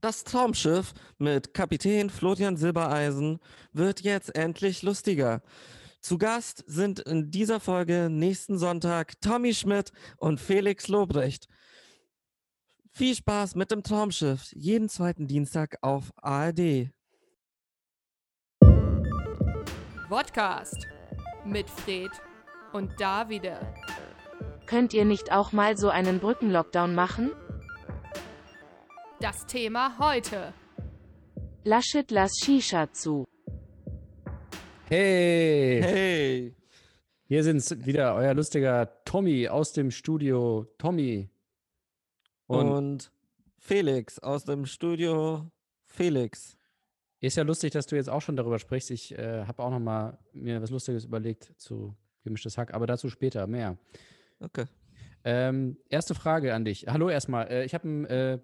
[0.00, 3.38] Das Traumschiff mit Kapitän Florian Silbereisen
[3.72, 5.42] wird jetzt endlich lustiger.
[6.00, 11.48] Zu Gast sind in dieser Folge nächsten Sonntag Tommy Schmidt und Felix Lobrecht.
[12.92, 16.88] Viel Spaß mit dem Traumschiff, jeden zweiten Dienstag auf ARD.
[20.08, 20.88] Podcast
[21.44, 22.10] mit Fred
[22.72, 23.60] und Davide.
[24.64, 27.32] Könnt ihr nicht auch mal so einen Brückenlockdown machen?
[29.20, 30.54] Das Thema heute.
[31.64, 33.26] Laschet lass Shisha zu.
[34.88, 36.56] Hey, Hey,
[37.26, 40.66] hier sind's wieder euer lustiger Tommy aus dem Studio.
[40.78, 41.28] Tommy.
[42.46, 43.12] und, Und
[43.58, 45.50] Felix aus dem Studio
[45.84, 46.56] Felix.
[47.20, 48.90] ist ja lustig, dass du jetzt auch schon darüber sprichst.
[48.90, 51.94] Ich äh, habe auch noch mal mir was Lustiges überlegt zu
[52.24, 53.76] gemischtes Hack, aber dazu später mehr.
[54.40, 54.64] Okay.
[55.22, 56.86] Ähm, erste Frage an dich.
[56.88, 57.46] Hallo erstmal.
[57.48, 58.38] Äh, ich habe ein äh,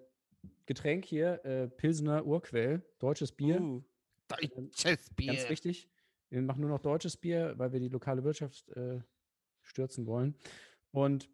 [0.67, 3.61] Getränk hier, äh, Pilsener Urquell, deutsches Bier.
[3.61, 3.83] Uh,
[4.29, 5.35] deutsches Bier.
[5.35, 5.89] Ganz wichtig.
[6.29, 9.01] Wir machen nur noch deutsches Bier, weil wir die lokale Wirtschaft äh,
[9.63, 10.35] stürzen wollen.
[10.91, 11.29] Und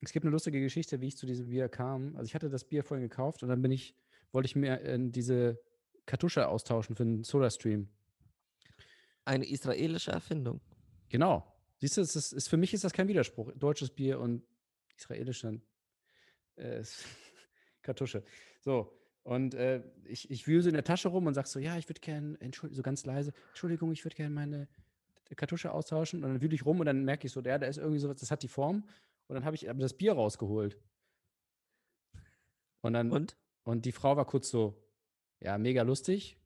[0.00, 2.16] es gibt eine lustige Geschichte, wie ich zu diesem Bier kam.
[2.16, 3.94] Also ich hatte das Bier vorhin gekauft und dann bin ich,
[4.32, 5.60] wollte ich mir äh, diese
[6.06, 7.88] Kartusche austauschen für einen Soda-Stream.
[9.24, 10.60] Eine israelische Erfindung.
[11.10, 11.46] Genau.
[11.76, 13.52] Siehst du, es ist, für mich ist das kein Widerspruch.
[13.54, 14.42] Deutsches Bier und
[14.96, 15.60] israelische
[16.56, 16.82] äh,
[17.88, 18.22] Kartusche.
[18.60, 18.92] So.
[19.22, 21.88] Und äh, ich, ich wühle so in der Tasche rum und sag so, ja, ich
[21.88, 22.38] würde gerne,
[22.70, 24.68] so ganz leise, Entschuldigung, ich würde gerne meine
[25.36, 26.22] Kartusche austauschen.
[26.22, 28.16] Und dann wühle ich rum und dann merke ich so, ja, da ist irgendwie sowas,
[28.20, 28.84] das hat die Form.
[29.26, 30.78] Und dann habe ich das Bier rausgeholt.
[32.80, 33.36] Und dann, und?
[33.64, 33.84] Und?
[33.84, 34.82] die Frau war kurz so,
[35.40, 36.38] ja, mega lustig.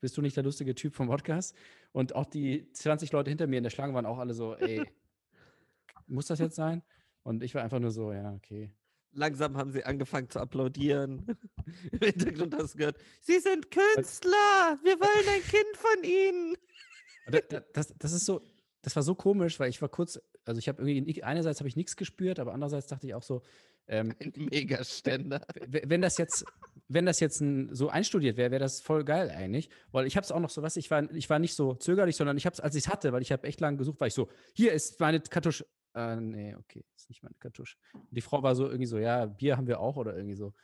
[0.00, 1.56] Bist du nicht der lustige Typ vom Podcast?
[1.92, 4.84] Und auch die 20 Leute hinter mir in der Schlange waren auch alle so, ey,
[6.06, 6.82] muss das jetzt sein?
[7.24, 8.72] Und ich war einfach nur so, ja, okay.
[9.12, 11.26] Langsam haben sie angefangen zu applaudieren.
[11.92, 14.78] Im Hintergrund hast du gehört, Sie sind Künstler!
[14.82, 16.56] Wir wollen ein Kind von Ihnen!
[17.26, 18.42] Das, das, das ist so,
[18.82, 21.76] das war so komisch, weil ich war kurz, also ich habe irgendwie, einerseits habe ich
[21.76, 23.42] nichts gespürt, aber andererseits dachte ich auch so,
[23.86, 25.42] ähm, ein Megaständer.
[25.66, 26.44] Wenn das jetzt,
[26.88, 30.24] wenn das jetzt ein, so einstudiert wäre, wäre das voll geil eigentlich, weil ich habe
[30.24, 32.54] es auch noch so, was ich war, ich war nicht so zögerlich, sondern ich habe
[32.54, 34.72] es, als ich es hatte, weil ich habe echt lange gesucht, war ich so, hier
[34.72, 35.66] ist meine Kartusche.
[35.94, 37.76] Äh, nee, okay, ist nicht meine Kartusche.
[37.92, 40.54] Und die Frau war so irgendwie so, ja, Bier haben wir auch oder irgendwie so.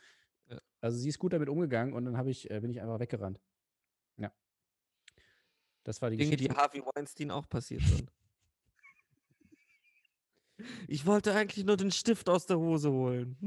[0.81, 3.39] Also sie ist gut damit umgegangen und dann habe ich, äh, bin ich einfach weggerannt.
[4.17, 4.31] Ja.
[5.83, 6.53] Das war die Dinge, Geschichte.
[6.53, 8.11] die Harvey Weinstein auch passiert sind.
[10.87, 13.37] Ich wollte eigentlich nur den Stift aus der Hose holen.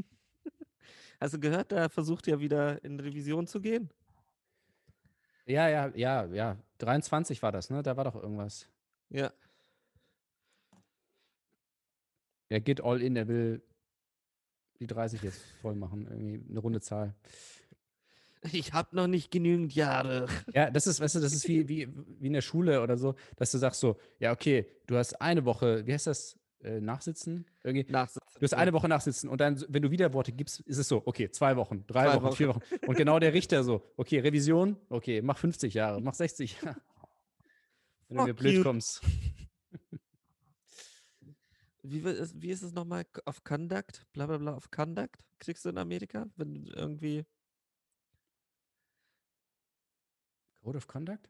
[1.20, 3.90] Hast du gehört, der versucht ja wieder in Revision zu gehen?
[5.46, 6.56] Ja, ja, ja, ja.
[6.78, 7.82] 23 war das, ne?
[7.82, 8.68] Da war doch irgendwas.
[9.08, 9.32] Ja.
[12.52, 13.62] Er geht all in, er will
[14.78, 17.14] die 30 jetzt voll machen, irgendwie eine runde Zahl.
[18.50, 20.26] Ich habe noch nicht genügend Jahre.
[20.52, 23.14] Ja, das ist, weißt du, das ist wie, wie, wie in der Schule oder so,
[23.36, 27.46] dass du sagst so, ja, okay, du hast eine Woche, wie heißt das, äh, nachsitzen?
[27.64, 27.90] Irgendwie.
[27.90, 28.28] Nachsitzen.
[28.38, 31.02] Du hast eine Woche nachsitzen und dann, wenn du wieder Worte gibst, ist es so,
[31.06, 32.36] okay, zwei Wochen, drei Zwei Wochen, Wochen.
[32.36, 32.60] vier Wochen.
[32.86, 36.76] Und genau der Richter so, okay, Revision, okay, mach 50 Jahre, mach 60 Jahre.
[38.08, 38.62] Wenn du mir blöd you.
[38.62, 39.00] kommst.
[41.82, 43.04] Wie, wi- ist- wie ist es nochmal?
[43.24, 44.06] Auf Conduct?
[44.12, 45.18] Bla bla bla, auf Conduct?
[45.38, 46.26] Kriegst du in Amerika?
[46.36, 47.24] Wenn du irgendwie.
[50.62, 51.28] Code of Conduct?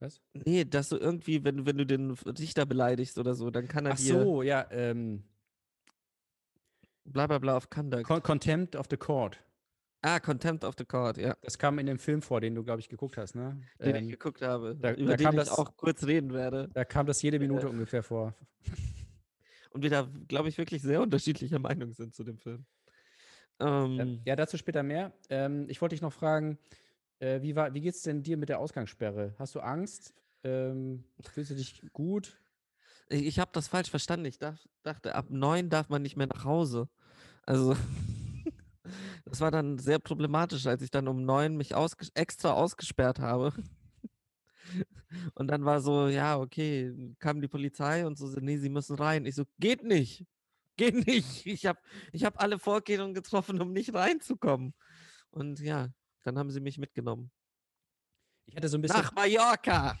[0.00, 0.20] Was?
[0.34, 3.92] Nee, dass du irgendwie, wenn, wenn du den Richter beleidigst oder so, dann kann er
[3.92, 5.22] Ach dir so, ja, ähm,
[7.04, 8.04] bla bla bla auf Conduct.
[8.04, 9.40] Con Contempt of the Court.
[10.02, 11.36] ah, Contempt of the Court, ja.
[11.40, 13.62] Das kam in dem Film vor, den du, glaube ich, geguckt hast, ne?
[13.80, 16.68] Den Ähm, ich geguckt habe, da- über da den ich das- auch kurz reden werde.
[16.74, 18.34] da kam das jede Minute ungefähr vor.
[19.76, 22.64] Und wir da, glaube ich, wirklich sehr unterschiedlicher Meinung sind zu dem Film.
[23.60, 25.12] Ähm, ja, dazu später mehr.
[25.28, 26.58] Ähm, ich wollte dich noch fragen,
[27.18, 29.34] äh, wie, war, wie geht's denn dir mit der Ausgangssperre?
[29.38, 30.14] Hast du Angst?
[30.44, 32.38] Ähm, fühlst du dich gut?
[33.10, 34.24] Ich, ich habe das falsch verstanden.
[34.24, 36.88] Ich dach, dachte, ab neun darf man nicht mehr nach Hause.
[37.44, 37.76] Also,
[39.26, 43.52] das war dann sehr problematisch, als ich dann um neun mich ausges extra ausgesperrt habe.
[45.34, 49.24] Und dann war so, ja, okay, kam die Polizei und so, nee, sie müssen rein.
[49.24, 50.26] Ich so, geht nicht.
[50.76, 51.46] Geht nicht.
[51.46, 51.78] Ich habe
[52.12, 54.74] ich hab alle Vorkehrungen getroffen, um nicht reinzukommen.
[55.30, 55.88] Und ja,
[56.22, 57.30] dann haben sie mich mitgenommen.
[58.46, 59.98] Ich hatte so ein bisschen, Nach Mallorca.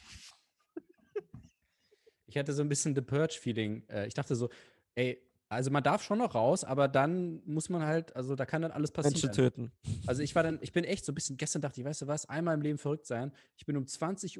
[2.26, 3.88] ich hatte so ein bisschen The Purge-Feeling.
[3.88, 4.50] Äh, ich dachte so,
[4.94, 8.62] ey, also man darf schon noch raus, aber dann muss man halt, also da kann
[8.62, 9.32] dann alles Menschen passieren.
[9.32, 9.72] töten.
[10.06, 12.06] Also ich war dann, ich bin echt so ein bisschen, gestern dachte ich, weißt du
[12.08, 13.32] was, einmal im Leben verrückt sein.
[13.56, 14.38] Ich bin um 20.50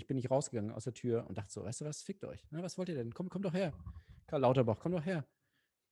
[0.00, 2.50] Uhr bin ich rausgegangen aus der Tür und dachte so, weißt du was, fickt euch.
[2.50, 3.12] Ne, was wollt ihr denn?
[3.12, 3.72] Komm, komm doch her.
[4.26, 5.24] Karl Lauterbach, komm doch her.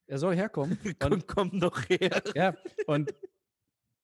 [0.08, 0.78] Er soll herkommen.
[1.00, 2.22] Komm, Und, komm doch her.
[2.34, 2.54] ja,
[2.86, 3.12] und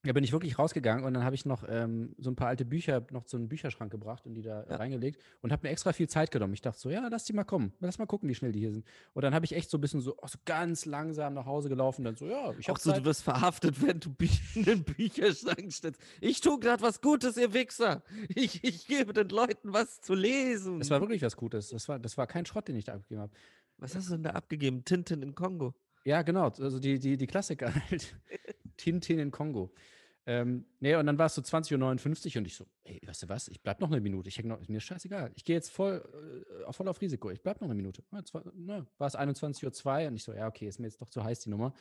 [0.04, 2.64] Da bin ich wirklich rausgegangen und dann habe ich noch ähm, so ein paar alte
[2.64, 4.76] Bücher noch zu einem Bücherschrank gebracht und die da Ja.
[4.76, 6.54] reingelegt und habe mir extra viel Zeit genommen.
[6.54, 7.72] Ich dachte so, ja, lass die mal kommen.
[7.78, 8.84] Lass mal gucken, wie schnell die hier sind.
[9.12, 11.68] Und dann habe ich echt so ein bisschen so, auch so ganz langsam nach Hause
[11.68, 12.04] gelaufen.
[12.04, 13.04] Dann so, ja, ich habe so, du Zeit.
[13.04, 14.26] wirst verhaftet, wenn du Bü
[14.56, 16.00] in den Bücherschrank stellst.
[16.20, 18.02] Ich tue gerade was Gutes, ihr Wichser.
[18.28, 20.80] Ich, ich gebe den Leuten was zu lesen.
[20.80, 21.68] Das war wirklich was Gutes.
[21.68, 23.32] Das war, das war kein Schrott, den ich da abgegeben habe.
[23.78, 24.84] was hast du denn da abgegeben?
[24.84, 25.74] Tintin in Kongo.
[26.04, 26.48] Ja, genau.
[26.48, 28.16] Also die, die, die Klassiker halt.
[28.76, 29.72] Tintin in Kongo.
[30.24, 33.28] Ähm, nee, und dann war es so 20.59 Uhr und ich so, ey, weißt du
[33.28, 34.28] was, ich bleib noch eine Minute.
[34.28, 35.32] Ich noch, mir ist scheißegal.
[35.34, 36.00] Ich gehe jetzt voll,
[36.68, 37.30] äh, voll auf Risiko.
[37.30, 38.04] Ich bleib noch eine Minute.
[38.12, 38.22] Ja,
[38.54, 41.24] ne, war es 21.02 Uhr und ich so, ja, okay, ist mir jetzt doch zu
[41.24, 41.74] heiß die Nummer.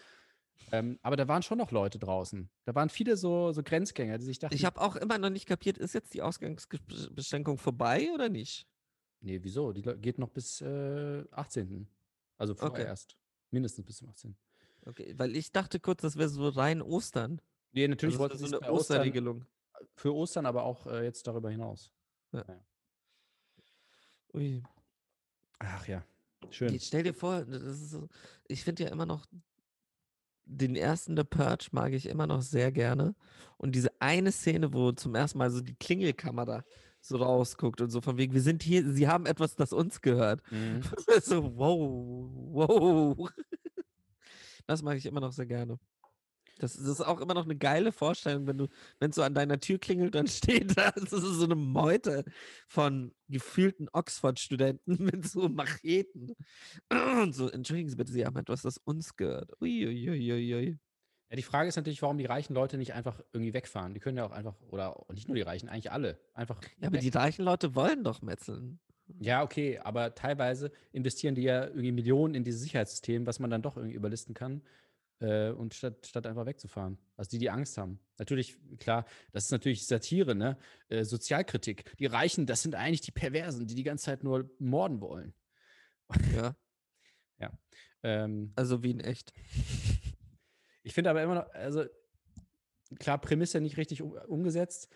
[0.71, 2.49] Ähm, aber da waren schon noch Leute draußen.
[2.65, 5.47] Da waren viele so, so Grenzgänger, die sich dachten, Ich habe auch immer noch nicht
[5.47, 8.67] kapiert, ist jetzt die Ausgangsbeschränkung vorbei oder nicht?
[9.21, 9.71] nee, wieso?
[9.71, 11.87] Die geht noch bis äh, 18.
[12.37, 13.15] Also vorerst.
[13.51, 14.35] Mindestens bis zum 18.
[14.85, 17.41] Okay, weil ich dachte kurz, das wäre so rein Ostern.
[17.71, 19.45] Nee, natürlich Also wollten so eine Ostern, Osterregelung.
[19.95, 21.91] für Ostern, aber auch äh, jetzt darüber hinaus.
[24.33, 24.63] Ui.
[25.59, 26.03] Ach ja,
[26.49, 26.73] schön.
[26.73, 28.07] Jetzt stell dir vor, so,
[28.47, 29.25] ich finde ja immer noch,
[30.45, 33.15] den ersten The Purge mag ich immer noch sehr gerne.
[33.57, 36.63] Und diese eine Szene, wo zum ersten Mal so die Klingelkamera
[36.99, 40.41] so rausguckt und so von wegen, wir sind hier, sie haben etwas, das uns gehört.
[40.51, 40.81] Mhm.
[41.21, 43.29] so, wow, wow.
[44.67, 45.79] Das mag ich immer noch sehr gerne.
[46.61, 48.67] Das, das ist auch immer noch eine geile Vorstellung, wenn du,
[48.99, 52.23] wenn es so an deiner Tür klingelt, dann steht da, das ist so eine Meute
[52.67, 56.35] von gefühlten Oxford-Studenten mit so Macheten.
[56.89, 59.51] Und so, entschuldigen Sie bitte, Sie haben etwas, das uns gehört.
[59.59, 60.77] Uiuiuiui.
[61.29, 63.93] Ja, die Frage ist natürlich, warum die reichen Leute nicht einfach irgendwie wegfahren.
[63.93, 66.61] Die können ja auch einfach, oder nicht nur die Reichen, eigentlich alle, einfach.
[66.79, 67.01] Ja, aber weg.
[67.01, 68.79] die reichen Leute wollen doch metzeln.
[69.19, 73.61] Ja, okay, aber teilweise investieren die ja irgendwie Millionen in dieses Sicherheitssystem, was man dann
[73.61, 74.61] doch irgendwie überlisten kann.
[75.19, 76.97] Äh, und statt, statt einfach wegzufahren.
[77.15, 77.99] Also die, die Angst haben.
[78.17, 80.57] Natürlich, klar, das ist natürlich Satire, ne?
[80.89, 81.95] Äh, Sozialkritik.
[81.97, 85.33] Die Reichen, das sind eigentlich die Perversen, die die ganze Zeit nur morden wollen.
[86.33, 86.55] Ja,
[88.03, 89.33] Ähm, also wie in echt.
[90.83, 91.85] Ich finde aber immer noch, also
[92.97, 94.89] klar, Prämisse nicht richtig um, umgesetzt.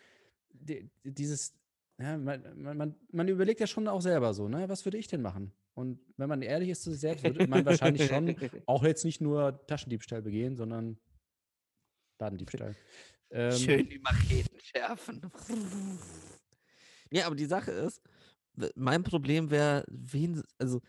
[0.50, 1.54] Die, dieses,
[1.98, 5.08] ja, man, man, man, man überlegt ja schon auch selber so, ne, was würde ich
[5.08, 5.54] denn machen?
[5.76, 9.22] Und wenn man ehrlich ist zu sich selbst, würde man wahrscheinlich schon auch jetzt nicht
[9.22, 10.98] nur Taschendiebstahl begehen, sondern
[12.20, 12.76] Ladendiebstahl.
[13.32, 15.22] Ähm, Schön die Macheten schärfen.
[17.12, 18.02] Ja, aber die Sache ist,
[18.76, 20.82] mein Problem wäre, wen, also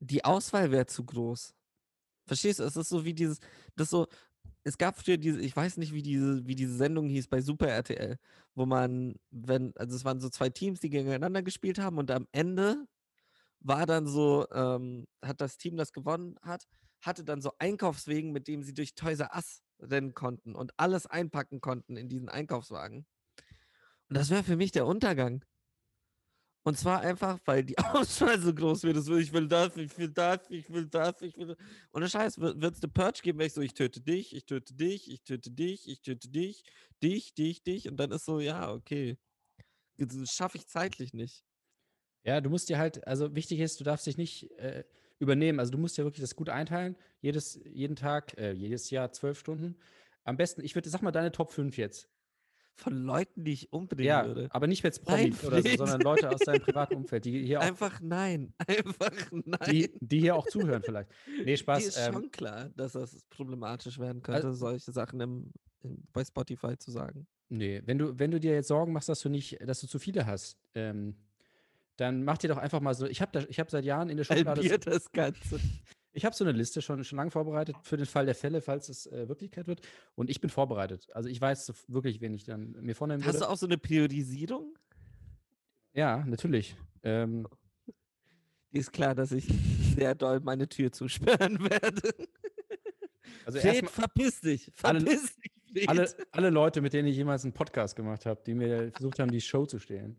[0.00, 1.54] die Auswahl wäre zu groß.
[2.26, 2.64] Verstehst du?
[2.64, 3.38] Es ist so wie dieses,
[3.76, 4.06] das so,
[4.64, 7.68] es gab früher diese, ich weiß nicht, wie diese, wie diese Sendung hieß bei Super
[7.68, 8.18] RTL,
[8.54, 12.26] wo man, wenn, also es waren so zwei Teams, die gegeneinander gespielt haben und am
[12.32, 12.86] Ende
[13.60, 16.66] war dann so, ähm, hat das Team, das gewonnen hat,
[17.02, 21.60] hatte dann so Einkaufswegen, mit dem sie durch Toys Us rennen konnten und alles einpacken
[21.60, 23.06] konnten in diesen Einkaufswagen.
[24.08, 25.44] Und das wäre für mich der Untergang.
[26.66, 29.06] Und zwar einfach, weil die Auswahl so groß wird.
[29.06, 31.56] Will, ich will das, ich will das, ich will das, ich will das.
[31.92, 34.46] Und der Scheiß, wird es eine Purge geben, wenn ich so, ich töte dich, ich
[34.46, 36.64] töte dich, ich töte dich, ich töte dich,
[37.02, 37.88] dich, dich, dich.
[37.88, 39.18] Und dann ist so, ja, okay.
[39.98, 41.44] Das schaffe ich zeitlich nicht.
[42.24, 44.84] Ja, du musst dir halt, also wichtig ist, du darfst dich nicht äh,
[45.18, 45.60] übernehmen.
[45.60, 46.96] Also du musst ja wirklich das gut einteilen.
[47.20, 49.76] Jedes, jeden Tag, äh, jedes Jahr zwölf Stunden.
[50.24, 52.08] Am besten, ich würde, sag mal, deine Top 5 jetzt.
[52.76, 54.48] Von Leuten, die ich umbringen Ja, würde.
[54.50, 57.60] aber nicht jetzt Nein, Promis oder so, sondern Leute aus deinem privaten Umfeld, die hier
[57.60, 58.52] auch, Einfach nein.
[58.66, 59.70] Einfach nein.
[59.70, 61.08] die, die hier auch zuhören vielleicht.
[61.38, 61.84] Nee, Die Spaß.
[61.86, 65.52] ist Ähm, schon klar, dass das problematisch werden könnte, solche Sachen im,
[65.82, 67.26] im, bei Spotify zu sagen.
[67.48, 69.98] nee, wenn du, wenn du dir jetzt Sorgen machst, dass du nicht, dass du zu
[70.00, 71.14] viele hast, ähm,
[71.96, 73.06] dann mach dir doch einfach mal so.
[73.06, 74.60] Ich habe hab seit Jahren in der Schublade.
[74.60, 75.60] Halbiert das Ganze.
[76.16, 78.88] Ich habe so eine Liste schon, schon lange vorbereitet für den Fall der Fälle, falls
[78.88, 79.80] es äh, Wirklichkeit wird.
[80.14, 81.08] Und ich bin vorbereitet.
[81.12, 83.46] Also ich weiß wirklich, wen ich dann mir vornehmen Hast würde.
[83.46, 84.76] du auch so eine Priorisierung?
[85.92, 86.76] Ja, natürlich.
[87.02, 87.48] Ähm,
[88.70, 89.46] ist klar, dass ich
[89.96, 92.14] sehr doll meine Tür zusperren werde.
[93.44, 94.70] also Fred, erstmal verpiss dich.
[94.82, 95.88] alle- Verpiss dich, Fred.
[95.88, 99.32] alle, alle Leute, mit denen ich jemals einen Podcast gemacht habe, die mir versucht haben,
[99.32, 100.16] die Show zu stehlen.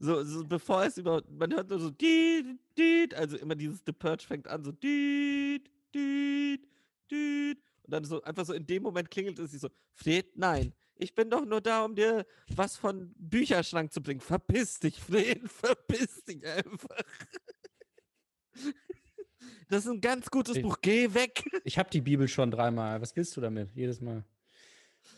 [0.00, 3.92] So, so bevor es überhaupt, man hört nur so diet, diet, also immer dieses The
[3.92, 6.66] Purge fängt an so diet, diet,
[7.10, 7.58] diet.
[7.82, 11.14] Und dann so einfach so in dem Moment klingelt es sie so, Fred, nein, ich
[11.14, 14.20] bin doch nur da, um dir was von Bücherschrank zu bringen.
[14.20, 16.96] Verpiss dich, Fred, verpiss dich einfach.
[19.70, 21.44] Das ist ein ganz gutes Ich- Buch, geh weg.
[21.64, 23.00] Ich habe die Bibel schon dreimal.
[23.02, 23.70] Was willst du damit?
[23.74, 24.24] Jedes Mal.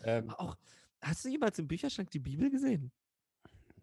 [0.02, 0.56] Ähm, Auch,
[1.00, 2.90] hast du jemals im Bücherschrank die Bibel gesehen?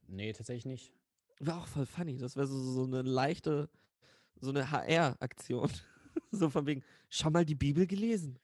[0.07, 0.93] Nee, tatsächlich nicht.
[1.39, 2.17] War auch voll funny.
[2.17, 3.69] Das wäre so, so eine leichte,
[4.39, 5.69] so eine HR-Aktion.
[6.31, 8.39] so von wegen, schau mal die Bibel gelesen.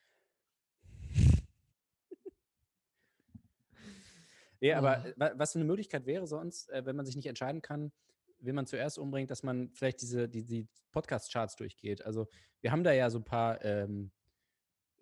[4.63, 5.25] Ja, aber oh.
[5.36, 7.91] was für eine Möglichkeit wäre sonst, äh, wenn man sich nicht entscheiden kann,
[8.39, 12.01] wen man zuerst umbringt, dass man vielleicht diese die, die Podcast-Charts durchgeht.
[12.05, 12.27] Also
[12.62, 14.12] wir haben da ja so ein paar ähm,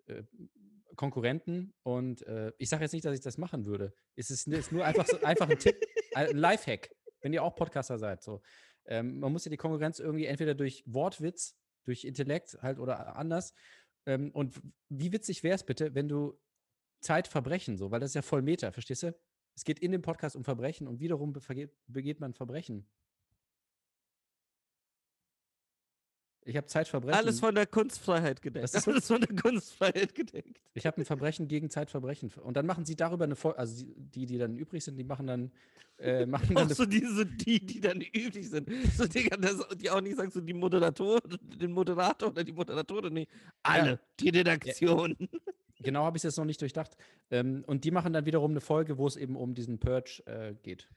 [0.06, 0.24] äh,
[0.96, 3.94] Konkurrenten und äh, ich sage jetzt nicht, dass ich das machen würde.
[4.16, 5.76] Es ist, ist nur einfach, so, einfach ein Tipp.
[6.14, 8.22] Lifehack, wenn ihr auch Podcaster seid.
[8.22, 8.42] So.
[8.86, 13.54] Ähm, man muss ja die Konkurrenz irgendwie entweder durch Wortwitz, durch Intellekt halt oder anders.
[14.06, 16.38] Ähm, und wie witzig wäre es bitte, wenn du
[17.00, 19.14] Zeitverbrechen, so, weil das ist ja voll Meta, verstehst du?
[19.54, 22.88] Es geht in dem Podcast um Verbrechen und wiederum begeht, begeht man Verbrechen.
[26.44, 27.18] Ich habe Zeitverbrechen.
[27.18, 28.74] Alles von der Kunstfreiheit gedeckt.
[28.74, 30.60] Das Alles von der Kunstfreiheit gedeckt.
[30.74, 32.32] ich habe ein Verbrechen gegen Zeitverbrechen.
[32.42, 35.28] Und dann machen sie darüber eine Folge, also die, die dann übrig sind, die machen
[35.28, 35.52] dann,
[35.98, 38.68] äh, machen dann Auch so diese, die, die dann üblich sind.
[38.96, 43.12] So, Digga, das, die auch nicht sagen, so die Moderator, den Moderator oder die Moderatorin,
[43.12, 43.28] nee.
[43.62, 45.16] Alle, die Redaktion.
[45.78, 46.96] Genau habe ich es jetzt noch nicht durchdacht.
[47.30, 50.54] Ähm, und die machen dann wiederum eine Folge, wo es eben um diesen Purge äh,
[50.62, 50.88] geht.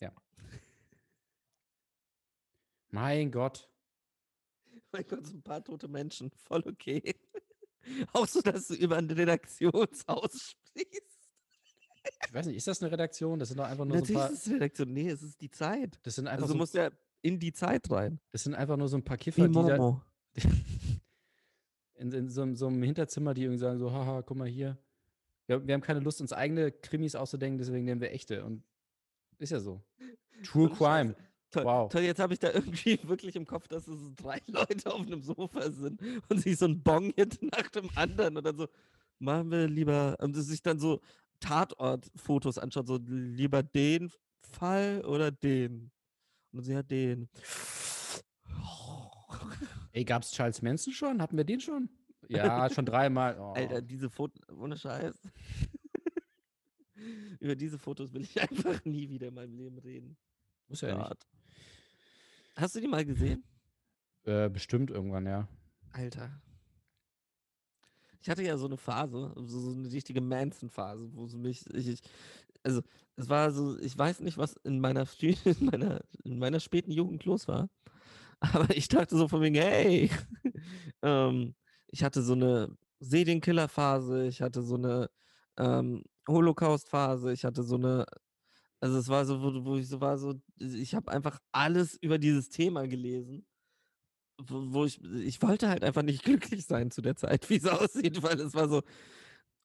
[0.00, 0.12] Ja.
[2.90, 3.68] Mein Gott.
[4.92, 7.02] Mein Gott, so ein paar tote Menschen, voll okay.
[8.12, 11.02] Auch so, dass du über ein Redaktionshaus sprichst.
[12.26, 13.38] Ich weiß nicht, ist das eine Redaktion?
[13.38, 14.30] Das sind doch einfach nur so ein Natürlich paar.
[14.32, 14.92] ist es Redaktion.
[14.92, 15.98] Nee, es ist die Zeit.
[16.02, 16.90] Das sind einfach, Also du so, musst ja
[17.22, 18.20] in die Zeit rein.
[18.30, 20.02] das sind einfach nur so ein paar Wie Kiffer, die da Momo.
[21.94, 24.78] in, in so, einem- so einem Hinterzimmer, die irgendwie sagen so, haha, guck mal hier.
[25.46, 28.44] Wir, wir haben keine Lust, uns eigene Krimis auszudenken, deswegen nehmen wir echte.
[28.44, 28.64] Und
[29.38, 29.82] ist ja so.
[30.44, 31.14] True Crime.
[31.52, 31.92] Toll, Wow.
[31.92, 35.06] toll, jetzt habe ich da irgendwie wirklich im Kopf, dass es so drei Leute auf
[35.06, 38.66] einem Sofa sind und sich so ein Bong-Hit nach dem anderen und dann so,
[39.18, 41.00] machen wir lieber, und sie sich dann so
[41.40, 45.90] Tatort-Fotos anschaut, so lieber den Fall oder den?
[46.52, 47.28] Und sie hat den.
[49.92, 51.20] Ey, gab's Charles Manson schon?
[51.20, 51.88] Hatten wir den schon?
[52.28, 53.36] Ja, schon dreimal.
[53.38, 53.52] Oh.
[53.52, 55.14] Alter, diese Fotos, ohne Scheiß.
[57.40, 60.16] Über diese Fotos will ich einfach nie wieder in meinem Leben reden.
[60.68, 61.26] Muss ja nicht.
[62.56, 63.44] Hast du die mal gesehen?
[64.24, 65.48] Äh, bestimmt irgendwann, ja.
[65.92, 66.40] Alter.
[68.20, 72.00] Ich hatte ja so eine Phase, so, eine richtige Manson-Phase, wo es mich, ich, ich,
[72.62, 72.80] also
[73.16, 77.24] es war so, ich weiß nicht, was in meiner, in meiner, in meiner späten Jugend
[77.24, 77.68] los war,
[78.40, 80.08] aber ich dachte so von wegen, hey,
[81.02, 81.54] ähm,
[81.88, 85.10] ich hatte so eine Serienkiller-Phase, ich hatte so eine
[85.56, 88.06] ähm, Holocaust-Phase, ich hatte so eine,
[88.82, 92.18] also es war so, wo, wo ich so war, so, ich habe einfach alles über
[92.18, 93.46] dieses Thema gelesen
[94.48, 97.66] wo, wo ich, ich wollte halt einfach nicht glücklich sein zu der Zeit, wie es
[97.66, 98.82] aussieht, weil es war so,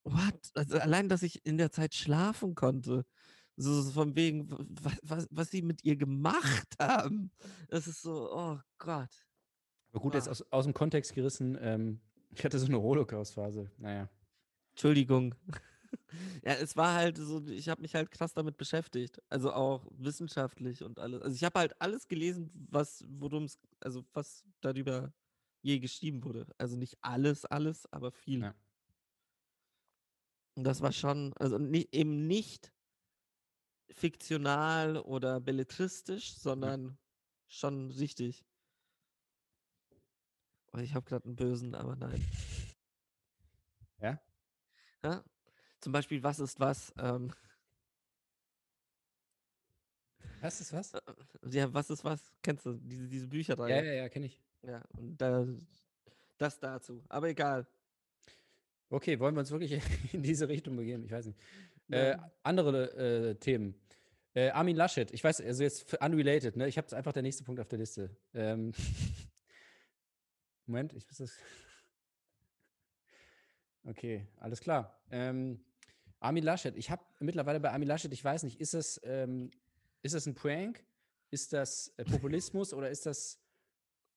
[0.04, 0.40] what?
[0.56, 3.06] Also allein, dass ich in der Zeit schlafen konnte,
[3.56, 4.50] so, so von wegen,
[4.82, 7.32] was, was, was sie mit ihr gemacht haben,
[7.70, 9.10] das ist so, oh Gott.
[9.92, 10.32] Aber gut, jetzt Ah.
[10.32, 12.02] aus, aus dem Kontext gerissen, ähm,
[12.36, 13.72] ich hatte so eine Holocaust-Phase.
[13.78, 14.10] Naja.
[14.76, 15.34] Entschuldigung.
[16.44, 19.22] Ja, es war halt so, ich habe mich halt krass damit beschäftigt.
[19.30, 21.22] Also auch wissenschaftlich und alles.
[21.22, 25.14] Also ich habe halt alles gelesen, was, worum es, also was darüber
[25.62, 26.48] je geschrieben wurde.
[26.58, 28.42] Also nicht alles, alles, aber viel.
[28.42, 28.56] Ja.
[30.56, 32.74] Und das war schon, also nicht, eben nicht
[33.92, 36.98] fiktional oder belletristisch, sondern
[37.48, 38.46] schon richtig.
[40.74, 42.24] Oh, ich habe gerade einen bösen, aber nein.
[44.00, 44.20] Ja?
[45.04, 45.24] Ja?
[45.88, 46.94] Zum Beispiel, was ist was?
[46.98, 47.32] Ähm,
[50.42, 50.94] Was ist was?
[50.94, 51.00] äh,
[51.50, 52.20] ja, was ist was?
[52.44, 53.86] Kennst du diese, diese Ja, Bücherreihe?
[53.86, 54.38] ja, ja, kenne ich.
[54.64, 55.48] Ja, und da,
[56.38, 57.02] das dazu.
[57.08, 57.66] Aber egal.
[58.90, 59.82] Okay, wollen wir uns wirklich
[60.14, 61.06] in diese Richtung begeben?
[61.06, 61.40] Ich weiß nicht.
[61.90, 62.32] Äh, Ja.
[62.44, 63.74] andere äh, Themen.
[64.34, 66.68] Äh, Armin Laschet, ich weiß, also jetzt unrelated, ne?
[66.68, 68.10] Ich habe einfach der nächste Punkt auf der Liste.
[68.34, 68.74] Ähm,
[70.66, 71.32] Moment, ich muss das.
[73.86, 75.00] Okay, alles klar.
[75.12, 75.62] Ähm,
[76.20, 79.52] Armin Laschet, ich habe mittlerweile bei Armin Laschet, ich weiß nicht, ist das, ähm,
[80.02, 80.84] ist das ein Prank?
[81.30, 83.40] Ist das äh, Populismus oder ist das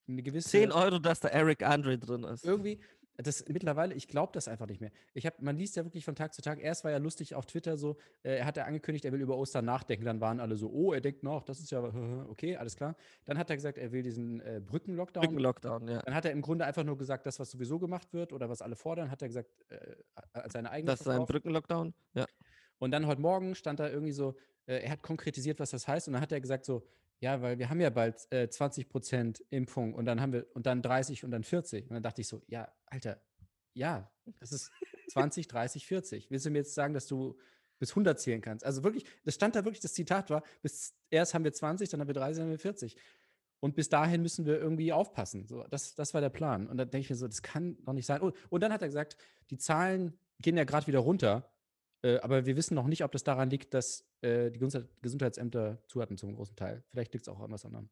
[0.09, 0.49] eine gewisse.
[0.49, 2.45] 10 Euro, dass da Eric Andre drin ist.
[2.45, 2.81] irgendwie,
[3.23, 4.91] das mittlerweile, ich glaube das einfach nicht mehr.
[5.15, 6.61] Ich habe, man liest ja wirklich von Tag zu Tag.
[6.61, 9.37] Erst war ja lustig auf Twitter so, äh, er hat ja angekündigt, er will über
[9.37, 10.05] Ostern nachdenken.
[10.05, 11.83] Dann waren alle so, oh, er denkt nach, das ist ja
[12.29, 12.97] okay, alles klar.
[13.25, 15.25] Dann hat er gesagt, er will diesen äh, Brückenlockdown.
[15.25, 16.03] Brückenlockdown, ja.
[16.03, 18.63] Dann hat er im Grunde einfach nur gesagt, das, was sowieso gemacht wird oder was
[18.63, 19.79] alle fordern, hat er gesagt, äh,
[20.33, 21.25] als seine eigene Das ist ein.
[21.25, 22.27] Brückenlockdown, ja.
[22.79, 24.35] Und dann heute Morgen stand da irgendwie so,
[24.67, 26.09] äh, er hat konkretisiert, was das heißt.
[26.09, 26.83] Und dann hat er gesagt so,
[27.21, 30.67] ja, weil wir haben ja bald äh, 20 Prozent Impfung und dann haben wir, und
[30.67, 31.91] dann 30 und dann 40.
[31.91, 33.21] Und dann dachte ich so, ja, Alter,
[33.75, 34.11] ja,
[34.41, 34.71] das ist
[35.11, 36.31] 20, 30, 40.
[36.31, 37.39] Willst du mir jetzt sagen, dass du
[37.79, 38.65] bis 100 zählen kannst?
[38.65, 42.01] Also wirklich, das stand da wirklich, das Zitat war, bis erst haben wir 20, dann
[42.01, 42.97] haben wir 30, dann haben wir 40.
[43.63, 45.47] Und bis dahin müssen wir irgendwie aufpassen.
[45.47, 46.67] So, das, das war der Plan.
[46.67, 48.23] Und dann denke ich mir so, das kann doch nicht sein.
[48.23, 49.19] Und, und dann hat er gesagt,
[49.51, 51.53] die Zahlen gehen ja gerade wieder runter.
[52.03, 55.79] Äh, aber wir wissen noch nicht, ob das daran liegt, dass äh, die Gesundheit, Gesundheitsämter
[55.89, 56.83] zu hatten zum großen Teil.
[56.91, 57.89] Vielleicht liegt es auch an was anderem.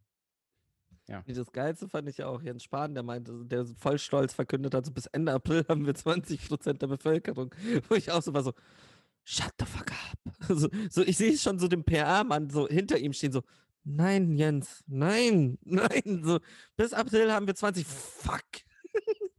[1.09, 4.75] Nee, Das Geilste fand ich ja auch Jens Spahn, der meinte, der voll stolz verkündet
[4.75, 7.55] hat, so bis Ende April haben wir 20% der Bevölkerung.
[7.89, 8.53] Wo ich auch so war so,
[9.25, 10.19] shut the fuck up.
[10.49, 13.43] So, so ich sehe schon so den PR-Mann so hinter ihm stehen, so,
[13.85, 16.23] nein, Jens, nein, nein.
[16.25, 16.41] So,
[16.77, 17.87] bis April haben wir 20.
[17.87, 18.43] Fuck.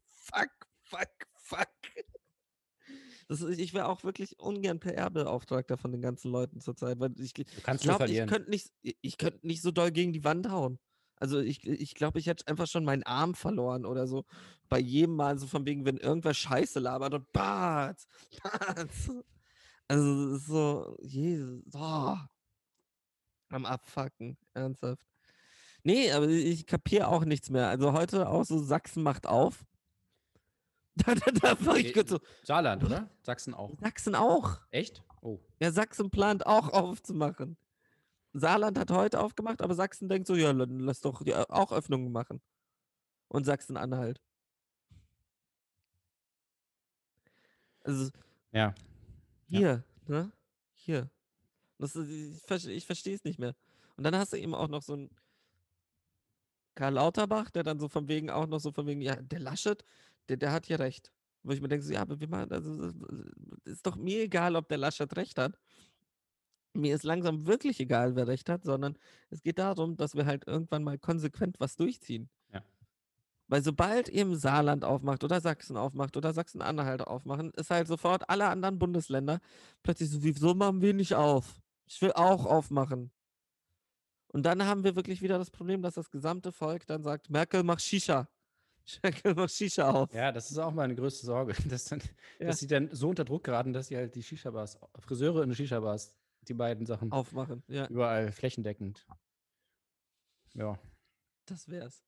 [0.07, 0.49] fuck,
[0.83, 1.67] fuck, fuck.
[3.29, 7.33] Das ist, ich wäre auch wirklich ungern PR-Beauftragter von den ganzen Leuten zurzeit, weil ich,
[7.37, 7.45] ich
[7.83, 10.79] glaube, ich könnte nicht, ich- könnte nicht so doll gegen die Wand hauen.
[11.15, 14.25] Also ich, ich glaube, ich hätte einfach schon meinen Arm verloren oder so.
[14.67, 18.01] Bei jedem Mal so von wegen, wenn irgendwer Scheiße labert und Bart,
[18.41, 18.89] Bart.
[19.87, 22.15] Also so, Jesus, oh,
[23.49, 25.05] am Abfacken, ernsthaft.
[25.83, 27.67] Nee, aber ich kapiere auch nichts mehr.
[27.69, 29.65] Also heute auch so Sachsen macht auf.
[31.05, 33.09] Da, da, da war ich Nee, kurz so, Saarland, oder?
[33.21, 33.71] Sachsen auch.
[33.79, 34.59] Sachsen auch.
[34.71, 35.03] Echt?
[35.21, 35.39] Oh.
[35.59, 37.57] Ja, Sachsen plant auch aufzumachen.
[38.33, 42.41] Saarland hat heute aufgemacht, aber Sachsen denkt so, ja, lass doch die auch Öffnungen machen.
[43.27, 44.21] Und Sachsen-Anhalt.
[47.83, 48.11] Also
[48.51, 48.73] Ja.
[49.47, 49.59] Ja.
[49.59, 50.31] hier, ne?
[50.73, 51.09] Hier.
[51.77, 53.55] Das ich verstehe ich verstehe es nicht mehr.
[53.95, 55.09] Und dann hast du eben auch noch so einen
[56.75, 59.83] Karl Lauterbach, der dann so von wegen auch noch so von wegen, ja, der Laschet,
[60.29, 61.11] der, der hat hier recht.
[61.43, 62.91] Wo ich mir denke, so, ja, aber wir machen, also,
[63.65, 65.57] es ist doch mir egal, ob der Laschet recht hat.
[66.73, 68.97] Mir ist langsam wirklich egal, wer recht hat, sondern
[69.29, 72.29] es geht darum, dass wir halt irgendwann mal konsequent was durchziehen.
[72.53, 72.63] Ja.
[73.47, 78.47] Weil sobald eben Saarland aufmacht oder Sachsen aufmacht oder Sachsen-Anhalt aufmachen, ist halt sofort alle
[78.47, 79.39] anderen Bundesländer
[79.81, 81.59] plötzlich so, wieso machen wir nicht auf?
[81.87, 83.11] Ich will auch aufmachen.
[84.27, 87.63] Und dann haben wir wirklich wieder das Problem, dass das gesamte Volk dann sagt, Merkel
[87.63, 88.27] macht Shisha.
[89.03, 90.13] Merkel macht Shisha auf.
[90.13, 92.01] Ja, das ist auch meine größte Sorge, dass, dann,
[92.39, 92.47] Ja.
[92.47, 96.15] dass sie dann so unter Druck geraten, dass sie halt die Shisha-Bars, Friseure und Shisha-Bars,
[96.47, 97.63] die beiden Sachen Aufmachen.
[97.67, 99.05] Ja, überall flächendeckend.
[100.53, 100.79] Ja.
[101.45, 102.03] das wär's.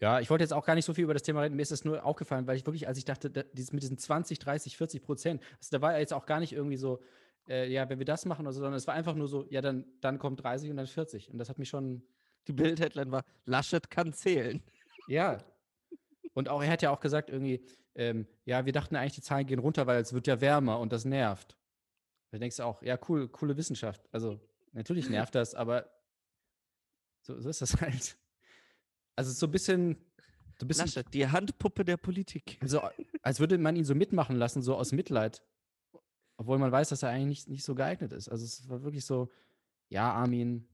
[0.00, 1.56] Ja, ich wollte jetzt auch gar nicht so viel über das Thema reden.
[1.56, 3.98] Mir ist das nur aufgefallen, weil ich wirklich, als ich dachte, da, dieses, mit diesen
[3.98, 7.02] 20, 30, 40 Prozent, also da war ja jetzt auch gar nicht irgendwie so,
[7.46, 9.60] äh, ja, wenn wir das machen oder so, sondern es war einfach nur so, ja,
[9.60, 11.30] dann, dann kommt 30 und dann 40.
[11.30, 12.02] Und das hat mich schon,
[12.48, 14.62] Die Bild-Headline war, Laschet kann zählen.
[15.10, 15.38] Ja.
[16.34, 19.46] Und auch, er hat ja auch gesagt, irgendwie, ähm, ja, wir dachten eigentlich, die Zahlen
[19.46, 21.56] gehen runter, weil es wird ja wärmer und das nervt.
[22.30, 24.08] Da denkst du auch, ja, cool, coole Wissenschaft.
[24.12, 24.40] Also,
[24.72, 25.90] natürlich nervt das, aber
[27.22, 28.16] so, so ist das halt.
[29.16, 29.96] Also, so ein bisschen,
[30.58, 32.58] so ein bisschen Laschet, die Handpuppe der Politik.
[32.60, 32.80] Also,
[33.22, 35.42] als würde man ihn so mitmachen lassen, so aus Mitleid.
[36.36, 38.28] Obwohl man weiß, dass er eigentlich nicht, nicht so geeignet ist.
[38.28, 39.28] Also, es war wirklich so,
[39.88, 40.68] ja, Armin,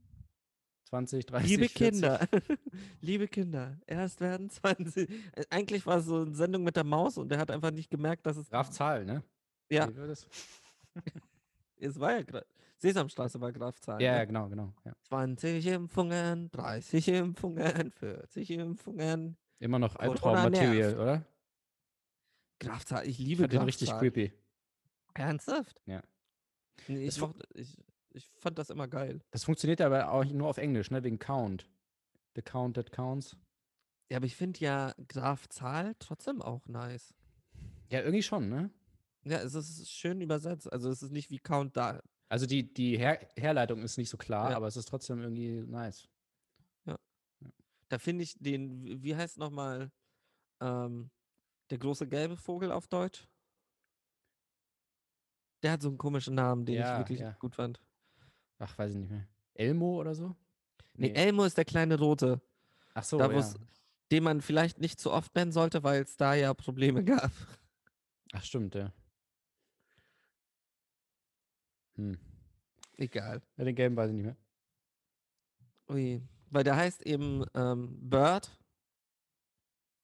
[0.87, 1.75] 20, 30, Liebe 40.
[1.77, 2.29] Kinder,
[3.01, 5.09] liebe Kinder, erst werden 20.
[5.11, 7.91] Äh, Eigentlich war es so eine Sendung mit der Maus und der hat einfach nicht
[7.91, 8.49] gemerkt, dass es.
[8.49, 9.23] Graf Zahl, ne?
[9.69, 9.89] Ja,
[11.79, 12.45] es war ja Gra-
[12.79, 14.01] Sesamstraße war Graf Zahl.
[14.01, 14.19] Ja, ne?
[14.19, 14.73] ja, genau, genau.
[14.85, 14.93] Ja.
[15.09, 19.37] 20 Impfungen, 30 Impfungen, 40 Impfungen.
[19.59, 20.97] Immer noch Albtraum-Material, nervt.
[20.99, 21.25] oder?
[22.61, 23.99] Graf Zahl, ich Ich liebe den Graf richtig Zahl.
[23.99, 24.33] creepy.
[25.15, 25.81] Ernsthaft?
[25.87, 26.03] Ja.
[26.87, 27.77] Ich, mochte, ich,
[28.17, 29.21] ich fand das immer geil.
[29.31, 31.05] Das funktioniert aber auch nur auf Englisch, ne?
[31.05, 31.69] Wegen Count.
[32.35, 33.37] The Count that counts.
[34.11, 37.15] Ja, aber ich finde ja Graf Zahl trotzdem auch nice.
[37.91, 38.71] Ja, irgendwie schon, ne?
[39.25, 40.71] Ja, es ist schön übersetzt.
[40.73, 42.01] Also es ist nicht wie Count da.
[42.29, 44.57] Also die, die Her Herleitung ist nicht so klar, Ja.
[44.57, 46.09] aber es ist trotzdem irgendwie nice.
[47.89, 49.93] Da finde ich den, wie- heißt nochmal
[50.61, 51.11] ähm,
[51.71, 53.29] der große gelbe Vogel auf Deutsch?
[55.63, 57.33] Der hat so einen komischen Namen, den Ja, ich wirklich ja.
[57.39, 57.81] gut fand.
[58.59, 59.27] Ach, weiß ich nicht mehr.
[59.55, 60.35] Elmo oder so?
[60.95, 62.41] Nee, Elmo ist der kleine Rote,
[62.95, 63.55] Ach so, da ja.
[64.11, 67.31] den man vielleicht nicht zu oft nennen sollte, weil es da ja Probleme gab.
[68.33, 68.93] Ach, stimmt, ja.
[71.97, 72.19] Hm.
[72.97, 73.43] Egal.
[73.57, 74.37] Ja, den gelben weiß ich nicht mehr.
[75.89, 76.23] Ui.
[76.51, 78.51] Weil der heißt eben ähm, Bird.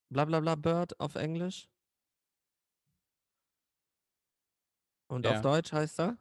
[0.09, 1.67] Blablabla Bird auf Englisch.
[5.07, 5.35] Und Ja.
[5.35, 6.17] auf Deutsch heißt er?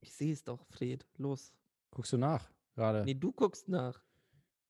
[0.00, 1.06] Ich sehe es doch, Fred.
[1.16, 1.52] Los.
[1.90, 3.04] Guckst du nach gerade?
[3.04, 4.02] Nee, du guckst nach.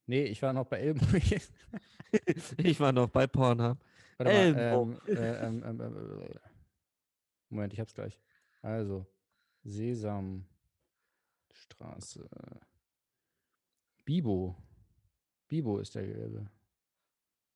[0.07, 1.01] Nee, ich war noch bei Elmo.
[2.59, 3.79] ich war noch bei Pornhub.
[4.19, 4.59] Warte mal.
[4.59, 6.35] Ähm, äh, ähm, ähm, äh,
[7.49, 8.21] Moment, ich hab's gleich.
[8.63, 9.07] Also,
[9.63, 10.49] Sesamstraße.
[14.05, 14.57] Bibo.
[15.47, 16.51] Bibo ist der gelbe.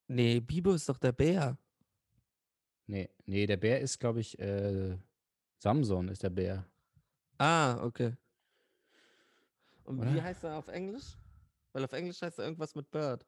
[0.07, 1.59] Nee, Bibo ist doch der Bär.
[2.87, 4.97] Nee, nee, der Bär ist, glaube ich, äh,
[5.59, 6.67] Samson ist der Bär.
[7.39, 8.15] Ah, okay.
[9.85, 10.23] Und wie Oder?
[10.25, 11.17] heißt er auf Englisch?
[11.73, 13.27] Weil auf Englisch heißt er irgendwas mit Bird.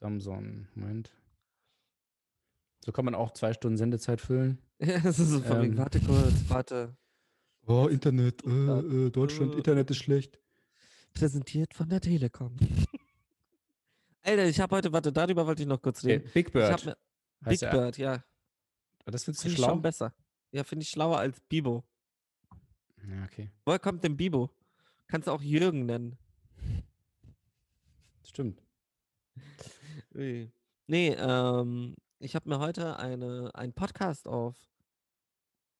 [0.00, 1.12] Samson, Moment.
[2.84, 4.58] So kann man auch zwei Stunden Sendezeit füllen.
[4.82, 5.78] Ja, es ist so von Ähm.
[5.78, 6.96] warte kurz, warte.
[7.66, 9.58] Oh, Internet, äh, Deutschland, äh.
[9.58, 10.40] Internet ist schlecht.
[11.14, 12.56] Präsentiert von der Telekom.
[14.22, 16.30] Alter, ich habe heute, warte, darüber wollte ich noch kurz Okay, reden.
[16.34, 16.72] Big Ich Bird.
[16.72, 16.96] hab mir,
[17.40, 18.24] Big Bird, ja.
[19.04, 19.68] Das findest du Finde ich schlau?
[19.68, 20.12] schon besser.
[20.52, 21.82] Ja, finde ich schlauer als Bibo.
[23.08, 23.50] Ja, okay.
[23.64, 24.50] Woher kommt denn Bibo?
[25.08, 26.16] Kannst du auch Jürgen nennen.
[28.24, 28.62] Stimmt.
[30.88, 34.56] Nee, ähm, ich habe mir heute eine, einen Podcast auf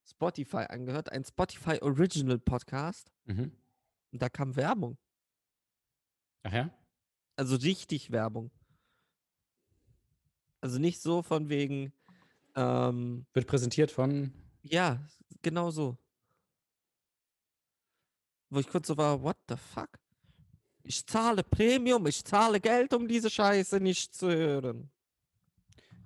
[0.08, 3.12] Spotify angehört, ein Spotify Original Podcast.
[3.26, 3.52] Mhm.
[4.11, 4.96] Und da kam Werbung.
[6.44, 6.70] Ach ja?
[7.37, 8.50] Also richtig Werbung.
[10.61, 11.92] Also nicht so von wegen,
[12.54, 14.32] ähm, Wird präsentiert von.
[14.62, 15.01] Ja,
[15.42, 15.96] genau so.
[18.51, 19.88] Wo ich kurz so war, what the fuck?
[20.85, 24.90] Ich zahle Premium, ich zahle Geld, um diese Scheiße nicht zu hören.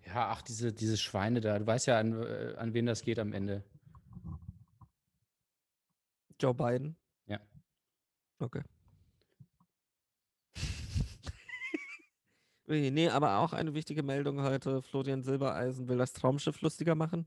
[0.06, 1.58] Ja, ach, diese, diese Schweine da.
[1.58, 3.64] Du weißt ja, an, äh, an wen das geht am Ende.
[6.40, 6.96] Joe Biden.
[7.26, 7.40] Ja.
[8.38, 8.62] Okay.
[12.68, 14.82] Nee, aber auch eine wichtige Meldung heute.
[14.82, 17.24] Florian Silbereisen will das Traumschiff lustiger machen.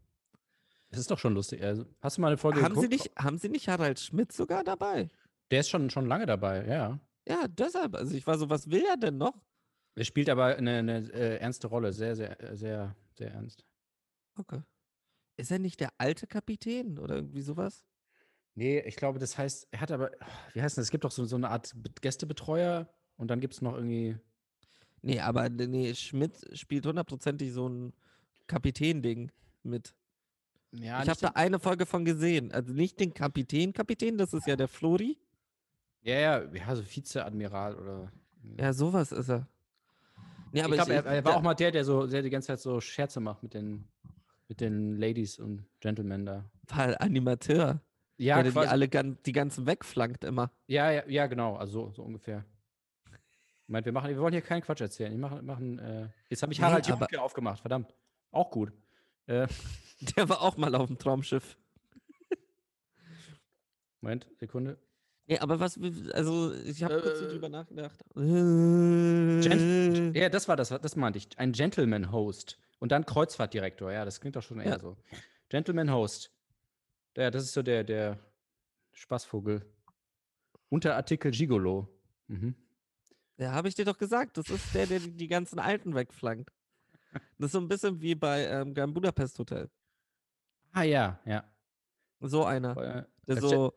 [0.92, 1.64] Das ist doch schon lustig.
[1.64, 3.10] Also, hast du mal eine Folge Haben sie, geguckt?
[3.10, 5.10] nicht, haben sie nicht Harald Schmidt sogar dabei?
[5.52, 7.00] Der ist schon, schon lange dabei, ja.
[7.28, 7.96] Ja, deshalb.
[7.96, 9.40] Also ich war so, was will er denn noch?
[9.96, 11.94] Er spielt aber eine, eine äh, ernste Rolle.
[11.94, 13.66] Sehr, sehr, sehr, sehr ernst.
[14.36, 14.62] Okay.
[15.38, 17.84] Ist er nicht der alte Kapitän oder irgendwie sowas?
[18.56, 20.12] Nee, ich glaube, das heißt, er hat aber,
[20.54, 20.86] wie heißt das?
[20.86, 24.18] Es gibt doch so, so eine Art Be- Gästebetreuer und dann gibt es noch irgendwie.
[25.02, 27.94] Nee, aber nee, Schmidt spielt hundertprozentig so ein
[28.48, 29.32] Kapitän-Ding
[29.64, 29.94] mit.
[30.72, 32.52] Ja, ich habe da eine Folge von gesehen.
[32.52, 35.18] Also nicht den Kapitän, Kapitän, das ist ja der Flori.
[36.02, 38.12] Ja, ja, ja, so Vizeadmiral oder.
[38.58, 39.48] Ja, sowas ist er.
[40.52, 42.48] Nee, ich aber glaube, er, er war auch mal der, der so der die ganze
[42.48, 43.88] Zeit so Scherze macht mit den,
[44.48, 46.46] mit den Ladies und Gentlemen da.
[46.68, 47.82] Fall Animateur.
[48.18, 50.52] Ja, der die alle die ganzen wegflankt immer.
[50.68, 52.46] ja, ja, ja, genau, also so, so ungefähr.
[53.12, 55.12] Ich meine, wir, machen, wir wollen hier keinen Quatsch erzählen.
[55.12, 57.94] Wir machen, machen äh, jetzt habe ich Nee, Harald aber- Junke aufgemacht, verdammt.
[58.32, 58.72] Auch gut.
[59.30, 59.48] Äh,
[60.18, 61.58] Der war auch mal auf dem Traumschiff.
[64.02, 64.78] Moment, Sekunde.
[65.28, 65.78] Nee, aber was,
[66.14, 68.04] also ich habe kurz Äh, drüber nachgedacht.
[68.16, 69.62] Gen
[70.16, 71.38] ja, das war das, das meinte ich.
[71.38, 72.58] Ein Gentleman-Host.
[72.80, 73.92] Und dann Kreuzfahrtdirektor.
[73.92, 74.80] Ja, das klingt doch schon eher Ja.
[74.80, 74.98] so.
[75.50, 76.32] Gentleman-Host.
[77.18, 78.18] Ja, das ist so der, der
[78.94, 79.66] Spaßvogel.
[80.70, 81.88] Unterartikel Gigolo.
[82.28, 82.56] Mhm.
[83.38, 84.38] Ja, habe ich dir doch gesagt.
[84.38, 86.52] Das ist der, der die ganzen Alten wegflankt.
[87.12, 89.70] Das ist so ein bisschen wie bei ähm, Grand Budapest Hotel.
[90.72, 91.44] Ah ja, ja.
[92.20, 92.78] So einer.
[92.78, 93.74] Äh, Der so,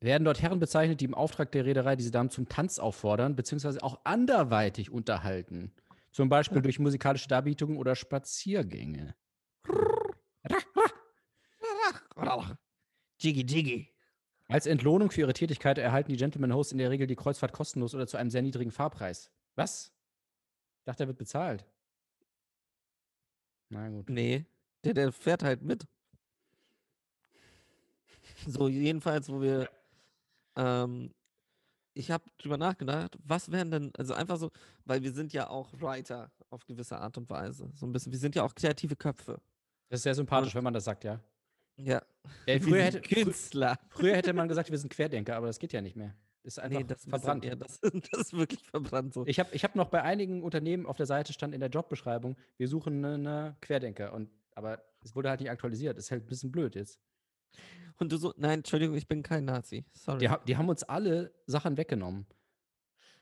[0.00, 3.82] Werden dort Herren bezeichnet, die im Auftrag der Reederei diese Damen zum Tanz auffordern, beziehungsweise
[3.82, 5.72] auch anderweitig unterhalten.
[6.10, 9.14] Zum Beispiel durch musikalische Darbietungen oder Spaziergänge.
[13.18, 13.88] Jiggy Jiggy.
[14.48, 17.94] Als Entlohnung für ihre Tätigkeit erhalten die Gentleman Hosts in der Regel die Kreuzfahrt kostenlos
[17.94, 19.30] oder zu einem sehr niedrigen Fahrpreis.
[19.54, 19.94] Was?
[20.80, 21.64] Ich dachte, er wird bezahlt.
[23.72, 24.10] Na gut.
[24.10, 24.44] Nee,
[24.84, 25.86] der, der fährt halt mit.
[28.46, 29.68] So, jedenfalls, wo wir,
[30.56, 31.10] ähm,
[31.94, 34.50] ich habe drüber nachgedacht, was wären denn, also einfach so,
[34.84, 37.70] weil wir sind ja auch Writer auf gewisse Art und Weise.
[37.74, 39.40] So ein bisschen, wir sind ja auch kreative Köpfe.
[39.88, 41.18] Das ist sehr sympathisch, wenn man das sagt, ja.
[41.76, 42.02] Ja.
[42.44, 43.78] Wir früher, hätte, frü Künstler.
[43.88, 46.14] früher hätte man gesagt, wir sind Querdenker, aber das geht ja nicht mehr.
[46.44, 47.44] Das ist einfach Nee, das ist, verbrannt.
[47.44, 49.24] eher, das, das ist wirklich verbrannt so.
[49.26, 52.36] Ich habe ich hab noch bei einigen Unternehmen auf der Seite stand in der Jobbeschreibung,
[52.56, 54.12] wir suchen einen Querdenker.
[54.12, 55.96] Und, aber es wurde halt nicht aktualisiert.
[55.96, 56.98] Das ist halt ein bisschen blöd jetzt.
[57.98, 59.84] Und du so, nein, Entschuldigung, ich bin kein Nazi.
[59.92, 60.18] Sorry.
[60.26, 62.26] Die, die haben uns alle Sachen weggenommen.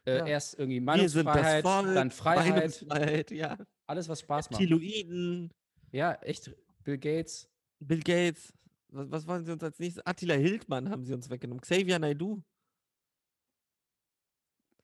[0.07, 0.27] Äh, Ja.
[0.27, 3.59] Erst irgendwie Meinungsfreiheit, Volk, dann Freiheit, Meinungsfreiheit, ja.
[3.87, 4.61] alles, was Spaß macht.
[4.63, 5.53] Reptiloiden,
[5.93, 6.51] Ja, echt.
[6.85, 7.51] Bill Gates.
[7.81, 8.55] Bill Gates.
[8.89, 10.05] Was, was wollen sie uns als nächstes?
[10.07, 11.61] Attila Hildmann haben sie uns weggenommen.
[11.61, 12.41] Xavier Naidoo.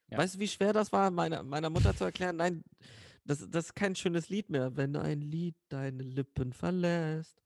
[0.08, 0.18] Ja.
[0.18, 2.36] Weißt du, wie schwer das war, meiner, meiner Mutter zu erklären?
[2.36, 2.64] Nein,
[3.24, 4.76] das, das ist kein schönes Lied mehr.
[4.76, 7.42] Wenn ein Lied deine Lippen verlässt.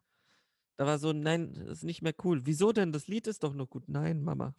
[0.77, 2.47] Da war so, nein, das ist nicht mehr cool.
[2.47, 2.93] Wieso denn?
[2.93, 3.89] Das Lied ist doch noch gut.
[3.89, 4.55] Nein, Mama.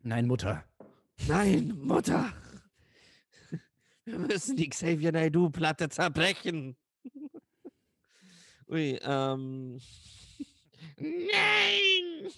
[0.00, 0.64] Nein, Mutter.
[1.28, 2.32] Nein, Mutter.
[4.04, 6.76] Wir müssen die Xavier Naidoo-Platte zerbrechen.
[8.68, 9.80] Ui, ähm.
[10.98, 12.30] Nein!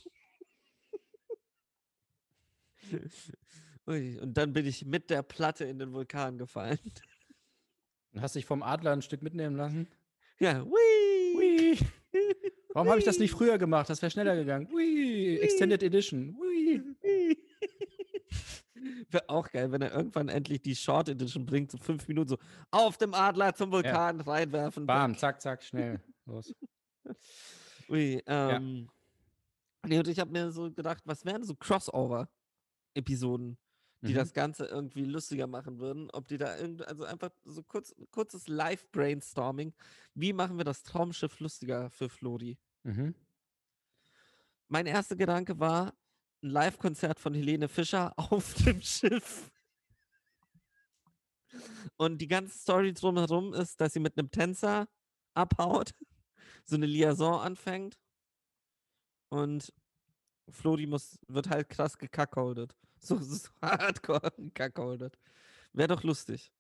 [3.86, 6.78] Und dann bin ich mit der Platte in den Vulkan gefallen.
[8.12, 9.86] Und hast dich vom Adler ein Stück mitnehmen lassen?
[10.38, 10.70] Ja, hui!
[11.36, 11.78] Ui.
[12.72, 13.88] Warum habe ich das nicht früher gemacht?
[13.88, 14.68] Das wäre schneller gegangen.
[14.72, 15.38] Ui.
[15.38, 16.36] Extended Edition.
[16.38, 16.82] Ui.
[19.10, 22.38] Wäre auch geil, wenn er irgendwann endlich die Short Edition bringt, so fünf Minuten so
[22.70, 24.86] auf dem Adler zum Vulkan reinwerfen.
[24.86, 25.18] Bam, weg.
[25.18, 26.00] zack, zack, schnell.
[26.26, 26.54] Los.
[27.88, 28.88] Ui, ähm.
[29.86, 31.54] Nee, und ich habe mir so gedacht, was wären so
[32.96, 33.58] Crossover-Episoden,
[34.02, 34.16] die Mhm.
[34.16, 36.10] das Ganze irgendwie lustiger machen würden?
[36.12, 39.74] Ob die da irgend, also einfach so kurz, kurzes Live-Brainstorming.
[40.14, 42.58] Wie machen wir das Traumschiff lustiger für Flori?
[42.84, 43.14] Mhm.
[44.68, 45.94] Mein erster Gedanke war
[46.42, 49.50] ein Live-Konzert von Helene Fischer auf dem Schiff.
[51.96, 54.88] Und die ganze Story drumherum ist, dass sie mit einem Tänzer
[55.34, 55.92] abhaut,
[56.64, 57.98] so eine Liaison anfängt
[59.30, 59.72] und
[60.50, 62.76] Flori muss, wird halt krass gekackholdet.
[63.00, 65.18] So, so hardcore gekackholdet.
[65.72, 66.52] Wäre doch lustig.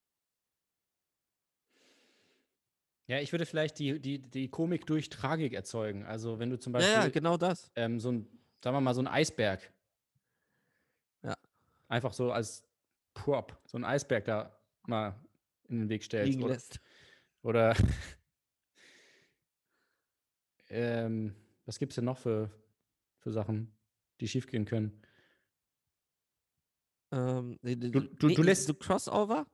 [3.08, 6.04] Ja, ich würde vielleicht die, die, die Komik durch Tragik erzeugen.
[6.04, 7.70] Also wenn du zum Ja, Beispiel ja, genau das.
[7.76, 8.26] ähm, so ein,
[8.62, 9.72] sagen wir mal, so ein Eisberg.
[11.22, 11.36] Ja.
[11.88, 12.64] Einfach so als
[13.14, 15.14] Prop, so ein Eisberg da mal
[15.68, 16.30] in den Weg stellst.
[16.32, 16.80] Liegen Oder, lässt.
[17.42, 17.76] oder
[20.68, 22.50] ähm, was gibt es denn noch für,
[23.18, 23.72] für Sachen,
[24.20, 25.00] die schiefgehen können?
[27.16, 29.46] Ähm, nee, Du- du- du lässt- So Crossover?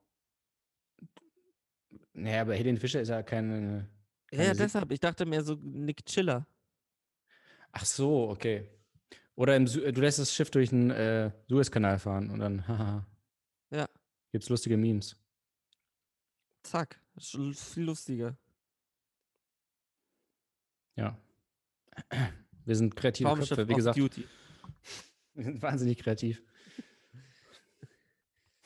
[2.14, 3.88] Naja, aber Helene Fischer ist ja keine.
[4.32, 4.90] Ja, keine ja, deshalb.
[4.92, 6.46] Ich dachte mehr so Nick Chiller.
[7.70, 8.68] Ach so, okay.
[9.34, 13.06] Oder im, Su- du lässt das Schiff durch den äh, Suezkanal fahren und dann, haha.
[13.70, 13.88] Ja.
[14.32, 15.16] Gibt's lustige Memes.
[16.64, 17.00] Zack.
[17.18, 18.36] Viel lustiger.
[20.96, 21.16] Ja.
[22.64, 23.98] Wir sind kreative Traumschiff Köpfe, wie gesagt.
[23.98, 24.24] Duty.
[25.34, 26.42] Wir sind wahnsinnig kreativ.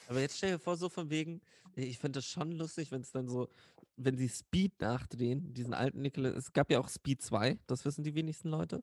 [0.08, 1.40] Aber jetzt stell dir vor, so von wegen,
[1.74, 3.48] ich finde das schon lustig, wenn es dann so,
[3.96, 8.04] wenn sie Speed nachdrehen, diesen alten Nikola, es gab ja auch Speed 2, das wissen
[8.04, 8.82] die wenigsten Leute.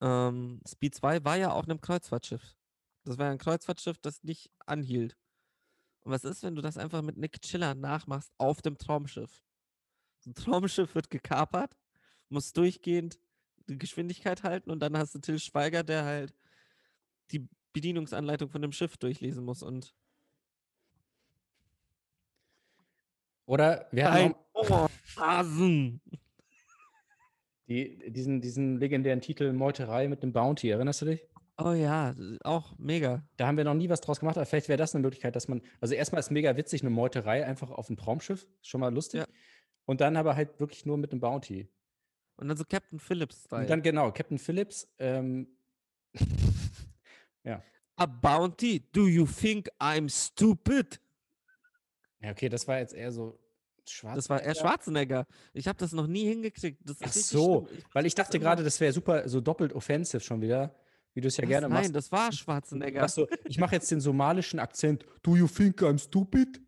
[0.00, 2.56] Ähm, Speed 2 war ja auch einem Kreuzfahrtschiff.
[3.04, 5.16] Das war ja ein Kreuzfahrtschiff, das nicht anhielt.
[6.02, 9.44] Und was ist, wenn du das einfach mit Nick Chiller nachmachst auf dem Traumschiff?
[10.20, 11.76] So ein Traumschiff wird gekapert,
[12.28, 13.18] muss durchgehend
[13.68, 16.34] die Geschwindigkeit halten und dann hast du Till Schweiger, der halt
[17.30, 19.94] die Bedienungsanleitung von dem Schiff durchlesen muss und
[23.46, 26.00] Oder wir hatten auch Ohrhasen.
[27.68, 30.70] die, diesen, diesen legendären Titel Meuterei mit dem Bounty.
[30.70, 31.22] Erinnerst du dich?
[31.58, 33.22] Oh ja, auch mega.
[33.36, 35.46] Da haben wir noch nie was draus gemacht, aber vielleicht wäre das eine Möglichkeit, dass
[35.46, 38.92] man, also erstmal ist mega witzig, eine Meuterei einfach auf dem Traumschiff, ist schon mal
[38.92, 39.20] lustig.
[39.20, 39.26] Ja.
[39.84, 41.68] Und dann aber halt wirklich nur mit dem Bounty.
[42.36, 43.62] Und dann so Captain Phillips Style.
[43.62, 45.48] Und dann genau, Captain Phillips, ähm,
[48.00, 48.80] A bounty?
[48.92, 50.98] Do you think I'm stupid?
[52.20, 53.38] Ja, okay, das war jetzt eher so
[53.88, 54.16] schwarz.
[54.16, 55.26] Das war eher Schwarzenegger.
[55.52, 56.80] Ich habe das noch nie hingekriegt.
[56.84, 57.82] Das ist Ach so, schlimm.
[57.92, 60.74] Weil ich dachte gerade, das wäre super, so doppelt offensive schon wieder,
[61.14, 61.48] wie du es ja Was?
[61.48, 61.94] gerne Nein, machst.
[61.96, 63.00] das war Schwarzenegger.
[63.00, 65.04] machst so, ich mache jetzt den somalischen Akzent.
[65.22, 66.60] Do you think I'm stupid?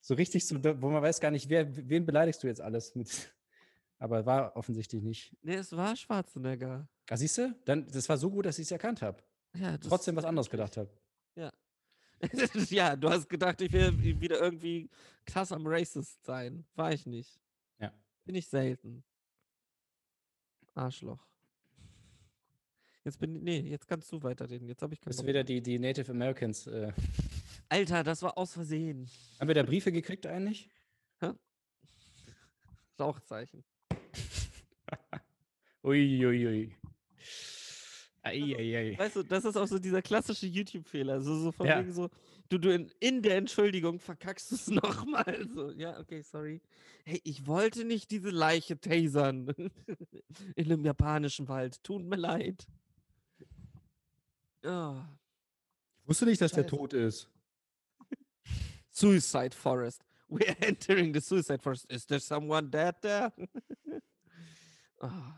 [0.00, 3.10] So richtig, so, wo man weiß gar nicht, wer, wen beleidigst du jetzt alles mit.
[3.98, 5.34] Aber war offensichtlich nicht.
[5.42, 6.88] Nee, es war Schwarzenegger.
[7.08, 7.54] Ah, siehst du?
[7.64, 9.22] Dann, das war so gut, dass ich es erkannt habe.
[9.56, 10.90] Ja, Trotzdem was anderes gedacht habe.
[11.36, 11.50] ja,
[13.00, 14.88] du hast gedacht, ich will wieder irgendwie
[15.26, 16.64] krass am Racist sein.
[16.74, 17.40] War ich nicht.
[17.78, 17.92] Ja.
[18.24, 19.04] Bin ich selten.
[20.74, 21.26] Arschloch.
[23.04, 23.42] Jetzt bin ich.
[23.42, 24.66] Nee, jetzt kannst du weiterreden.
[24.66, 26.66] Jetzt habe ich keinen Bist wieder die, die Native Americans.
[26.66, 26.92] Äh.
[27.68, 29.08] Alter, das war aus Versehen.
[29.38, 30.70] Haben wir da Briefe gekriegt eigentlich?
[32.98, 33.64] Rauchzeichen.
[35.82, 36.24] Uiuiui.
[36.24, 36.76] Ui, ui.
[38.24, 38.98] Eieiei.
[38.98, 41.20] Weißt du, das ist auch so dieser klassische YouTube-Fehler.
[41.20, 41.78] So, so von Ja.
[41.80, 42.08] wegen so,
[42.48, 44.68] du, du in, in der Entschuldigung verkackst du es
[45.06, 45.46] nochmal.
[45.54, 46.60] So, ja, okay, sorry.
[47.04, 49.48] Hey, ich wollte nicht diese Leiche tasern.
[50.56, 51.82] in einem japanischen Wald.
[51.84, 52.66] Tut mir leid.
[54.64, 55.06] Ah,
[56.02, 56.76] Ich wusste nicht, dass der Scheiße.
[56.76, 57.28] tot ist.
[58.90, 60.02] Suicide Forest.
[60.30, 61.90] We're entering the Suicide Forest.
[61.92, 63.30] Is there someone dead there?
[65.00, 65.34] Ah.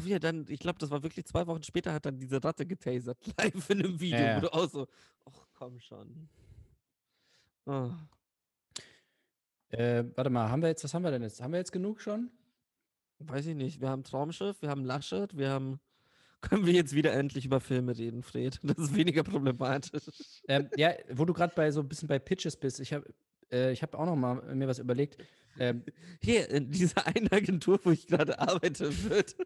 [0.00, 2.64] Auch wieder dann, ich glaube, das war wirklich zwei Wochen später, hat dann diese Ratte
[2.66, 4.36] getasert, live in einem Video, Ja, ja.
[4.36, 4.88] wo du auch so,
[5.26, 6.28] ach komm schon.
[7.66, 7.90] Ah.
[9.68, 11.40] Äh, warte mal, haben wir jetzt, was haben wir denn jetzt?
[11.40, 12.30] Haben wir jetzt genug schon?
[13.18, 13.80] Weiß ich nicht.
[13.80, 15.80] Wir haben Traumschiff, wir haben Laschet, wir haben.
[16.40, 18.58] Können wir jetzt wieder endlich über Filme reden, Fred?
[18.62, 20.00] Das ist weniger problematisch.
[20.48, 23.04] Ähm, ja, wo du gerade bei so ein bisschen bei Pitches bist, ich habe
[23.52, 25.22] äh, ich hab auch noch mal mir was überlegt.
[25.58, 25.84] Ähm,
[26.22, 29.36] Hier, in dieser einen Agentur, wo ich gerade arbeite, wird.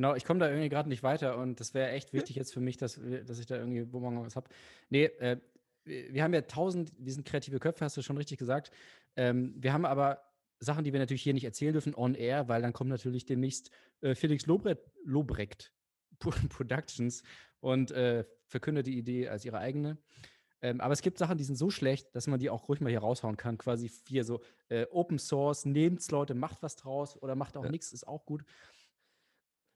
[0.00, 2.60] Genau, ich komme da irgendwie gerade nicht weiter und das wäre echt wichtig jetzt für
[2.60, 4.48] mich, dass, dass ich da irgendwie, wo man was habe.
[4.88, 5.36] Nee, äh,
[5.84, 8.70] wir haben ja tausend, wir sind kreative Köpfe, hast du schon richtig gesagt.
[9.16, 10.22] Ähm, wir haben aber
[10.58, 13.70] Sachen, die wir natürlich hier nicht erzählen dürfen, on air, weil dann kommt natürlich demnächst
[14.00, 15.74] äh, Felix Lobrecht, Lobrecht
[16.18, 17.22] Pro- Productions
[17.60, 19.98] und äh, verkündet die Idee als ihre eigene.
[20.62, 22.88] Ähm, aber es gibt Sachen, die sind so schlecht, dass man die auch ruhig mal
[22.88, 23.58] hier raushauen kann.
[23.58, 27.70] Quasi hier so äh, Open Source, nehmt's Leute, macht was draus oder macht auch Ja.
[27.70, 28.44] nichts, ist auch gut.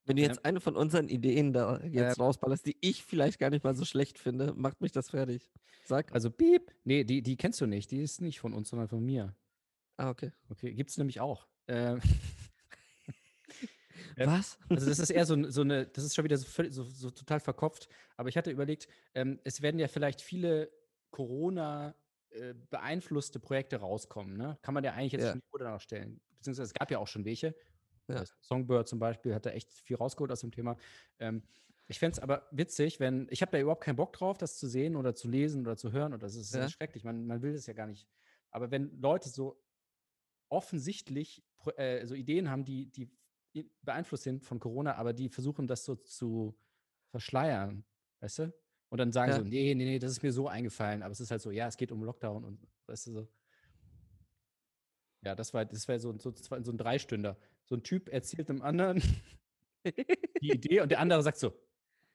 [0.06, 3.50] Wenn du jetzt eine von unseren Ideen da jetzt Äh, rausballerst, die ich vielleicht gar
[3.50, 5.50] nicht mal so schlecht finde, macht mich das fertig.
[5.84, 6.12] Sag.
[6.12, 6.72] Also Piep.
[6.84, 7.90] Nee, die, die kennst du nicht.
[7.90, 9.34] Die ist nicht von uns, sondern von mir.
[9.96, 10.32] Ah, okay.
[10.50, 11.46] Okay, gibt's nämlich auch.
[11.68, 12.00] Ähm,
[14.16, 14.26] Ja.
[14.26, 14.58] Was?
[14.68, 17.40] Also das ist eher so, so eine, das ist schon wieder so, so, so total
[17.40, 17.88] verkopft.
[18.16, 20.70] Aber ich hatte überlegt, ähm, es werden ja vielleicht viele
[21.10, 21.94] Corona
[22.30, 24.36] äh, beeinflusste Projekte rauskommen.
[24.36, 24.58] Ne?
[24.62, 25.30] Kann man ja eigentlich jetzt Ja.
[25.32, 26.20] schon die Uhr danach stellen.
[26.38, 27.54] Beziehungsweise es gab ja auch schon welche.
[28.08, 28.24] Ja.
[28.40, 30.76] Songbird zum Beispiel hat da echt viel rausgeholt aus dem Thema.
[31.18, 31.42] Ähm,
[31.86, 34.66] ich fände es aber witzig, wenn, ich habe da überhaupt keinen Bock drauf, das zu
[34.68, 36.12] sehen oder zu lesen oder zu hören.
[36.12, 36.68] Und das ist Ja.
[36.68, 37.04] schrecklich.
[37.04, 38.08] Man, man will das ja gar nicht.
[38.50, 39.62] Aber wenn Leute so
[40.48, 41.44] offensichtlich
[41.76, 43.10] äh, so Ideen haben, die, die
[43.82, 46.58] beeinflusst sind von Corona, aber die versuchen das so zu
[47.10, 47.84] verschleiern,
[48.20, 48.54] weißt du?
[48.88, 49.38] Und dann sagen Ja.
[49.38, 51.66] so, nee, nee, nee, das ist mir so eingefallen, aber es ist halt so, ja,
[51.68, 53.28] es geht um Lockdown und weißt du so.
[55.24, 57.38] Ja, das war, das wäre so, so, das war so ein Dreistünder.
[57.64, 59.02] So ein Typ erzählt dem anderen
[60.40, 61.52] die Idee und der andere sagt so,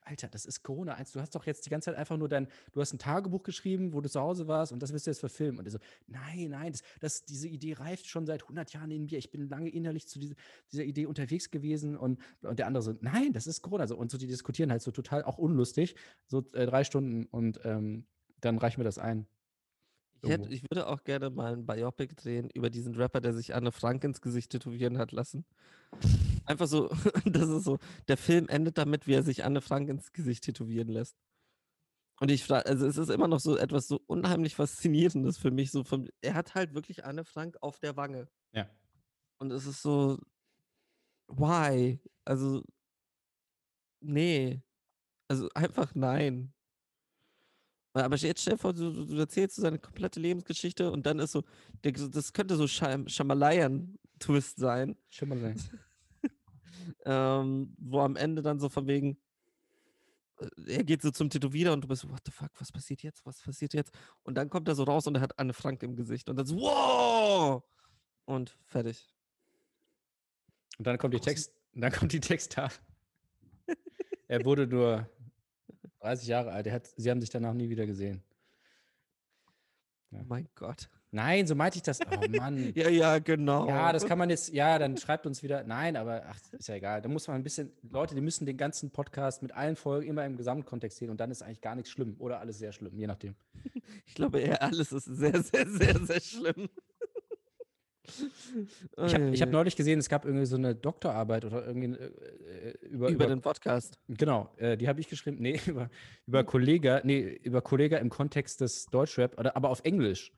[0.10, 0.98] Alter, das ist Corona.
[1.14, 3.94] Du hast doch jetzt die ganze Zeit einfach nur dein, du hast ein Tagebuch geschrieben,
[3.94, 5.60] wo du zu Hause warst und das willst du jetzt verfilmen.
[5.60, 9.06] Und er so, nein, nein, das, das, diese Idee reift schon seit 100 Jahren in
[9.06, 9.20] mir.
[9.20, 10.36] Ich bin lange innerlich zu diese,
[10.72, 13.86] dieser Idee unterwegs gewesen und, und der andere so, nein, das ist Corona.
[13.88, 17.60] So, und so, die diskutieren halt so total auch unlustig, so äh, drei Stunden und
[17.64, 18.08] ähm,
[18.42, 19.28] dann reichen wir das ein.
[20.22, 23.56] Ich, hätte, ich würde auch gerne mal ein Biopic drehen über diesen Rapper, der sich
[23.56, 25.46] Anne Frank ins Gesicht tätowieren hat lassen.
[26.46, 26.90] Einfach so,
[27.26, 30.90] das ist so, der Film endet damit, wie er sich Anne Frank ins Gesicht tätowieren
[30.90, 31.16] lässt.
[32.20, 35.72] Und ich frage, also es ist immer noch so etwas so unheimlich Faszinierendes für mich.
[35.72, 38.28] So vom, er hat halt wirklich Anne Frank auf der Wange.
[38.52, 38.70] Ja.
[39.38, 40.20] Und es ist so,
[41.28, 41.98] why?
[42.26, 42.64] Also,
[44.02, 44.62] nee.
[45.30, 46.54] Also einfach nein.
[47.94, 51.20] Aber jetzt stell dir vor, du, du- du erzählst so seine komplette Lebensgeschichte und dann
[51.20, 51.44] ist so,
[51.82, 55.60] das könnte so Scham- Shamalayan-Twist sein, Schimmerlein.
[57.06, 59.18] ähm, wo am Ende dann so von wegen,
[60.40, 63.02] äh, er geht so zum Tätowierer und du bist so, what the fuck, was passiert
[63.02, 63.92] jetzt, was passiert jetzt?
[64.24, 66.46] Und dann kommt er so raus und er hat Anne Frank im Gesicht und dann
[66.46, 67.64] so, wow!
[68.26, 69.08] Und fertig.
[70.78, 72.82] Und dann kommt die Text, dann kommt die Texttafel.
[74.28, 75.10] er wurde nur
[76.02, 76.70] 30 Jahre alt.
[76.70, 78.24] Hat, sie haben sich danach nie wieder gesehen.
[80.12, 80.20] Ja.
[80.22, 80.90] Oh mein Gott.
[81.12, 82.00] Nein, so meinte ich das.
[82.02, 82.72] Oh Mann.
[82.76, 83.68] Ja, ja, genau.
[83.68, 85.64] Ja, das kann man jetzt, ja, dann schreibt uns wieder.
[85.64, 87.02] Nein, aber ach, ist ja egal.
[87.02, 90.26] Da muss man ein bisschen, Leute, die müssen den ganzen Podcast mit allen Folgen immer
[90.26, 93.08] im Gesamtkontext sehen und dann ist eigentlich gar nichts schlimm oder alles sehr schlimm, je
[93.08, 93.36] nachdem.
[94.06, 96.70] Ich glaube eher, alles ist sehr, sehr, sehr, sehr schlimm.
[99.06, 102.88] Ich habe hab neulich gesehen, es gab irgendwie so eine Doktorarbeit oder irgendwie äh, äh,
[102.88, 104.00] über, über den Podcast.
[104.08, 105.38] Genau, äh, die habe ich geschrieben.
[105.40, 105.90] Nee, über,
[106.28, 110.32] über Kollega, nee, über Kollega im Kontext des Deutschrap, oder, aber auf Englisch.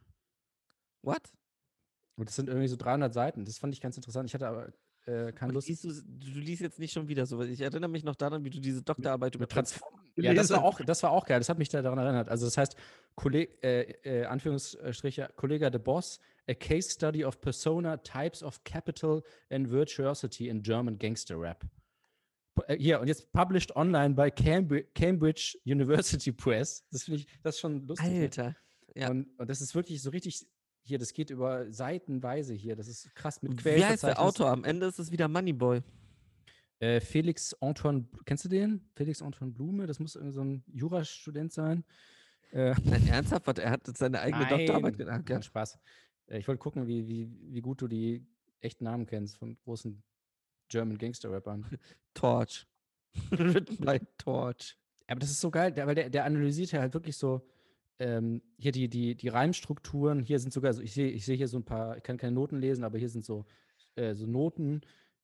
[1.02, 1.22] What?
[2.16, 3.46] Und das sind irgendwie so 300 Seiten.
[3.46, 4.30] Das fand ich ganz interessant.
[4.30, 4.72] Ich hatte aber
[5.06, 5.68] äh, keine Lust.
[5.68, 7.42] liest du, du liest jetzt nicht schon wieder so.
[7.42, 10.80] Ich erinnere mich noch daran, wie du diese Doktorarbeit über Transform Ja, das war, auch,
[10.82, 11.40] das war auch geil.
[11.40, 12.30] Das hat mich da daran erinnert.
[12.30, 12.76] Also, das heißt,
[13.16, 16.20] Kolleg, äh, äh, Anführungsstriche, Kollega the Boss,
[16.52, 21.64] a case study of persona, types of capital and virtuosity in German gangster rap.
[22.68, 26.86] Äh, Hier, und jetzt published online by Cambridge, University Press.
[26.92, 28.10] Das finde ich, das ist schon lustig.
[28.10, 28.22] ne?
[28.24, 28.56] Alter.
[28.96, 29.10] Ja.
[29.10, 30.46] Und, und das ist wirklich so richtig,
[30.84, 32.76] hier, das geht über seitenweise hier.
[32.76, 34.22] Das ist krass mit Wie heißt der.
[34.22, 34.50] Autor?
[34.50, 35.82] Am Ende ist es wieder Moneyboy.
[36.80, 38.90] Äh, Felix Antoine, kennst du den?
[38.96, 41.86] Felix Antoine Blume, das muss irgendwie so ein Jurastudent sein.
[42.52, 45.26] Äh, Nein, ernsthaft, er hat jetzt seine eigene Doktorarbeit Nein, gemacht.
[45.26, 45.80] kein Spaß.
[46.32, 48.26] Äh, ich wollte gucken, wie, wie, wie gut du die
[48.60, 50.02] echten Namen kennst von großen
[50.70, 51.66] German Gangster-Rappern.
[52.14, 52.66] Torch.
[53.32, 54.78] Written by Torch.
[55.08, 57.46] Aber das ist so geil, weil der, der analysiert ja halt wirklich so
[58.00, 60.24] ähm, hier die, die, die Reimstrukturen.
[60.24, 62.34] Hier sind sogar, so, ich sehe ich seh hier so ein paar, ich kann keine
[62.34, 63.46] Noten lesen, aber hier sind so,
[63.96, 64.82] äh, so Noten.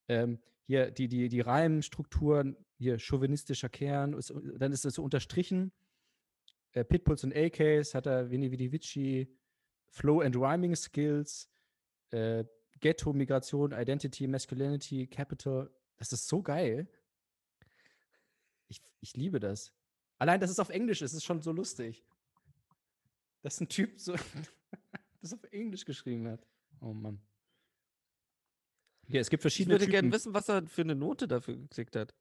[0.09, 5.71] Ähm, hier die, die, die Reimstrukturen, hier chauvinistischer Kern, ist, dann ist das so unterstrichen.
[6.73, 9.33] Äh, Pitbulls und AKs hat er Vini Vidi Vici,
[9.89, 11.49] Flow and Rhyming Skills,
[12.11, 12.45] äh,
[12.79, 15.69] Ghetto, Migration, Identity, Masculinity, Capital.
[15.97, 16.87] Das ist so geil.
[18.67, 19.73] Ich, ich liebe das.
[20.19, 22.03] Allein, dass es auf Englisch ist, ist schon so lustig.
[23.41, 24.15] Dass ein Typ so
[25.21, 26.45] das auf Englisch geschrieben hat.
[26.81, 27.21] Oh Mann.
[29.07, 29.91] Ja, es gibt Ich verschiedene würde Typen.
[29.93, 32.13] gerne wissen, was er für eine Note dafür gekriegt hat.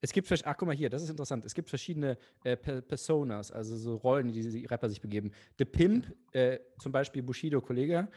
[0.00, 1.44] Es gibt, ach guck mal hier, das ist interessant.
[1.44, 5.32] Es gibt verschiedene äh, Per- Personas, also so Rollen, die die Rapper sich begeben.
[5.58, 8.08] The Pimp, äh, zum Beispiel Bushido Kollege,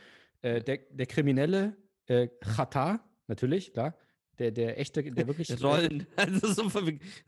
[0.42, 1.76] äh, der, der Kriminelle,
[2.08, 3.96] äh, Chata, natürlich, klar.
[4.40, 5.50] Der, der echte, der wirklich.
[5.64, 6.08] Rollen.
[6.16, 6.80] Also so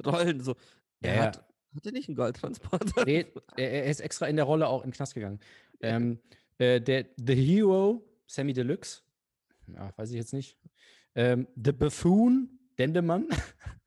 [0.05, 0.39] Rollen.
[0.41, 0.55] So.
[1.01, 1.21] Er ja.
[1.23, 1.37] hat,
[1.75, 3.05] hat er nicht einen Goldtransporter?
[3.05, 3.25] Nee,
[3.57, 5.39] er, ist extra in der Rolle auch in den Knast gegangen.
[5.81, 6.19] Ähm,
[6.57, 9.01] äh, der The Hero, Sammy Deluxe,
[9.67, 10.57] ja, weiß ich jetzt nicht.
[11.15, 13.27] Ähm, The Buffoon, Dendemann.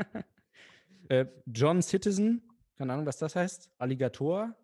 [1.08, 2.42] äh, John Citizen,
[2.76, 3.70] keine Ahnung, was das heißt.
[3.78, 4.54] Alligator.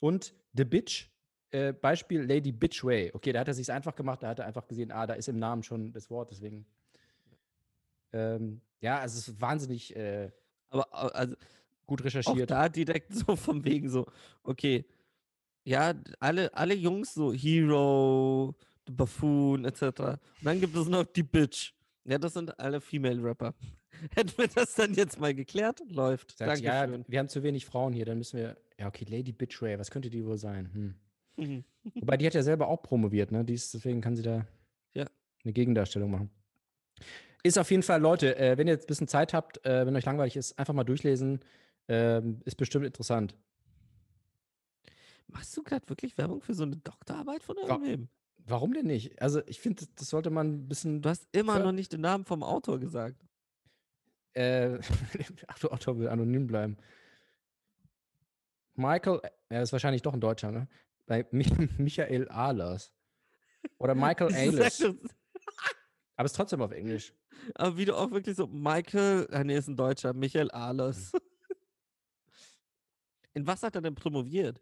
[0.00, 1.10] Und The Bitch,
[1.50, 3.10] äh, Beispiel Lady Bitchway.
[3.14, 5.28] Okay, da hat er sich einfach gemacht, da hat er einfach gesehen, ah, da ist
[5.28, 6.66] im Namen schon das Wort, deswegen.
[8.12, 10.30] Ähm, ja, also es ist wahnsinnig äh,
[10.68, 11.34] Aber also,
[11.86, 12.50] gut auch recherchiert.
[12.50, 14.06] da direkt so vom wegen so,
[14.42, 14.84] okay,
[15.64, 18.54] ja, alle, alle Jungs so Hero,
[18.86, 19.82] The Buffoon etc.
[19.82, 21.72] Und dann gibt es noch die Bitch.
[22.04, 23.54] Ja, das sind alle Female Rapper.
[24.14, 25.80] Hätten wir das dann jetzt mal geklärt?
[25.88, 26.36] Läuft.
[26.36, 28.56] Sagt, ja, wir haben zu wenig Frauen hier, dann müssen wir.
[28.78, 30.70] Ja, okay, Lady Bitchway, was könnte die wohl sein?
[30.72, 30.94] Hm.
[31.36, 31.64] Mhm.
[31.94, 33.44] Wobei, die hat ja selber auch promoviert, ne?
[33.44, 34.46] Die ist, deswegen kann sie da
[34.94, 35.06] Ja.
[35.44, 36.30] eine Gegendarstellung machen.
[37.42, 39.94] Ist auf jeden Fall, Leute, äh, wenn ihr jetzt ein bisschen Zeit habt, äh, wenn
[39.94, 41.40] euch langweilig ist, einfach mal durchlesen.
[41.88, 43.36] Ähm, ist bestimmt interessant.
[45.28, 48.08] Machst du gerade wirklich Werbung für so eine Doktorarbeit von irgendwem?
[48.46, 49.20] Warum denn nicht?
[49.20, 51.02] Also, ich finde, das, sollte man ein bisschen.
[51.02, 53.22] Du hast immer noch nicht den Namen vom Autor gesagt.
[54.34, 54.78] Äh,
[55.46, 56.76] ach, du Autor will anonym bleiben.
[58.74, 60.68] Michael, er ist wahrscheinlich doch ein Deutscher, ne?
[61.06, 61.44] Bei Mi
[61.78, 62.92] Michael Ahlers.
[63.78, 64.32] Oder Michael
[64.80, 64.94] doch-
[66.16, 67.12] Aber ist trotzdem auf Englisch.
[67.54, 71.12] Aber wie du auch wirklich so, Michael, ah, nee, ist ein Deutscher, Michael Ahlers.
[73.34, 74.60] In was hat er denn promoviert?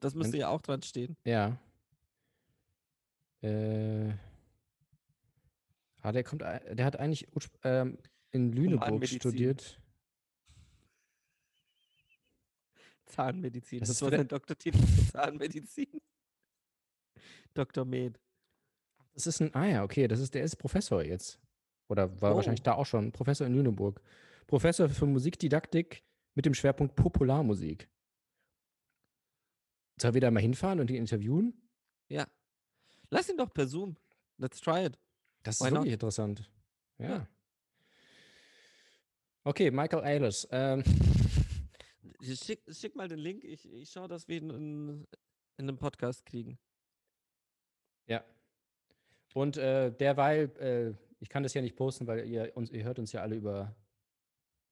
[0.00, 1.16] Das müsste In- ja auch dran stehen.
[1.24, 1.58] Ja.
[3.42, 4.12] Äh.
[6.08, 7.28] Ah, der kommt, ei- der hat eigentlich
[7.64, 7.98] ähm,
[8.30, 9.78] in Lüneburg studiert.
[13.04, 13.80] Zahnmedizin.
[13.80, 16.00] Das Das, ist war sein Doktortitel für Zahnmedizin.
[17.52, 17.84] Dr.
[17.84, 18.18] Med.
[19.12, 21.38] Das ist ein, ah ja, okay, das ist, der ist Professor jetzt.
[21.90, 22.64] Oder war wahrscheinlich Oh.
[22.64, 24.00] da auch schon, Professor in Lüneburg.
[24.46, 26.04] Professor für Musikdidaktik
[26.34, 27.90] mit dem Schwerpunkt Popularmusik.
[30.00, 31.68] Soll wir da mal hinfahren und die interviewen?
[32.08, 32.26] Ja.
[33.10, 33.96] Lass ihn doch per Zoom.
[34.38, 34.98] Let's try it.
[35.48, 35.80] Das Why ist not?
[35.80, 36.50] wirklich interessant.
[36.98, 37.08] Ja.
[37.08, 37.28] Ja.
[39.44, 40.46] Okay, Michael Ayles.
[40.50, 40.84] Ähm,
[42.22, 43.44] Schick, schick mal den Link.
[43.44, 45.06] Ich, ich schaue, dass wir ihn in,
[45.56, 46.58] in einem Podcast kriegen.
[48.06, 48.22] ja.
[49.32, 52.98] Und äh, derweil, äh, ich kann das ja nicht posten, weil ihr uns, ihr hört
[52.98, 53.74] uns ja alle über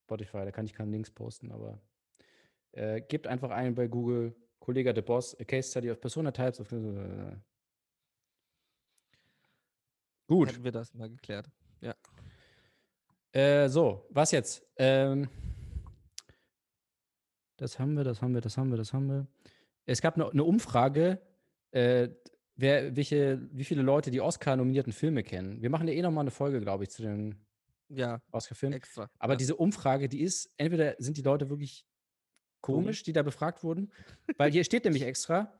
[0.03, 1.81] Spotify, da kann ich keine Links posten, aber
[2.72, 6.61] äh, gebt einfach ein bei Google, Kollege de Boss, a Case Study of Persona Types
[6.61, 7.37] of äh,
[10.27, 10.49] Gut.
[10.49, 11.49] Hätten wir das mal geklärt.
[13.33, 14.66] Äh, so, was jetzt?
[14.77, 15.29] Ähm,
[17.59, 19.27] das haben wir, das haben wir, das haben wir, das haben wir.
[19.85, 21.20] Es gab eine, eine Umfrage,
[21.70, 22.09] äh,
[22.55, 25.61] wer, welche, wie viele Leute die Oscar-nominierten Filme kennen.
[25.61, 27.35] Wir machen ja eh nochmal eine Folge, glaube ich, zu den
[27.89, 28.74] Ja, Oscar-Filmen.
[28.74, 29.11] extra.
[29.18, 29.37] Aber ja.
[29.37, 31.85] diese Umfrage, die ist, entweder sind die Leute wirklich
[32.62, 33.93] komisch, die da befragt wurden,
[34.39, 35.53] weil hier steht nämlich extra,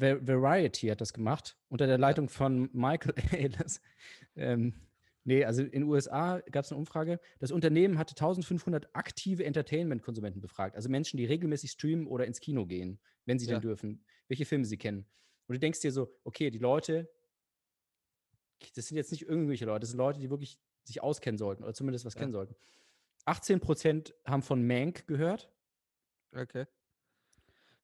[0.00, 3.80] Variety hat das gemacht, unter der Leitung von Michael Ayles.
[4.36, 4.74] Ähm,
[5.24, 7.20] nee, also in den USA gab es eine Umfrage.
[7.38, 12.66] Das Unternehmen hatte 1500 aktive Entertainment-Konsumenten befragt, also Menschen, die regelmäßig streamen oder ins Kino
[12.66, 13.52] gehen, wenn sie Ja.
[13.54, 15.06] denn dürfen, welche Filme sie kennen.
[15.46, 17.10] Und du denkst dir so, okay, die Leute,
[18.74, 21.74] das sind jetzt nicht irgendwelche Leute, das sind Leute, die wirklich sich auskennen sollten oder
[21.74, 22.20] zumindest was Ja.
[22.20, 22.54] kennen sollten.
[23.26, 25.50] 18% haben von Mank gehört.
[26.34, 26.66] Okay.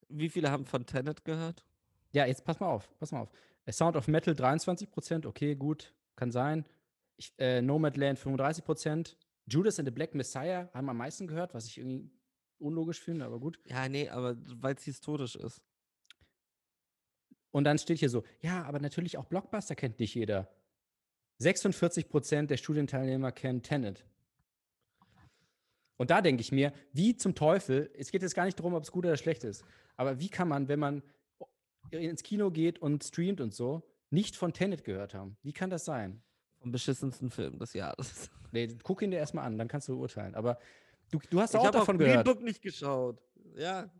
[0.08, 1.64] Wie viele haben von Tenet gehört?
[2.12, 3.32] Ja, jetzt pass mal auf, pass mal auf.
[3.66, 6.64] A Sound of Metal 23%, okay, gut, kann sein.
[7.16, 9.16] Ich, äh, Nomadland 35%.
[9.46, 12.10] Judas and the Black Messiah haben am meisten gehört, was ich irgendwie
[12.58, 13.58] unlogisch finde, aber gut.
[13.64, 15.62] Ja, nee, aber weil es historisch ist.
[17.50, 20.48] Und dann steht hier so, ja, aber natürlich auch Blockbuster kennt nicht jeder.
[21.40, 24.04] 46% der Studienteilnehmer kennen Tenet.
[25.96, 28.84] Und da denke ich mir, wie zum Teufel, es geht jetzt gar nicht darum, ob
[28.84, 29.64] es gut oder schlecht ist,
[29.96, 31.02] aber wie kann man, wenn man
[31.90, 35.36] ins Kino geht und streamt und so, nicht von Tenet gehört haben?
[35.42, 36.22] Wie kann das sein?
[36.60, 38.30] Vom beschissensten Film des Jahres.
[38.50, 40.34] Nee, guck ihn dir erstmal an, dann kannst du urteilen.
[40.34, 40.58] Aber
[41.10, 42.24] du, du hast Ich auch habe davon auch gehört.
[42.24, 43.20] Book nicht geschaut.
[43.56, 43.90] Ja.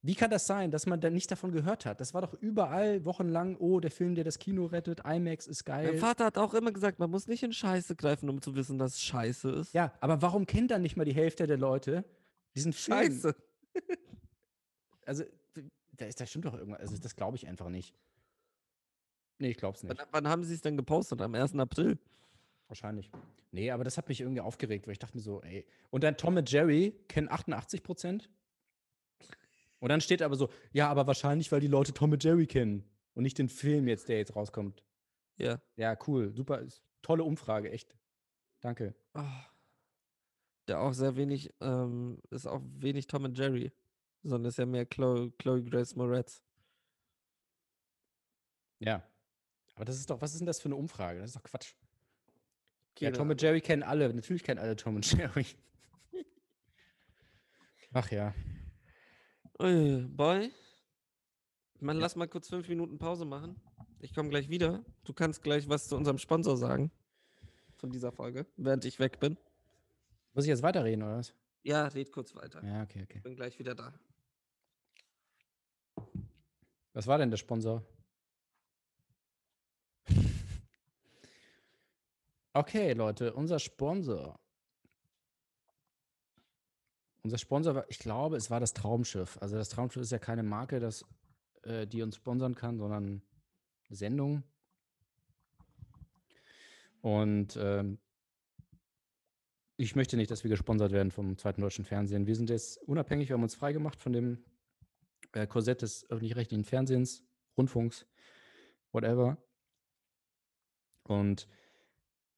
[0.00, 2.00] Wie kann das sein, dass man da nicht davon gehört hat?
[2.00, 5.88] Das war doch überall wochenlang, oh, der Film, der das Kino rettet, IMAX ist geil.
[5.88, 8.78] Mein Vater hat auch immer gesagt, man muss nicht in Scheiße greifen, um zu wissen,
[8.78, 9.74] dass es Scheiße ist.
[9.74, 12.04] Ja, aber warum kennt dann nicht mal die Hälfte der Leute
[12.54, 12.96] diesen Film?
[12.96, 13.34] Scheiße.
[15.04, 15.24] Also,
[15.98, 16.80] da, ist, da stimmt doch irgendwas.
[16.80, 17.94] Also, das glaube ich einfach nicht.
[19.38, 19.96] Nee, ich glaube es nicht.
[19.96, 21.20] Wann, wann haben sie es denn gepostet?
[21.20, 21.54] Am 1.
[21.56, 21.98] April.
[22.66, 23.10] Wahrscheinlich.
[23.50, 25.64] Nee, aber das hat mich irgendwie aufgeregt, weil ich dachte mir so, ey.
[25.90, 28.28] Und dann Tom und Jerry kennen 88 Prozent.
[29.78, 32.84] Und dann steht aber so, ja, aber wahrscheinlich, weil die Leute Tom und Jerry kennen
[33.14, 34.82] und nicht den Film jetzt, der jetzt rauskommt.
[35.38, 35.62] Ja.
[35.76, 36.62] Ja, cool, super.
[37.00, 37.96] Tolle Umfrage, echt.
[38.60, 38.94] Danke.
[39.14, 39.44] Ah.
[40.66, 43.72] der auch sehr wenig, ähm, ist auch wenig Tom und Jerry,
[44.22, 46.42] sondern ist ja mehr Chloe, Chloe Grace Moretz.
[48.78, 49.02] Ja.
[49.74, 51.20] Aber das ist doch, was ist denn das für eine Umfrage?
[51.20, 51.74] Das ist doch Quatsch.
[52.98, 54.12] Ja, Keine Tom und Jerry kennen alle.
[54.12, 55.46] Natürlich kennen alle Tom und Jerry.
[57.92, 58.34] Ach ja.
[59.56, 60.52] Boy,
[61.80, 63.60] man, lass mal kurz fünf Minuten Pause machen.
[64.00, 64.84] Ich komme gleich wieder.
[65.04, 66.90] Du kannst gleich was zu unserem Sponsor sagen
[67.76, 69.36] von dieser Folge, während ich weg bin.
[70.34, 71.34] Muss ich jetzt weiterreden, oder was?
[71.62, 72.64] Ja, red kurz weiter.
[72.64, 73.20] Ja, okay, okay.
[73.20, 73.92] Bin gleich wieder da.
[76.92, 77.84] Was war denn der Sponsor?
[82.54, 84.40] Okay, Leute, unser Sponsor.
[87.22, 89.38] Unser Sponsor war, ich glaube, es war das Traumschiff.
[89.40, 91.04] Also das Traumschiff ist ja keine Marke, das,
[91.62, 93.22] äh, die uns sponsern kann, sondern
[93.86, 94.42] eine Sendung.
[97.00, 97.98] Und ähm,
[99.80, 102.26] ich möchte nicht, dass wir gesponsert werden vom zweiten deutschen Fernsehen.
[102.26, 104.44] Wir sind jetzt unabhängig, wir haben uns freigemacht von dem
[105.32, 107.24] äh, Korsett des öffentlich-rechtlichen Fernsehens,
[107.56, 108.04] Rundfunks,
[108.90, 109.38] whatever.
[111.04, 111.46] Und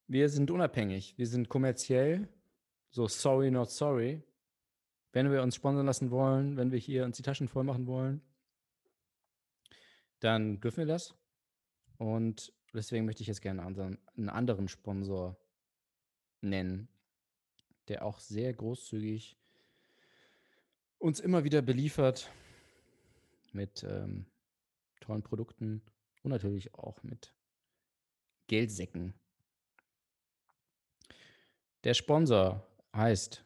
[0.06, 2.28] wir sind unabhängig, wir sind kommerziell,
[2.90, 4.22] so sorry, not sorry.
[5.12, 8.20] Wenn wir uns sponsern lassen wollen, wenn wir hier uns die Taschen voll machen wollen,
[10.18, 11.14] dann dürfen wir das.
[11.96, 15.38] Und deswegen möchte ich jetzt gerne einen anderen, einen anderen Sponsor
[16.42, 16.88] nennen,
[17.90, 19.36] der auch sehr großzügig
[20.98, 22.30] uns immer wieder beliefert
[23.52, 24.26] mit ähm,
[25.00, 25.82] tollen Produkten
[26.22, 27.34] und natürlich auch mit
[28.46, 29.14] Geldsäcken.
[31.82, 32.64] Der Sponsor
[32.94, 33.44] heißt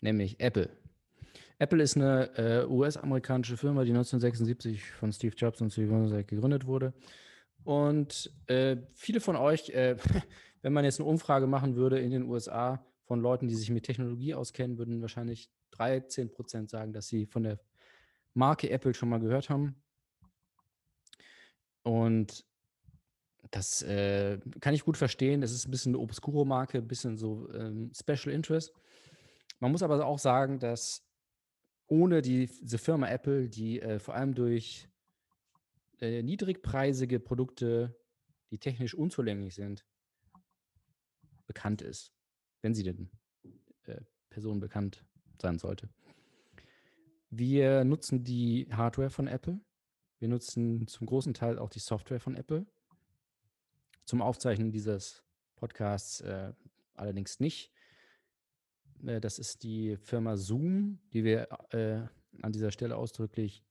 [0.00, 0.76] nämlich Apple.
[1.58, 6.66] Apple ist eine äh, US-amerikanische Firma, die 1976 von Steve Jobs und Steve Wozniak gegründet
[6.66, 6.92] wurde.
[7.62, 9.96] Und äh, viele von euch, äh,
[10.64, 13.84] wenn man jetzt eine Umfrage machen würde in den USA von Leuten, die sich mit
[13.84, 17.60] Technologie auskennen, würden wahrscheinlich 13 Prozent sagen, dass sie von der
[18.32, 19.76] Marke Apple schon mal gehört haben.
[21.82, 22.46] Und
[23.50, 25.42] das äh, kann ich gut verstehen.
[25.42, 28.72] Es ist ein bisschen eine Obscuro-Marke, ein bisschen so ähm, Special Interest.
[29.60, 31.06] Man muss aber auch sagen, dass
[31.88, 34.88] ohne die, diese Firma Apple, die äh, vor allem durch
[36.00, 37.94] äh, niedrigpreisige Produkte,
[38.50, 39.84] die technisch unzulänglich sind,
[41.46, 42.12] bekannt ist.
[42.62, 43.10] Wenn sie denn
[43.84, 45.04] äh, Person bekannt
[45.40, 45.88] sein sollte.
[47.30, 49.60] Wir nutzen die Hardware von Apple.
[50.18, 52.66] Wir nutzen zum großen Teil auch die Software von Apple.
[54.04, 55.24] Zum Aufzeichnen dieses
[55.56, 56.52] Podcasts äh,
[56.94, 57.72] allerdings nicht.
[59.04, 62.06] Äh, das ist die Firma Zoom, die wir äh,
[62.42, 63.64] an dieser Stelle ausdrücklich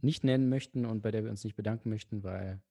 [0.00, 2.62] nicht nennen möchten und bei der wir uns nicht bedanken möchten, weil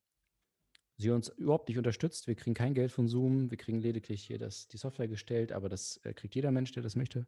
[0.98, 2.28] sie uns überhaupt nicht unterstützt.
[2.28, 5.70] Wir kriegen kein Geld von Zoom, wir kriegen lediglich hier das, die Software gestellt, aber
[5.70, 7.26] das äh, kriegt jeder Mensch, der das möchte.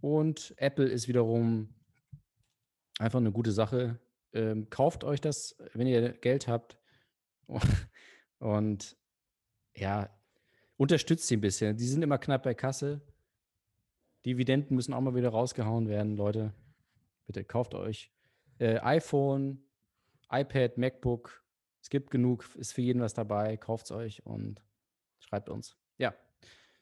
[0.00, 1.74] Und Apple ist wiederum
[2.98, 3.98] einfach eine gute Sache.
[4.32, 6.78] Ähm, kauft euch das, wenn ihr Geld habt.
[8.38, 8.96] Und
[9.76, 10.10] ja,
[10.76, 11.76] unterstützt sie ein bisschen.
[11.76, 13.00] Die sind immer knapp bei Kasse.
[14.26, 16.52] Dividenden müssen auch mal wieder rausgehauen werden, Leute.
[17.26, 18.12] Bitte kauft euch
[18.62, 19.58] äh, iPhone,
[20.30, 21.41] iPad, MacBook.
[21.82, 23.56] Es gibt genug, ist für jeden was dabei.
[23.56, 24.62] Kauft es euch und
[25.18, 25.76] schreibt uns.
[25.98, 26.14] Ja.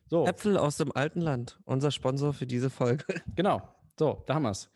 [0.06, 3.04] So, Äpfel aus dem alten Land, unser Sponsor für diese Folge.
[3.34, 3.62] genau.
[3.98, 4.70] So, da haben wir es.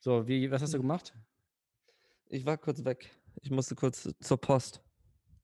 [0.00, 1.14] So, wie, was hast du gemacht?
[2.26, 3.10] Ich war kurz weg.
[3.42, 4.82] Ich musste kurz zur Post.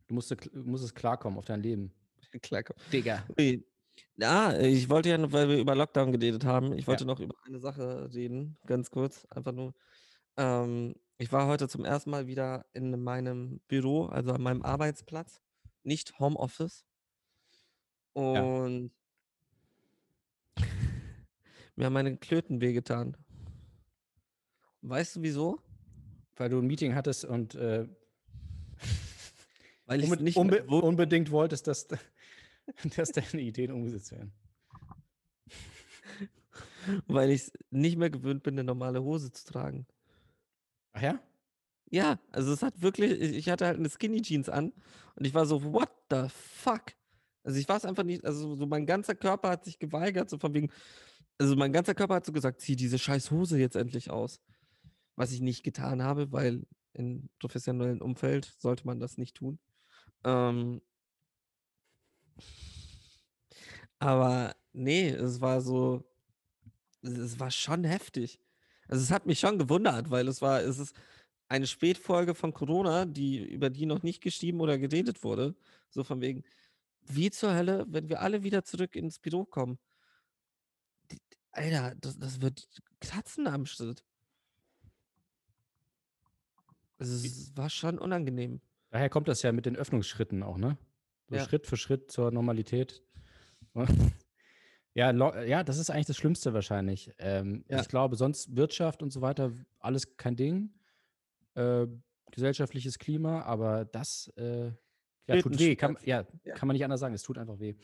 [0.08, 1.92] Du musst, musstest klarkommen auf dein Leben.
[2.42, 2.76] Klar, komm.
[2.92, 3.24] Digga.
[3.38, 3.64] Ui.
[4.20, 7.60] Ah, ich wollte ja, weil wir über Lockdown geredet haben, ich wollte noch über eine
[7.60, 9.72] Sache reden, ganz kurz, einfach nur.
[10.36, 15.40] Ähm, ich war heute zum ersten Mal wieder in meinem Büro, also an meinem Arbeitsplatz,
[15.82, 16.84] nicht Homeoffice.
[18.12, 18.90] Und
[21.76, 23.16] mir haben meine Klöten wehgetan.
[24.82, 25.60] Weißt du wieso?
[26.36, 27.88] Weil du ein Meeting hattest und äh,
[29.86, 31.86] Weil ich unbe nicht unbe unbedingt wolltest, dass,
[32.96, 34.32] dass deine Ideen umgesetzt werden.
[37.06, 39.86] weil ich nicht mehr gewöhnt bin, eine normale Hose zu tragen.
[40.94, 41.20] Ach ja?
[41.90, 44.72] Ja, also es hat wirklich, ich hatte halt eine Skinny Jeans an
[45.16, 46.82] und ich war so, what the fuck?
[47.44, 50.38] Also ich war es einfach nicht, also so mein ganzer Körper hat sich geweigert, so
[50.38, 50.70] von wegen,
[51.38, 54.40] also mein ganzer Körper hat so gesagt, zieh diese scheiß Hose jetzt endlich aus.
[55.16, 59.58] Was ich nicht getan habe, weil im professionellen Umfeld sollte man das nicht tun.
[60.24, 60.82] Ähm,
[63.98, 66.04] aber nee, es war so,
[67.02, 68.40] es war schon heftig.
[68.88, 70.94] Also es hat mich schon gewundert, weil es war, es ist,
[71.48, 75.54] eine Spätfolge von Corona, die, über die noch nicht geschrieben oder geredet wurde.
[75.90, 76.44] So von wegen,
[77.02, 79.78] wie zur Hölle, wenn wir alle wieder zurück ins Büro kommen.
[81.10, 81.18] Die,
[81.52, 82.66] Alter, das, das wird
[83.00, 84.04] kratzen am Schritt.
[86.98, 88.60] Also, es war schon unangenehm.
[88.90, 90.78] Daher kommt das ja mit den Öffnungsschritten auch, ne?
[91.28, 91.44] So Ja.
[91.44, 93.02] Schritt für Schritt zur Normalität.
[94.94, 97.10] Ja, ja, das ist eigentlich das Schlimmste wahrscheinlich.
[97.18, 97.80] Ähm, Ja.
[97.80, 100.70] Ich glaube, sonst Wirtschaft und so weiter, alles kein Ding.
[101.54, 101.86] Äh,
[102.30, 104.70] gesellschaftliches Klima, aber das äh,
[105.26, 105.76] ja, tut weh.
[105.76, 106.54] Kann, ja, Ja.
[106.54, 107.14] kann man nicht anders sagen.
[107.14, 107.74] Es tut einfach weh.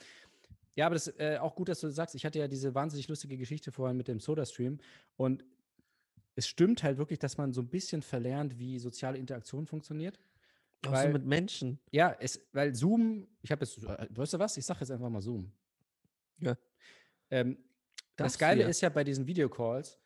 [0.76, 2.14] Ja, aber das ist äh, auch gut, dass du das sagst.
[2.14, 4.78] Ich hatte ja diese wahnsinnig lustige Geschichte vorhin mit dem Soda-Stream
[5.16, 5.44] und
[6.36, 10.18] es stimmt halt wirklich, dass man so ein bisschen verlernt, wie soziale Interaktion funktioniert.
[10.86, 11.78] Auch so weil- mit Menschen.
[11.90, 14.56] Ja, es, weil Zoom, ich habe jetzt, äh, weißt du was?
[14.56, 15.52] Ich sage jetzt einfach mal Zoom.
[16.38, 16.56] Ja.
[17.30, 17.58] Ähm,
[18.16, 18.68] das du Geile ja.
[18.68, 19.98] ist ja bei diesen Videocalls,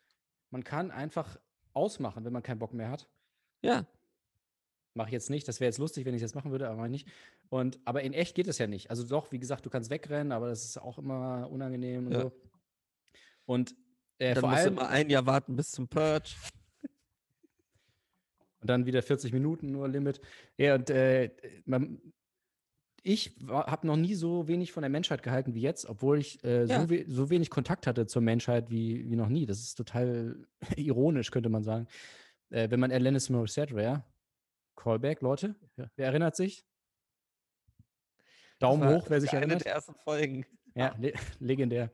[0.51, 1.37] man kann einfach
[1.73, 3.09] ausmachen, wenn man keinen Bock mehr hat.
[3.61, 3.85] Ja,
[4.97, 5.45] Mache ich jetzt nicht.
[5.45, 7.07] Das wäre jetzt lustig, wenn ich das machen würde, aber mach ich nicht.
[7.49, 8.89] Und, aber in echt geht es ja nicht.
[8.89, 12.21] Also doch, wie gesagt, du kannst wegrennen, aber das ist auch immer unangenehm und Ja.
[12.21, 12.31] so.
[13.45, 13.75] Und
[14.19, 16.33] äh, dann vor musst du allem, immer ein Jahr warten bis zum Purge.
[18.61, 20.21] Und dann wieder 40 Minuten nur Limit.
[20.57, 21.29] Ja, und äh,
[21.65, 22.01] man,
[23.07, 26.65] ich habe noch nie so wenig von der Menschheit gehalten wie jetzt, obwohl ich äh,
[26.65, 26.81] Ja.
[26.81, 29.45] so, we so wenig Kontakt hatte zur Menschheit wie, wie noch nie.
[29.45, 30.35] Das ist total
[30.75, 31.87] ironisch, könnte man sagen.
[32.49, 34.03] Äh, wenn man Alanis Morissette wäre.
[34.75, 35.55] Callback, Leute.
[35.77, 35.85] Ja.
[35.95, 36.65] Wer erinnert sich?
[38.59, 39.65] Daumen hoch, wer sich eine erinnert.
[39.65, 40.45] der ersten Folgen.
[40.73, 41.91] Ja, le legendär.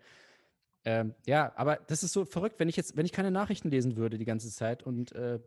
[0.86, 3.98] Ähm, ja, aber das ist so verrückt, wenn ich jetzt, wenn ich keine Nachrichten lesen
[3.98, 5.40] würde die ganze Zeit und äh,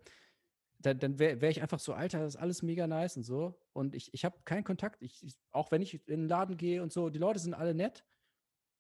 [0.85, 3.59] dann, dann wäre wär ich einfach so, Alter, das ist alles mega nice und so.
[3.73, 5.03] Und ich, ich habe keinen Kontakt.
[5.03, 7.75] Ich, ich, auch wenn ich in den Laden gehe und so, die Leute sind alle
[7.75, 8.05] nett.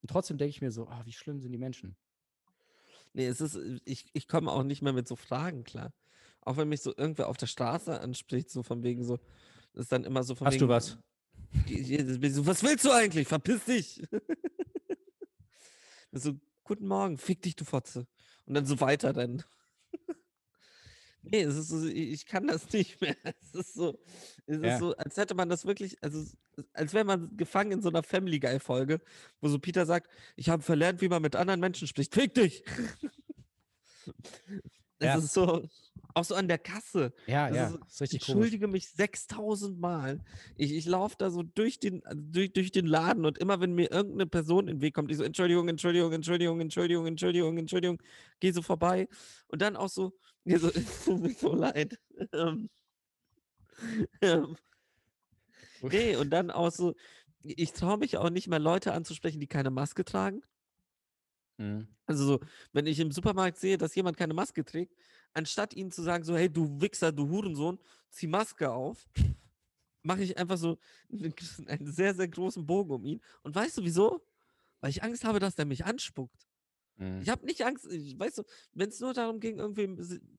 [0.02, 1.96] Und trotzdem denke ich mir so, ah, wie schlimm sind die Menschen.
[3.14, 5.94] Nee, es ist, ich, ich komme auch nicht mehr mit so Fragen klar.
[6.42, 9.18] Auch wenn mich so irgendwer auf der Straße anspricht, so von wegen so,
[9.72, 10.66] ist dann immer so von Hast wegen.
[10.66, 10.98] du was?
[12.46, 13.28] Was willst du eigentlich?
[13.28, 14.02] Verpiss dich!
[16.12, 16.34] so,
[16.64, 18.07] guten Morgen, fick dich, du Fotze.
[18.44, 19.42] Und dann so weiter dann.
[21.32, 23.16] Nee, es ist so, ich kann das nicht mehr.
[23.24, 23.98] Es ist so,
[24.46, 24.76] es Ja.
[24.76, 26.24] ist so, als hätte man das wirklich, also
[26.72, 29.00] als wäre man gefangen in so einer Family Guy-Folge,
[29.40, 32.14] wo so Peter sagt, ich habe verlernt, wie man mit anderen Menschen spricht.
[32.14, 32.64] Fick dich!
[35.00, 35.18] Es Ja.
[35.18, 35.68] ist so,
[36.14, 37.12] auch so an der Kasse.
[37.26, 40.20] Ja, Das ja, ist- ist richtig Ich entschuldige mich 6000 Mal.
[40.56, 43.74] Ich, ich laufe da so durch den, also durch, durch den Laden und immer, wenn
[43.74, 48.02] mir irgendeine Person in den Weg kommt, ich so, Entschuldigung, Entschuldigung, Entschuldigung, Entschuldigung, Entschuldigung, Entschuldigung,
[48.40, 49.08] gehe so vorbei
[49.48, 51.98] und dann auch so, mir so, es tut mir so leid.
[52.32, 52.70] Ähm,
[54.20, 54.56] ähm,
[55.82, 56.94] nee, und dann auch so,
[57.42, 60.42] ich traue mich auch nicht mehr, Leute anzusprechen, die keine Maske tragen.
[61.58, 61.88] Mhm.
[62.06, 62.40] Also so,
[62.72, 64.94] wenn ich im Supermarkt sehe, dass jemand keine Maske trägt,
[65.35, 67.78] anstatt ihnen zu sagen, so, hey, du Wichser, du Hurensohn,
[68.11, 69.09] zieh Maske auf,
[70.03, 70.78] mache ich einfach so
[71.11, 73.20] einen, sehr, sehr großen Bogen um ihn.
[73.43, 74.24] Und weißt du wieso?
[74.80, 76.47] Weil ich Angst habe, dass der mich anspuckt.
[76.97, 77.20] Mhm.
[77.20, 79.97] Ich habe nicht Angst, ich, weißt du, wenn es nur darum ging, irgendwie,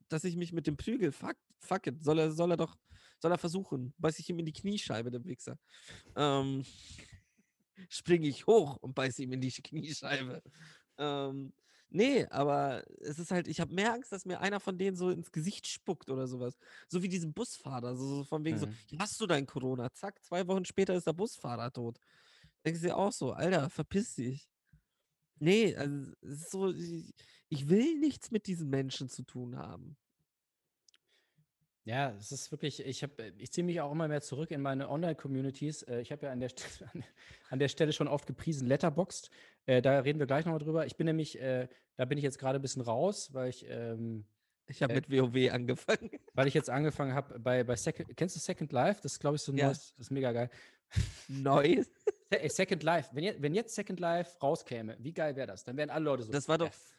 [0.07, 2.77] dass ich mich mit dem Prügel, fuck, fuck it, soll er, soll er doch,
[3.19, 5.57] soll er versuchen, beiß ich ihm in die Kniescheibe, der Wichser.
[6.15, 6.63] Ähm,
[7.89, 10.41] springe ich hoch und beiß ihm in die Kniescheibe.
[10.97, 11.53] Ähm,
[11.95, 15.09] nee, aber es ist halt, ich habe mehr Angst, dass mir einer von denen so
[15.09, 16.57] ins Gesicht spuckt oder sowas.
[16.89, 18.79] So wie diesen Busfahrer, so, so von wegen so, Mhm.
[18.89, 19.91] "Ja, hast du dein Corona?
[19.93, 21.99] Zack, zwei Wochen später ist der Busfahrer tot.
[22.65, 24.49] Denkst du dir auch so, Alter, verpiss dich.
[25.39, 27.13] Nee, also es ist so, ich,
[27.49, 29.97] ich will nichts mit diesen Menschen zu tun haben.
[31.85, 34.89] Ja, es ist wirklich, ich habe, ich ziehe mich auch immer mehr zurück in meine
[34.89, 35.83] Online-Communities.
[35.83, 36.89] Äh, Ich habe ja an der, Stelle,
[37.51, 39.29] an der Stelle schon oft gepriesen, Letterboxd.
[39.67, 40.87] Äh, da reden wir gleich nochmal drüber.
[40.87, 44.25] Ich bin nämlich, äh, da bin ich jetzt gerade ein bisschen raus, weil ich, ähm,
[44.67, 46.09] Ich habe Äh, mit WoW angefangen.
[46.33, 49.01] weil ich jetzt angefangen habe bei, bei Second, kennst du Second Life?
[49.03, 49.67] Das ist, glaube ich, so ein Ja.
[49.67, 50.49] neues, das ist mega geil.
[51.27, 51.83] Neu.
[52.47, 55.63] Second Life, wenn, je, wenn jetzt Second Life rauskäme, wie geil wäre das?
[55.63, 56.31] Dann wären alle Leute so.
[56.31, 56.65] Das war doch.
[56.65, 56.93] "Yes."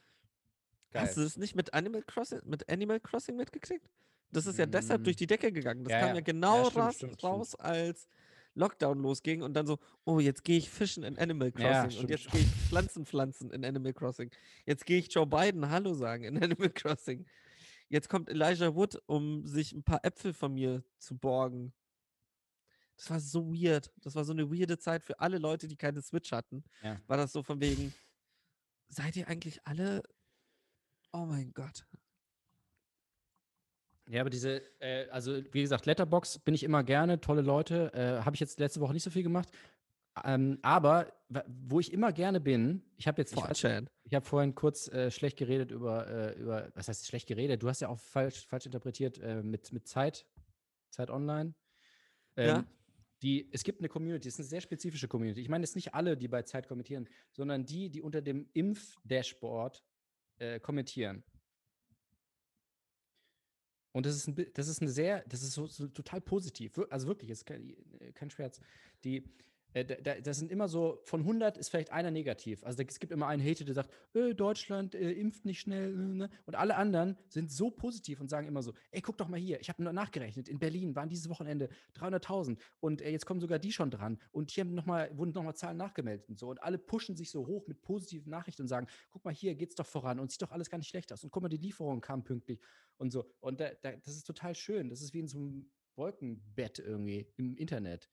[0.92, 1.02] Geil.
[1.02, 3.84] Hast du das nicht mit Animal Crossing, mit Animal Crossing mitgekriegt?
[4.32, 5.18] Das ist ja deshalb durch Mm.
[5.18, 5.84] die Decke gegangen.
[5.84, 6.14] Das Ja, kam ja.
[6.14, 7.24] ja Ja, genau stimmt, raus, stimmt, stimmt.
[7.24, 8.08] raus, als
[8.54, 11.92] Lockdown losging und dann so, oh, jetzt gehe ich fischen in Animal Crossing Ja, und
[11.92, 12.34] stimmt, jetzt stimmt.
[12.34, 14.30] gehe ich Pflanzen pflanzen in Animal Crossing.
[14.64, 17.26] Jetzt gehe ich Joe Biden Hallo sagen in Animal Crossing.
[17.88, 21.72] Jetzt kommt Elijah Wood, um sich ein paar Äpfel von mir zu borgen.
[22.96, 23.92] Das war so weird.
[23.98, 26.64] Das war so eine weirde Zeit für alle Leute, die keine Switch hatten.
[26.82, 26.98] Ja.
[27.06, 27.92] War das so von wegen,
[28.88, 30.02] seid ihr eigentlich alle
[31.12, 31.86] Oh mein Gott.
[34.08, 37.92] Ja, aber diese, äh, also wie gesagt, Letterbox bin ich immer gerne, tolle Leute.
[37.92, 39.48] Äh, Habe ich jetzt letzte Woche nicht so viel gemacht.
[40.24, 41.12] Ähm, aber
[41.48, 43.86] wo ich immer gerne bin, ich habe jetzt, ich, weiß- 4chan.
[44.04, 47.62] ich habe vorhin kurz äh, schlecht geredet über, äh, über, was heißt schlecht geredet?
[47.62, 50.24] Du hast ja auch falsch, falsch interpretiert äh, mit, mit Zeit,
[50.90, 51.54] Zeit Online.
[52.36, 52.64] Ähm, Ja.
[53.22, 55.40] Die, es gibt eine Community, es ist eine sehr spezifische Community.
[55.40, 59.82] Ich meine jetzt nicht alle, die bei Zeit kommentieren, sondern die, die unter dem Impf-Dashboard
[60.38, 61.24] äh, kommentieren.
[63.96, 66.78] Und das ist, ein, das ist eine sehr, das ist so, so total positiv.
[66.90, 68.60] Also wirklich, ist kein, äh, kein Scherz.
[69.04, 69.24] Die,
[69.84, 72.64] das sind immer so, von 100 ist vielleicht einer negativ.
[72.64, 75.92] Also es gibt immer einen Hater, der sagt, äh, Deutschland äh, impft nicht schnell.
[75.92, 76.30] Äh, ne?
[76.46, 79.60] Und alle anderen sind so positiv und sagen immer so, ey, guck doch mal hier,
[79.60, 83.58] ich habe nur nachgerechnet, in Berlin waren dieses Wochenende 300.000 und äh, jetzt kommen sogar
[83.58, 84.18] die schon dran.
[84.32, 86.48] Und hier haben noch mal, wurden nochmal Zahlen nachgemeldet und so.
[86.48, 89.74] Und alle pushen sich so hoch mit positiven Nachrichten und sagen, guck mal hier, geht's
[89.74, 91.22] doch voran und sieht doch alles gar nicht schlecht aus.
[91.22, 92.60] Und guck mal, die Lieferung kam pünktlich
[92.96, 93.26] und so.
[93.40, 94.88] Und da, da, das ist total schön.
[94.88, 98.08] Das ist wie in so einem Wolkenbett irgendwie im Internet.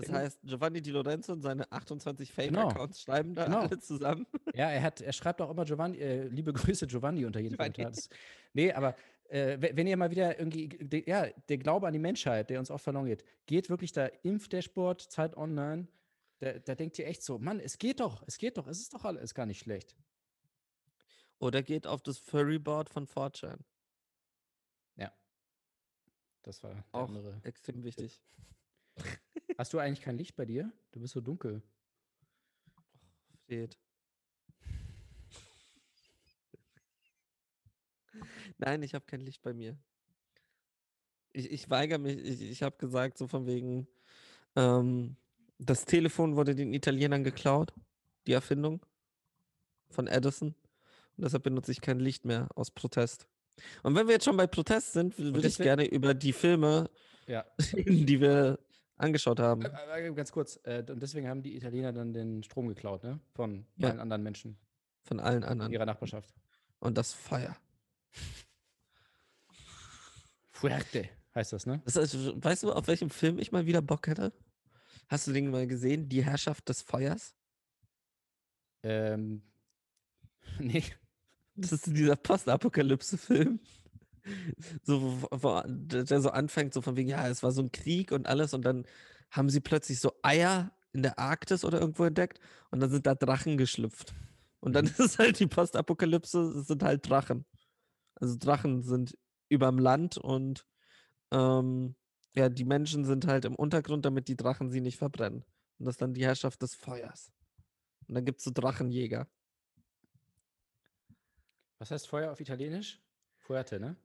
[0.00, 0.18] Das Genau.
[0.20, 2.60] heißt, Giovanni Di Lorenzo und seine 28 Genau.
[2.68, 3.60] Fake-Accounts schreiben da Genau.
[3.62, 4.26] alle zusammen.
[4.54, 7.56] Ja, er hat, er schreibt auch immer Giovanni, äh, liebe Grüße Giovanni unter jedem.
[7.58, 7.90] Kommentar.
[7.90, 8.08] Das,
[8.52, 8.94] nee, aber
[9.28, 12.60] äh, we- wenn ihr mal wieder irgendwie, de, ja, der Glaube an die Menschheit, der
[12.60, 15.88] uns oft verloren geht, geht wirklich da Impfdashboard, Zeit online,
[16.38, 18.94] da, da denkt ihr echt so, Mann, es geht doch, es geht doch, es ist
[18.94, 19.96] doch alles gar nicht schlecht.
[21.40, 23.58] Oder geht auf das Furryboard von 4chan.
[24.96, 25.12] Ja.
[26.42, 27.40] Das war Auch andere.
[27.44, 28.20] extrem wichtig.
[29.56, 30.72] Hast du eigentlich kein Licht bei dir?
[30.92, 31.62] Du bist so dunkel.
[33.44, 33.78] Steht.
[38.58, 39.76] Nein, ich habe kein Licht bei mir.
[41.32, 43.86] Ich, ich weigere mich, ich, ich habe gesagt, so von wegen,
[44.56, 45.16] ähm,
[45.58, 47.72] das Telefon wurde den Italienern geklaut,
[48.26, 48.84] die Erfindung
[49.90, 50.54] von Edison.
[51.16, 53.28] Und deshalb benutze ich kein Licht mehr aus Protest.
[53.82, 56.88] Und wenn wir jetzt schon bei Protest sind, würde ich gerne über die Filme,
[57.26, 57.44] Ja.
[57.74, 58.58] die wir
[58.98, 59.62] angeschaut haben.
[59.62, 63.20] Äh, äh, ganz kurz, äh, und deswegen haben die Italiener dann den Strom geklaut, ne?
[63.34, 63.88] Von Ja.
[63.90, 64.58] allen anderen Menschen
[65.02, 65.72] Von allen in anderen.
[65.72, 66.34] ihrer Nachbarschaft.
[66.80, 67.56] Und das Feuer.
[70.50, 71.80] Fuerte heißt das, ne?
[71.84, 74.32] Das ist, weißt du, auf welchem Film ich mal wieder Bock hätte?
[75.08, 76.08] Hast du den mal gesehen?
[76.08, 77.34] Die Herrschaft des Feuers?
[78.82, 79.42] Ähm,
[80.58, 80.84] nee.
[81.54, 83.60] Das ist dieser Postapokalypse-Film.
[84.82, 85.28] So,
[85.66, 88.54] der der so anfängt, so von wegen, ja, es war so ein Krieg und alles
[88.54, 88.86] und dann
[89.30, 93.14] haben sie plötzlich so Eier in der Arktis oder irgendwo entdeckt und dann sind da
[93.14, 94.14] Drachen geschlüpft.
[94.60, 97.44] Und dann ist halt die Postapokalypse, es sind halt Drachen.
[98.16, 99.16] Also Drachen sind
[99.48, 100.66] überm Land und
[101.30, 101.94] ähm,
[102.34, 105.44] ja, die Menschen sind halt im Untergrund, damit die Drachen sie nicht verbrennen.
[105.78, 107.32] Und das ist dann die Herrschaft des Feuers.
[108.06, 109.28] Und dann gibt es so Drachenjäger.
[111.78, 113.00] Was heißt Feuer auf Italienisch?
[113.36, 113.96] Fuerte, ne?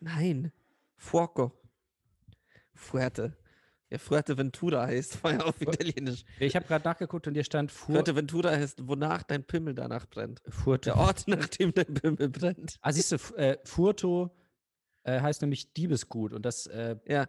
[0.00, 0.52] Nein,
[0.96, 1.52] Fuoco.
[2.74, 3.36] Fuerte.
[3.88, 6.24] Ja, Fuerteventura heißt Feuer auf Fu- Italienisch.
[6.40, 10.42] Ich habe gerade nachgeguckt und hier stand Fu Fuerteventura heißt, wonach dein Pimmel danach brennt.
[10.48, 10.90] Furto.
[10.90, 12.76] Der Ort, nach dem dein Pimmel brennt.
[12.82, 14.34] Ah, siehst du, äh, Furto
[15.04, 17.28] äh, heißt nämlich Diebesgut und das äh, Ja.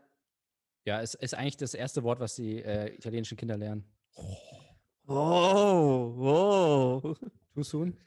[0.85, 3.85] ja, ist, ist eigentlich das erste Wort, was die äh, italienischen Kinder lernen.
[5.07, 7.17] Oh, wow.
[7.53, 7.97] Too soon?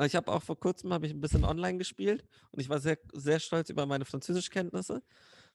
[0.00, 2.78] Aber Ich habe auch vor kurzem habe ich ein bisschen online gespielt und ich war
[2.80, 5.02] sehr, sehr stolz über meine Französischkenntnisse,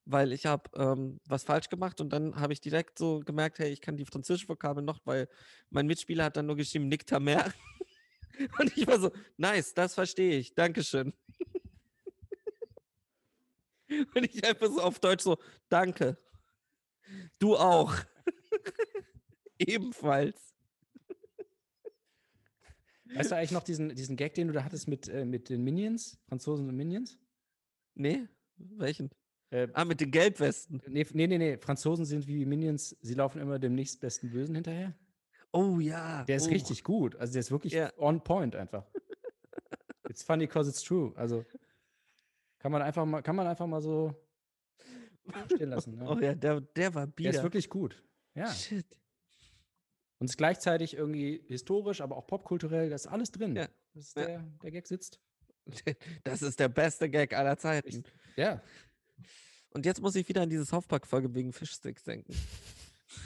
[0.05, 3.71] weil ich habe ähm, was falsch gemacht und dann habe ich direkt so gemerkt, hey,
[3.71, 5.27] ich kann die französische Vokabel noch, weil
[5.71, 7.51] mein Mitspieler hat dann nur geschrieben, Nick ta mer.
[8.59, 11.11] Und ich war so, nice, das verstehe ich, Dankeschön.
[14.13, 15.39] Und ich einfach so auf Deutsch so,
[15.69, 16.19] danke.
[17.39, 17.95] Du auch.
[19.57, 20.54] Ebenfalls.
[23.15, 25.63] Weißt du eigentlich noch diesen, diesen Gag, den du da hattest mit, äh, mit den
[25.63, 27.17] Minions, Franzosen und Minions?
[27.95, 29.09] Nee, welchen?
[29.51, 30.81] Äh, Ah, mit den Gelbwesten.
[30.87, 34.93] nee, nee, nee, nee, Franzosen sind wie Minions, sie laufen immer dem nächstbesten Bösen hinterher.
[35.51, 36.23] Oh ja.
[36.25, 36.51] Der ist oh.
[36.51, 37.15] richtig gut.
[37.15, 37.91] Also der ist wirklich Ja.
[37.97, 38.85] on point einfach.
[40.09, 41.13] It's funny because it's true.
[41.15, 41.45] Also
[42.59, 44.13] kann man einfach mal, kann man einfach mal so
[45.55, 45.95] stehen lassen.
[45.95, 46.05] Ne?
[46.09, 47.29] Oh ja, der, der war der bieder.
[47.31, 48.03] ist wirklich gut.
[48.35, 48.51] Ja.
[48.51, 48.85] Shit.
[50.19, 53.55] Und ist gleichzeitig irgendwie historisch, aber auch popkulturell, da ist alles drin.
[53.55, 53.67] Ja.
[53.93, 54.25] Das ist Ja.
[54.25, 55.19] der, der Gag sitzt.
[56.23, 58.03] Das ist der beste Gag aller Zeiten.
[58.35, 58.61] Ja.
[59.71, 62.33] Und jetzt muss ich wieder an diese South Park-Folge wegen Fischsticks denken.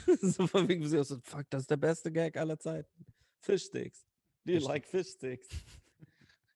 [0.20, 3.06] so von wegen, sie so, fuck, das ist der beste Gag aller Zeiten.
[3.40, 4.04] Fischsticks.
[4.44, 5.48] Do you Fish- like fish sticks?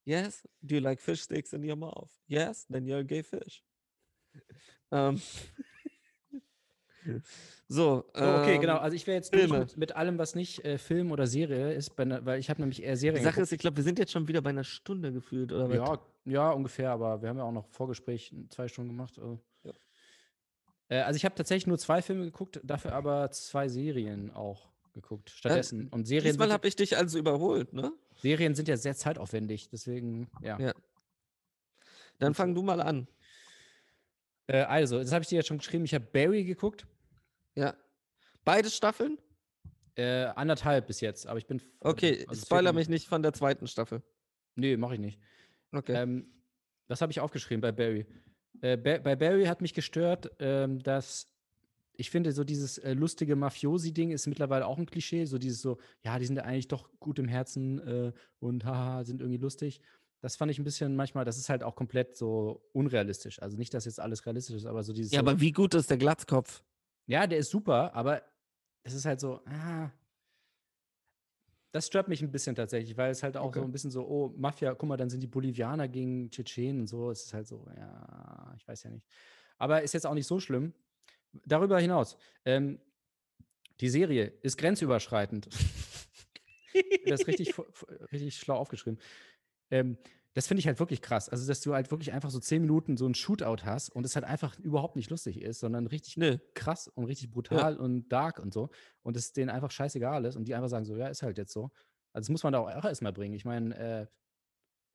[0.05, 0.43] yes?
[0.63, 2.11] Do you like fish sticks in your mouth?
[2.27, 2.67] Yes?
[2.69, 3.63] Then you're a gay fish.
[4.91, 5.21] Ähm.
[7.69, 8.77] so, So, okay, genau.
[8.77, 11.97] ähm, Also ich wäre jetzt mit, mit allem, was nicht äh, Film oder Serie ist,
[11.97, 13.19] bei ne, weil ich habe nämlich eher Serien.
[13.19, 13.49] Die Sache geguckt.
[13.49, 15.77] ist, ich glaube, wir sind jetzt schon wieder bei einer Stunde gefühlt, oder was?
[15.77, 19.19] Ja, ja, ungefähr, aber wir haben ja auch noch Vorgespräch zwei Stunden gemacht.
[19.19, 19.73] Also, Ja.
[20.89, 24.69] äh, also ich habe tatsächlich nur zwei Filme geguckt, dafür aber zwei Serien auch.
[24.93, 25.31] geguckt.
[25.31, 25.89] Stattdessen.
[25.89, 27.93] und Serien Diesmal habe ich dich also überholt, ne?
[28.17, 30.57] Serien sind ja sehr zeitaufwendig, deswegen, ja.
[30.61, 30.73] Ja.
[32.21, 33.09] Dann fang du mal an.
[34.47, 35.85] Äh, also, das habe ich dir jetzt schon geschrieben.
[35.85, 36.87] Ich habe Barry geguckt.
[37.55, 37.75] Ja.
[38.45, 39.19] Beide Staffeln?
[39.97, 41.63] Äh, anderthalb bis jetzt, aber ich bin.
[41.81, 44.03] Okay, also spoiler mich nicht von der zweiten Staffel.
[44.57, 45.21] Nee, mache ich nicht.
[45.73, 45.95] Okay.
[45.95, 46.33] Ähm,
[46.89, 48.07] was habe ich aufgeschrieben bei Barry?
[48.61, 51.29] Äh, ba bei Barry hat mich gestört, ähm, dass
[51.97, 55.27] ich finde, so dieses äh, lustige Mafiosi-Ding ist mittlerweile auch ein Klischee.
[55.27, 59.05] So dieses so, ja, die sind ja eigentlich doch gut im Herzen äh, und haha,
[59.05, 59.81] sind irgendwie lustig.
[60.21, 63.41] Das fand ich ein bisschen manchmal, das ist halt auch komplett so unrealistisch.
[63.43, 65.13] Also nicht, dass jetzt alles realistisch ist, aber so dieses.
[65.13, 66.65] ja, so, aber wie gut ist der Glatzkopf?
[67.07, 68.23] Ja, der ist super, aber
[68.83, 69.91] es ist halt so, ah.
[71.73, 73.59] Das stört mich ein bisschen tatsächlich, weil es halt auch Okay.
[73.59, 76.87] so ein bisschen so, oh, Mafia, guck mal, dann sind die Bolivianer gegen Tschetschenen und
[76.87, 77.11] so.
[77.11, 79.05] Es ist halt so, ja, ich weiß ja nicht.
[79.59, 80.73] Aber ist jetzt auch nicht so schlimm.
[81.45, 82.81] Darüber hinaus, ähm,
[83.81, 85.47] die Serie ist grenzüberschreitend.
[87.07, 87.55] das ist richtig,
[88.13, 89.01] richtig schlau aufgeschrieben.
[89.73, 89.99] Ähm,
[90.35, 91.29] das finde ich halt wirklich krass.
[91.29, 94.17] Also, dass du halt wirklich einfach so zehn Minuten so ein Shootout hast und es
[94.17, 96.39] halt einfach überhaupt nicht lustig ist, sondern richtig Nö.
[96.55, 98.69] krass und richtig brutal und dark und so.
[99.03, 101.53] Und es denen einfach scheißegal ist und die einfach sagen so, ja, ist halt jetzt
[101.53, 101.71] so.
[102.13, 103.35] Also, das muss man da auch erstmal bringen.
[103.35, 104.07] Ich meine, äh,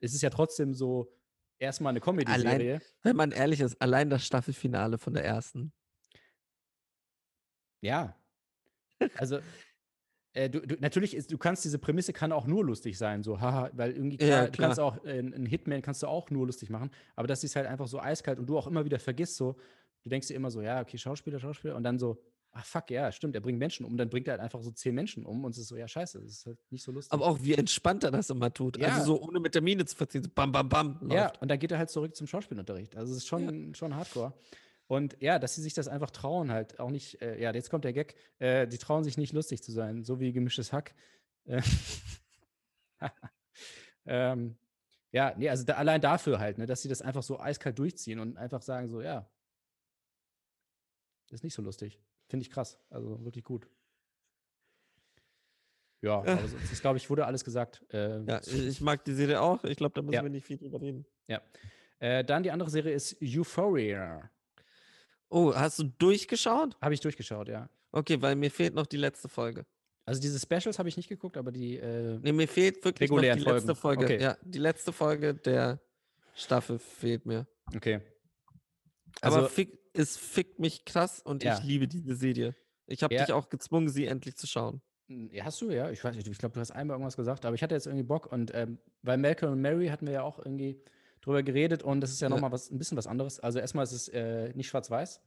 [0.01, 1.13] es ist ja trotzdem so
[1.57, 2.81] erstmal eine Comedy-Serie.
[3.01, 5.71] Wenn man ehrlich ist, allein das Staffelfinale von der ersten.
[7.81, 8.15] Ja.
[9.15, 9.39] Also,
[10.33, 13.41] äh, du, du, natürlich ist, du kannst diese Prämisse kann auch nur lustig sein, so,
[13.41, 16.45] haha, weil irgendwie klar, Ja, du kannst auch, äh, einen Hitman kannst du auch nur
[16.45, 19.37] lustig machen, aber das ist halt einfach so eiskalt und du auch immer wieder vergisst,
[19.37, 19.55] so,
[20.03, 22.21] du denkst dir immer so, ja, okay, Schauspieler, Schauspieler, und dann so,
[22.51, 24.95] ach fuck, ja, stimmt, er bringt Menschen um, dann bringt er halt einfach so zehn
[24.95, 27.11] Menschen um und es ist so, ja, scheiße, das ist halt nicht so lustig.
[27.11, 28.77] Aber auch wie entspannt er das immer tut.
[28.77, 28.89] Ja.
[28.89, 30.23] Also so ohne mit der Miene zu verziehen.
[30.23, 30.99] So bam, bam, bam.
[31.09, 31.41] Ja, läuft.
[31.41, 32.95] und dann geht er halt zurück zum Schauspielunterricht.
[32.95, 34.33] Also es ist schon, schon hardcore.
[34.89, 37.83] Und ja, dass sie sich das einfach trauen, halt auch nicht, äh, ja, jetzt kommt
[37.85, 40.95] der Gag, äh, die trauen sich nicht lustig zu sein, so wie gemischtes Hack.
[41.45, 41.61] Äh,
[44.07, 44.57] ähm,
[45.11, 48.19] ja, nee, also da, allein dafür halt, ne, dass sie das einfach so eiskalt durchziehen
[48.19, 49.29] und einfach sagen so, ja,
[51.29, 52.01] ist nicht so lustig.
[52.27, 52.79] Finde ich krass.
[52.89, 53.67] Also wirklich gut.
[56.01, 56.33] Ja, Ja.
[56.33, 57.85] aber sonst ist, glaube ich, wurde alles gesagt.
[57.93, 59.63] Äh, Ja, ich mag die Serie auch.
[59.65, 60.23] Ich glaube, da müssen Ja.
[60.23, 61.05] wir nicht viel drüber reden.
[61.27, 61.41] Ja.
[61.99, 64.31] Äh, dann die andere Serie ist Euphoria.
[65.29, 66.75] Oh, hast du durchgeschaut?
[66.81, 67.69] Habe ich durchgeschaut, ja.
[67.91, 69.65] Okay, weil mir fehlt noch die letzte Folge.
[70.05, 71.77] Also diese Specials habe ich nicht geguckt, aber die.
[71.77, 74.01] Äh, Nee, mir fehlt wirklich noch die Regulären letzte Folgen.
[74.01, 74.15] Folge.
[74.15, 74.23] Okay.
[74.23, 75.79] Ja, die letzte Folge der
[76.35, 77.47] Staffel fehlt mir.
[77.75, 78.01] okay.
[79.21, 81.57] Aber Also, fick, es fickt mich krass und Ja.
[81.57, 82.55] ich liebe diese Serie.
[82.87, 83.25] Ich habe Ja.
[83.25, 84.81] dich auch gezwungen, sie endlich zu schauen.
[85.09, 85.89] m, ja, hast du, ja.
[85.89, 88.03] Ich weiß nicht, ich glaube, du hast einmal irgendwas gesagt, aber ich hatte jetzt irgendwie
[88.03, 90.81] Bock und ähm, bei Malcolm und Mary hatten wir ja auch irgendwie
[91.21, 92.35] drüber geredet und das ist ja, Ja.
[92.35, 93.39] nochmal was, ein bisschen was anderes.
[93.39, 95.21] Also erstmal ist es äh, nicht schwarz-weiß.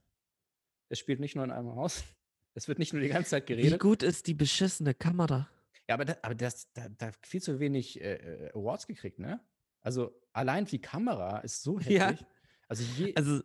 [0.89, 2.03] Es spielt nicht nur in einem Haus.
[2.55, 3.81] Es wird nicht nur die ganze Zeit Wie geredet.
[3.81, 5.49] gut ist die beschissene Kamera?
[5.89, 9.41] Ja, aber, da, aber das, da, da viel zu wenig äh, äh, Awards gekriegt, ne?
[9.81, 12.09] Also allein die Kamera ist so Ja.
[12.09, 12.27] heftig.
[12.69, 13.41] Also, je, Also,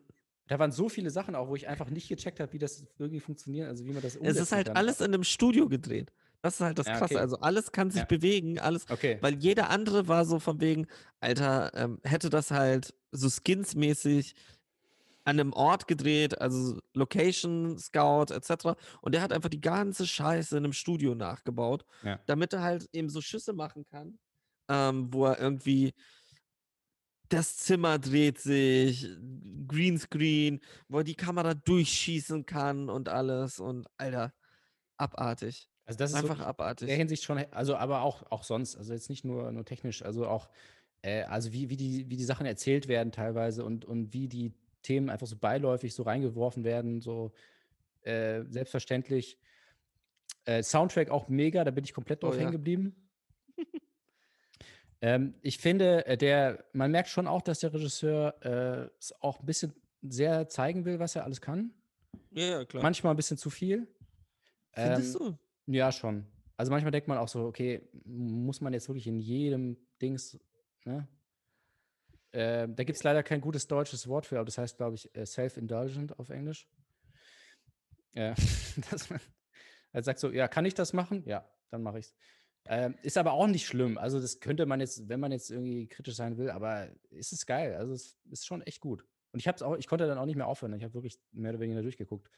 [0.47, 3.21] da waren so viele Sachen auch, wo ich einfach nicht gecheckt habe, wie das irgendwie
[3.21, 4.75] funktioniert, also wie man das es umsetzen ist halt kann.
[4.75, 6.11] alles in einem Studio gedreht.
[6.41, 7.05] Das ist halt das Ja, Krasse.
[7.15, 7.17] okay.
[7.17, 8.05] Also, alles kann sich Ja.
[8.05, 8.85] bewegen, alles.
[8.89, 9.17] Okay.
[9.21, 10.87] Weil jeder andere war so von wegen,
[11.19, 14.35] Alter, ähm, hätte das halt so skinsmäßig
[15.25, 18.77] an einem Ort gedreht, also Location Scout etc.
[19.01, 22.19] Und der hat einfach die ganze Scheiße in einem Studio nachgebaut, Ja.
[22.27, 24.19] damit er halt eben so Schüsse machen kann,
[24.69, 25.93] ähm, wo er irgendwie
[27.29, 29.05] das Zimmer dreht sich,
[29.67, 34.33] Greenscreen, wo er die Kamera durchschießen kann und alles und Alter,
[34.97, 35.67] abartig.
[35.87, 36.87] Also das ist Einfach wirklich in abartig.
[36.87, 40.27] der Hinsicht schon, also aber auch, auch sonst, also jetzt nicht nur, nur technisch, also
[40.27, 40.49] auch,
[41.01, 44.53] äh, also wie, wie, die, wie die Sachen erzählt werden teilweise und, und wie die
[44.81, 47.31] Themen einfach so beiläufig so reingeworfen werden, so
[48.01, 49.39] äh, selbstverständlich.
[50.43, 52.41] Äh, Soundtrack auch mega, da bin ich komplett Oh drauf ja.
[52.41, 53.09] hängen geblieben.
[55.01, 59.39] ähm, ich finde, äh, der, man merkt schon auch, dass der Regisseur äh, es auch
[59.39, 61.73] ein bisschen sehr zeigen will, was er alles kann.
[62.31, 62.83] Ja, ja, klar.
[62.83, 63.87] Manchmal ein bisschen zu viel.
[64.73, 65.37] Findest Ähm, du?
[65.67, 66.25] Ja, schon.
[66.55, 70.39] Also manchmal denkt man auch so, okay, muss man jetzt wirklich in jedem Dings,
[70.85, 71.07] ne?
[72.33, 75.13] Ähm, da gibt es leider kein gutes deutsches Wort für, aber das heißt, glaube ich,
[75.15, 76.67] äh, self-indulgent auf Englisch.
[78.13, 78.33] Äh,
[78.91, 79.19] dass man
[79.93, 81.23] halt sagt so, ja, kann ich das machen?
[81.25, 82.15] Ja, dann mache ich es.
[82.65, 83.97] Ähm, ist aber auch nicht schlimm.
[83.97, 87.45] Also das könnte man jetzt, wenn man jetzt irgendwie kritisch sein will, aber es ist
[87.45, 87.75] geil.
[87.75, 89.05] Also es ist schon echt gut.
[89.31, 90.73] Und ich habe auch, ich konnte dann auch nicht mehr aufhören.
[90.73, 92.29] Ich habe wirklich mehr oder weniger durchgeguckt.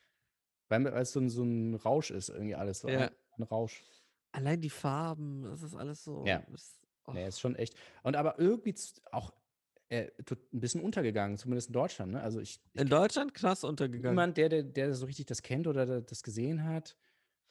[0.69, 2.79] Weil es so ein, so ein Rausch ist, irgendwie alles.
[2.79, 3.09] So Ja.
[3.37, 3.83] ein, Rausch.
[4.31, 6.23] Allein die Farben, das ist alles so.
[6.25, 6.37] Ja.
[6.53, 7.11] Ist, oh.
[7.13, 7.75] Nee, ist schon echt.
[8.03, 8.75] Und aber irgendwie
[9.11, 9.33] auch
[9.89, 10.11] äh,
[10.53, 12.11] ein bisschen untergegangen, zumindest in Deutschland.
[12.11, 12.21] Ne?
[12.21, 14.11] Also ich, ich In Deutschland krass untergegangen.
[14.11, 16.95] niemand, der, der, der so richtig das kennt oder da- das gesehen hat.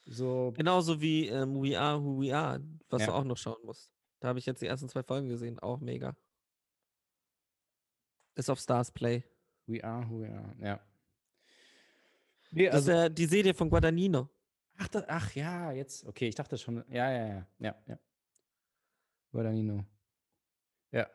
[0.05, 3.13] So, Genauso wie ähm, We Are Who We Are, was du Ja.
[3.13, 3.91] auch noch schauen musst.
[4.21, 6.15] Da habe ich jetzt die ersten zwei Folgen gesehen, auch mega.
[8.35, 9.23] Ist auf Stars Play.
[9.67, 10.55] we are who we are.
[10.61, 10.79] Ja.
[12.51, 14.29] Nee, Das also, ist äh, die Serie von Guadagnino.
[14.77, 16.05] ach, da, ach ja, jetzt.
[16.05, 16.83] Okay, ich dachte schon.
[16.89, 17.47] Ja, ja, ja.
[17.59, 17.99] Ja, ja.
[19.31, 19.85] Guadagnino.
[20.91, 21.07] Ja.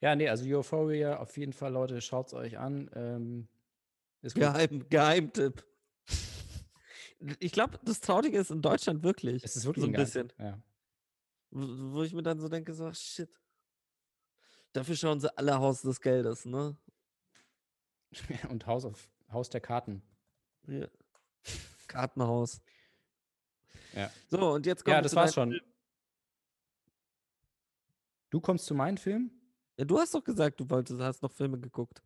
[0.00, 2.90] Ja, nee, also Euphoria, auf jeden Fall, Leute, schaut's euch an.
[2.94, 3.48] Ähm.
[4.22, 5.64] Geheim, Geheimtipp.
[7.40, 9.42] Ich glaube, das Traurige ist in Deutschland wirklich.
[9.42, 10.32] Es ist wirklich so ein bisschen.
[10.38, 10.60] Ja.
[11.50, 13.30] Wo wo ich mir dann so denke, so, shit.
[14.72, 16.76] Dafür schauen sie alle Haus des Geldes, ne?
[18.48, 20.02] Und Haus, auf, Haus der Karten.
[20.66, 20.86] Ja.
[21.86, 22.60] Kartenhaus.
[23.94, 24.10] Ja.
[24.28, 25.58] So, und jetzt kommt Ja, das war's schon.
[28.30, 29.30] Du kommst zu meinen Film?
[29.78, 32.02] Ja, du hast doch gesagt, du wolltest, hast noch Filme geguckt.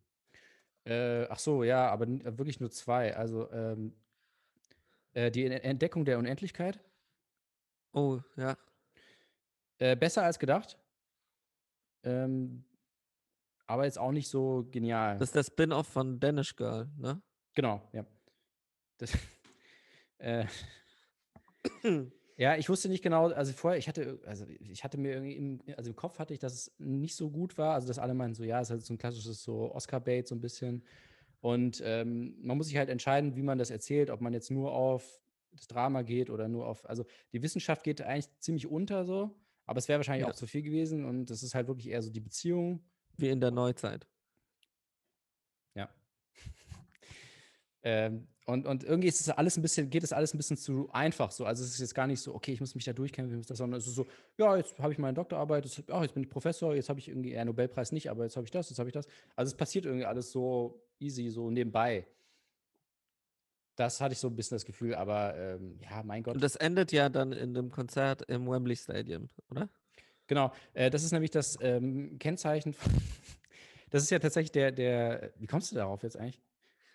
[0.85, 3.15] Äh, ach so, ja, aber äh, wirklich nur zwei.
[3.15, 3.93] Also ähm,
[5.13, 6.79] äh, die En- Entdeckung der Unendlichkeit.
[7.91, 8.57] Oh, ja.
[9.79, 10.77] Äh, besser als gedacht.
[12.03, 12.63] Ähm,
[13.73, 15.17] aber jetzt auch nicht so genial.
[15.17, 17.21] Das ist der Spin-off von Danish Girl, ne?
[17.55, 18.05] genau, ja.
[18.99, 19.11] Das,
[20.19, 20.45] äh,
[22.37, 25.61] ja, ich wusste nicht genau, also vorher, ich hatte, also ich hatte mir irgendwie im,
[25.75, 27.73] also im Kopf hatte ich, dass es nicht so gut war.
[27.73, 30.35] Also dass alle meinten so, ja, es ist halt so ein klassisches so Oscar-Bait so
[30.35, 30.83] ein bisschen.
[31.41, 34.71] Und ähm, man muss sich halt entscheiden, wie man das erzählt, ob man jetzt nur
[34.71, 35.19] auf
[35.51, 39.79] das Drama geht oder nur auf, also die Wissenschaft geht eigentlich ziemlich unter so, aber
[39.79, 40.31] es wäre wahrscheinlich Ja.
[40.31, 42.83] auch zu viel gewesen und das ist halt wirklich eher so die Beziehung.
[43.17, 44.07] Wie in der Neuzeit.
[45.75, 45.89] Ja.
[47.83, 50.89] ähm, und, und irgendwie ist es alles ein bisschen, geht es alles ein bisschen zu
[50.91, 51.45] einfach so.
[51.45, 53.47] Also es ist jetzt gar nicht so, okay, ich muss mich da durchkämpfen, ich muss
[53.47, 54.05] das, sondern es ist so,
[54.37, 57.07] ja, jetzt habe ich meine Doktorarbeit, jetzt, ja, jetzt bin ich Professor, jetzt habe ich
[57.07, 59.07] irgendwie, ja, Nobelpreis nicht, aber jetzt habe ich das, jetzt habe ich das.
[59.35, 62.05] Also es passiert irgendwie alles so easy, so nebenbei.
[63.75, 66.35] Das hatte ich so ein bisschen das Gefühl, aber ähm, ja, mein Gott.
[66.35, 69.69] Und das endet ja dann in dem Konzert im Wembley Stadium, oder?
[70.27, 72.73] Genau, äh, das ist nämlich das ähm, Kennzeichen.
[72.73, 72.91] Von,
[73.89, 76.41] das ist ja tatsächlich der, der, wie kommst du darauf jetzt eigentlich?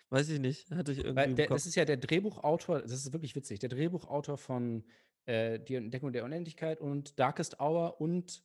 [0.09, 0.71] Weiß ich nicht.
[0.71, 3.69] Hatte ich irgendwie Weil der, das ist ja der Drehbuchautor, das ist wirklich witzig, der
[3.69, 4.83] Drehbuchautor von
[5.25, 8.43] äh, Die Entdeckung der Unendlichkeit und Darkest Hour und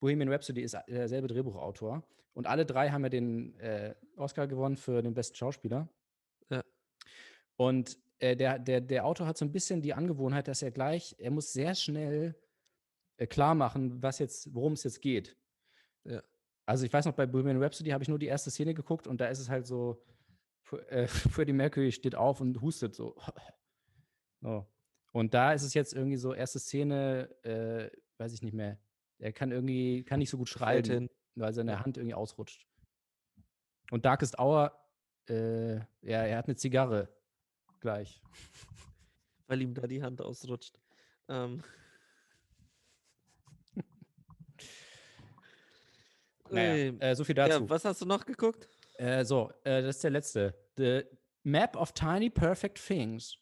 [0.00, 2.02] Bohemian Rhapsody ist derselbe Drehbuchautor.
[2.34, 5.88] Und alle drei haben ja den äh, Oscar gewonnen für den besten Schauspieler.
[6.50, 6.62] Ja.
[7.56, 11.16] Und äh, der, der, der Autor hat so ein bisschen die Angewohnheit, dass er gleich,
[11.18, 12.34] er muss sehr schnell
[13.16, 15.36] äh, klar machen, was jetzt, worum es jetzt geht.
[16.04, 16.22] Ja.
[16.66, 19.20] Also ich weiß noch, bei Bohemian Rhapsody habe ich nur die erste Szene geguckt und
[19.20, 20.02] da ist es halt so,
[20.88, 23.16] äh, Freddie Mercury steht auf und hustet so.
[24.40, 24.66] so.
[25.12, 28.78] Und da ist es jetzt irgendwie so, erste Szene, äh, weiß ich nicht mehr.
[29.18, 31.80] Er kann irgendwie, kann nicht so gut schreiben, weil seine.
[31.80, 32.66] Hand irgendwie ausrutscht.
[33.90, 34.78] Und Darkest Hour,
[35.28, 37.08] äh, ja, er hat eine Zigarre
[37.80, 38.20] gleich.
[39.46, 40.78] weil ihm da die Hand ausrutscht.
[41.28, 41.62] Ähm.
[46.50, 47.62] Naja, äh, so viel dazu.
[47.62, 48.68] ja, was hast du noch geguckt?
[48.94, 50.54] Äh, so, äh, das ist der letzte.
[50.76, 51.02] The
[51.42, 53.36] Map of Tiny Perfect Things.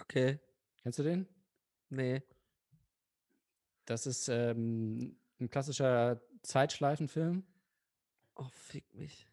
[0.00, 0.38] Okay.
[0.82, 1.26] Kennst du den?
[1.88, 2.22] Nee.
[3.86, 7.44] Das ist ähm, ein klassischer Zeitschleifenfilm.
[8.34, 9.28] Oh, fick mich.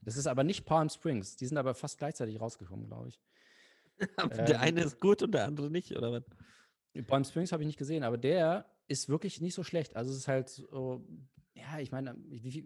[0.00, 1.36] Das ist aber nicht Palm Springs.
[1.36, 3.20] Die sind aber fast gleichzeitig rausgekommen, glaube ich.
[4.16, 6.24] Aber Ähm, der eine ist gut und der andere nicht, oder was?
[7.06, 9.96] Palm Springs habe ich nicht gesehen, aber der ist wirklich nicht so schlecht.
[9.96, 11.06] Also es ist halt so,
[11.54, 12.14] ja, ich meine,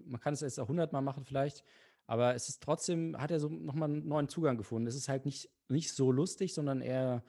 [0.06, 1.64] man kann es jetzt auch hundertmal machen vielleicht,
[2.06, 4.88] aber es ist trotzdem, hat er so nochmal einen neuen Zugang gefunden.
[4.88, 7.24] Es ist halt nicht, nicht so lustig, sondern eher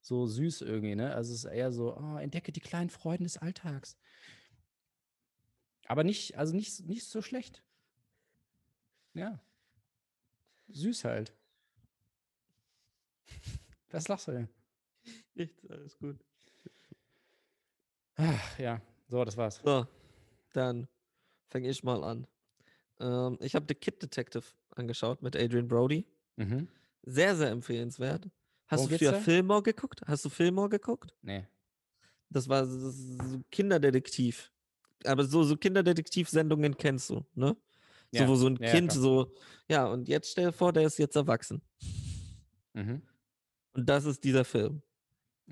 [0.00, 1.14] so süß irgendwie, ne?
[1.14, 3.96] Also es ist eher so, oh, entdecke die kleinen Freuden des Alltags.
[5.86, 7.62] Aber nicht, also nicht, nicht so schlecht.
[9.14, 9.40] Ja.
[10.68, 11.34] Süß halt.
[13.90, 14.48] Was lachst du denn?
[15.34, 16.24] Nichts, alles gut.
[18.22, 19.60] Ach, ja, so, das war's.
[19.64, 19.86] So,
[20.52, 20.88] dann
[21.48, 22.26] fange ich mal an.
[23.00, 24.44] Ähm, ich habe The Kid Detective
[24.76, 26.06] angeschaut mit Adrian Brody.
[26.36, 26.68] Mhm.
[27.02, 28.28] Sehr, sehr empfehlenswert.
[28.66, 29.14] Hast Worum du früher?
[29.14, 30.02] Fillmore geguckt?
[30.06, 31.14] Hast du Fillmore geguckt?
[31.22, 31.46] Nee.
[32.28, 34.52] Das war so, Kinderdetektiv.
[35.04, 37.56] Aber so, so Kinderdetektiv-Sendungen kennst du, ne?
[38.12, 39.02] Ja, So, wo so ein ja, ja, Kind klar.
[39.02, 39.34] so,
[39.68, 41.62] ja, und jetzt stell dir vor, der ist jetzt erwachsen.
[42.74, 43.02] Mhm.
[43.72, 44.82] Und das ist dieser Film.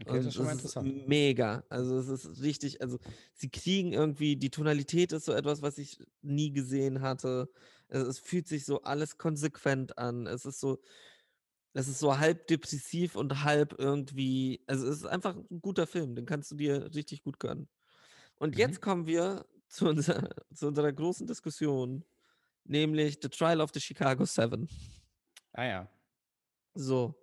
[0.01, 1.09] Okay, das ist schon mal es interessant.
[1.09, 1.65] mega.
[1.69, 2.99] Also es ist richtig, also
[3.35, 7.51] sie kriegen irgendwie, die Tonalität ist so etwas, was ich nie gesehen hatte.
[7.89, 10.27] Es, es fühlt sich so alles konsequent an.
[10.27, 10.81] Es ist so,
[11.75, 16.15] es ist so halb depressiv und halb irgendwie, also es ist einfach ein guter Film,
[16.15, 17.69] den kannst du dir richtig gut gönnen.
[18.37, 18.61] Und Mhm.
[18.61, 22.05] jetzt kommen wir zu, unser, zu unserer großen Diskussion
[22.65, 24.69] nämlich The Trial of the Chicago Seven.
[25.55, 25.89] Ah ja.
[26.75, 27.15] So.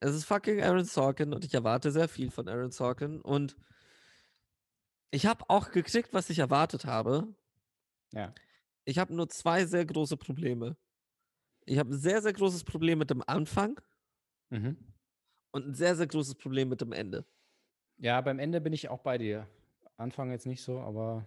[0.00, 3.56] Es ist fucking Aaron Sorkin und ich erwarte sehr viel von Aaron Sorkin und
[5.10, 7.34] ich habe auch gekriegt, was ich erwartet habe.
[8.12, 8.32] Ja.
[8.84, 10.76] Ich habe nur zwei sehr große Probleme.
[11.64, 13.80] Ich habe ein sehr, sehr großes Problem mit dem Anfang
[14.50, 14.76] Mhm.
[15.50, 17.24] und ein sehr, sehr großes Problem mit dem Ende.
[17.98, 19.46] Ja, beim Ende bin ich auch bei dir.
[19.96, 21.26] Anfang jetzt nicht so, aber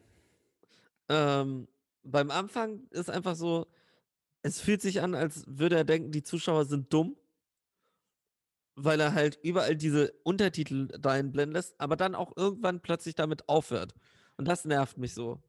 [1.10, 1.68] Ähm,
[2.04, 3.68] beim Anfang ist einfach so,
[4.44, 7.18] es fühlt sich an, als würde er denken, die Zuschauer sind dumm,
[8.84, 13.94] weil er halt überall diese Untertitel reinblenden lässt, aber dann auch irgendwann plötzlich damit aufhört.
[14.38, 15.40] Und das nervt mich so.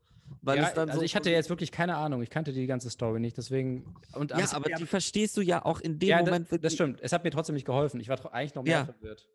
[0.41, 2.23] Weil ja, es dann also so ich hatte jetzt wirklich keine Ahnung.
[2.23, 3.95] Ich kannte die ganze Story nicht, deswegen.
[4.15, 7.01] Und Ja, aber die verstehst du ja auch in dem ja, Moment das, das stimmt.
[7.03, 8.01] Es hat mir trotzdem nicht geholfen.
[8.01, 8.85] Ich war eigentlich noch mehr Ja.
[8.85, 9.29] verwirrt.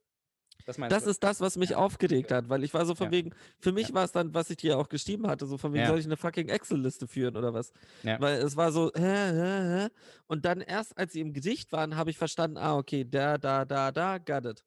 [0.67, 1.77] Das Das ist das, was mich Ja.
[1.77, 3.11] aufgeregt hat, weil ich war so von Ja.
[3.13, 3.93] wegen, für mich Ja.
[3.95, 6.17] war es dann, was ich dir auch geschrieben hatte, so von wegen, soll ich eine
[6.17, 7.71] fucking Excel-Liste führen oder was?
[8.03, 8.19] Ja.
[8.19, 9.89] Weil es war so, hä, hä, hä?
[10.27, 13.63] Und dann erst, als sie im Gedicht waren, habe ich verstanden, ah, okay, da, da,
[13.63, 14.65] da, da, got it.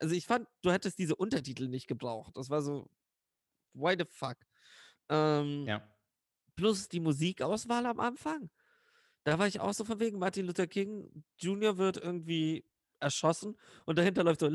[0.00, 2.36] Also ich fand, du hättest diese Untertitel nicht gebraucht.
[2.36, 2.88] Das war so,
[3.74, 4.36] why the fuck?
[5.10, 5.82] Ähm, Ja.
[6.56, 8.48] Plus die Musikauswahl am Anfang.
[9.24, 11.76] Da war ich auch so von wegen, Martin Luther King Jr.
[11.76, 12.64] wird irgendwie
[13.00, 14.46] erschossen und dahinter läuft so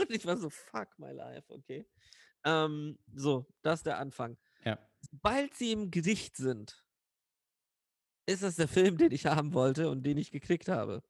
[0.00, 1.86] und ich war so, fuck my life, okay.
[2.44, 4.36] Ähm, so, das ist der Anfang.
[4.64, 4.78] Ja.
[5.10, 6.84] Sobald sie im Gericht sind,
[8.26, 11.02] ist das der Film, den ich haben wollte und den ich gekriegt habe.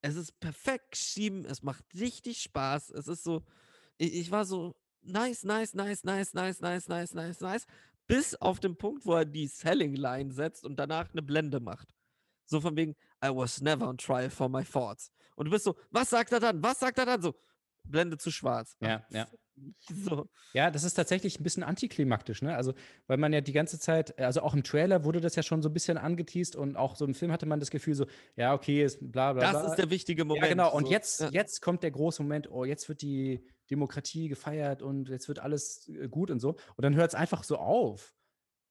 [0.00, 2.90] Es ist perfekt geschrieben, es macht richtig Spaß.
[2.90, 3.44] Es ist so,
[3.96, 7.66] ich, ich war so, nice, nice, nice, nice, nice, nice, nice, nice, nice.
[8.06, 11.94] Bis auf den Punkt, wo er die Selling Line setzt und danach eine Blende macht.
[12.46, 15.10] So von wegen, I was never on trial for my thoughts.
[15.36, 16.62] Und du bist so, was sagt er dann?
[16.62, 17.22] Was sagt er dann?
[17.22, 17.34] So,
[17.84, 18.76] Blende zu schwarz.
[18.80, 19.26] Ja, ja.
[19.92, 20.28] So.
[20.52, 22.54] Ja, das ist tatsächlich ein bisschen antiklimaktisch, ne?
[22.54, 22.74] Also,
[23.08, 25.68] weil man ja die ganze Zeit, also auch im Trailer wurde das ja schon so
[25.68, 28.06] ein bisschen angeteased und auch so im Film hatte man das Gefühl so,
[28.36, 29.70] ja, okay, ist bla bla Das bla.
[29.70, 30.44] ist der wichtige Moment.
[30.44, 30.72] Ja, genau.
[30.72, 30.92] Und so.
[30.92, 31.30] jetzt, Ja.
[31.32, 35.88] jetzt kommt der große Moment, oh, jetzt wird die Demokratie gefeiert und jetzt wird alles
[35.88, 36.50] äh, gut und so.
[36.50, 38.14] Und dann hört es einfach so auf.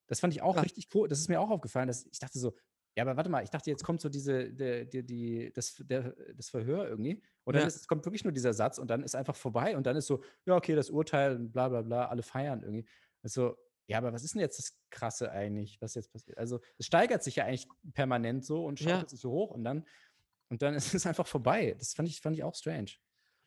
[0.07, 0.61] Das fand ich auch Ja.
[0.61, 1.09] richtig cool.
[1.09, 2.53] Das ist mir auch aufgefallen, dass ich dachte so,
[2.97, 6.15] ja, aber warte mal, ich dachte, jetzt kommt so diese, der, die, die, das, der,
[6.35, 7.23] das Verhör irgendwie.
[7.45, 7.67] Und dann Ja.
[7.67, 10.23] ist, kommt wirklich nur dieser Satz und dann ist einfach vorbei und dann ist so,
[10.47, 12.87] ja, okay, das Urteil und bla bla bla, alle feiern irgendwie.
[13.23, 16.37] Also, ja, aber was ist denn jetzt das Krasse eigentlich, was jetzt passiert?
[16.39, 18.85] Also, es steigert sich ja eigentlich permanent so und Ja.
[18.89, 19.85] schaukelt sich so hoch und dann,
[20.49, 21.75] und dann ist es einfach vorbei.
[21.79, 22.93] Das fand ich, fand ich auch strange.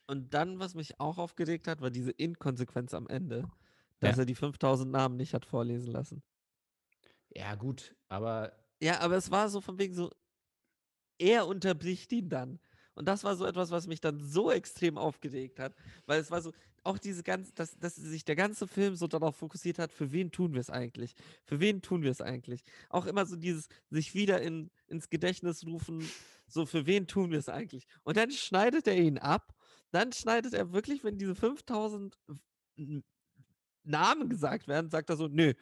[0.09, 3.51] Und dann, was mich auch aufgeregt hat, war diese Inkonsequenz am Ende,
[4.01, 4.18] dass Ja.
[4.18, 6.22] er die 5000 Namen nicht hat vorlesen lassen.
[7.34, 10.11] Ja, gut, aber Ja, aber es war so von wegen so,
[11.18, 12.59] er unterbricht ihn dann.
[12.95, 15.74] Und das war so etwas, was mich dann so extrem aufgeregt hat,
[16.07, 16.53] weil es war so,
[16.83, 20.31] auch diese ganze, dass, dass sich der ganze Film so darauf fokussiert hat, für wen
[20.33, 21.14] tun wir es eigentlich?
[21.45, 22.62] Für wen tun wir es eigentlich?
[22.89, 26.11] Auch immer so dieses, sich wieder in, ins Gedächtnis rufen,
[26.47, 27.87] so für wen tun wir es eigentlich?
[28.03, 29.55] Und dann schneidet er ihn ab,
[29.91, 32.18] dann schneidet er wirklich, wenn diese 5000
[32.76, 33.05] N-
[33.83, 35.55] Namen gesagt werden, sagt er so, nö,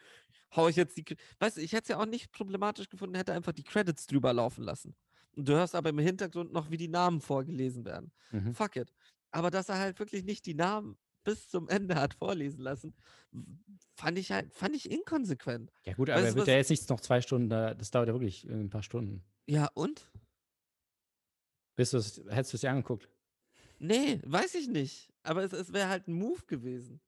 [0.55, 1.05] hau ich jetzt die.
[1.39, 4.33] Weißt du, ich hätte es ja auch nicht problematisch gefunden, hätte einfach die Credits drüber
[4.33, 4.95] laufen lassen.
[5.35, 8.11] Und du hörst aber im Hintergrund noch, wie die Namen vorgelesen werden.
[8.31, 8.53] mhm.
[8.53, 8.93] Fuck it.
[9.31, 12.95] Aber dass er halt wirklich nicht die Namen bis zum Ende hat vorlesen lassen,
[13.95, 15.71] fand ich halt, fand ich inkonsequent.
[15.85, 18.07] ja gut, Weißt aber er wird ja jetzt nicht noch zwei Stunden da, das dauert
[18.07, 19.23] ja wirklich äh, ein paar Stunden.
[19.45, 20.09] Ja, und?
[21.75, 23.09] Bist du's, hättest du es dir angeguckt?
[23.77, 25.09] Nee, weiß ich nicht.
[25.23, 26.99] Aber es, es wäre halt ein Move gewesen.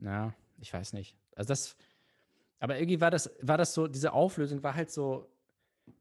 [0.00, 1.16] Ja, ich weiß nicht.
[1.34, 1.76] Also das,
[2.58, 5.32] aber irgendwie war das, war das so, diese Auflösung war halt so,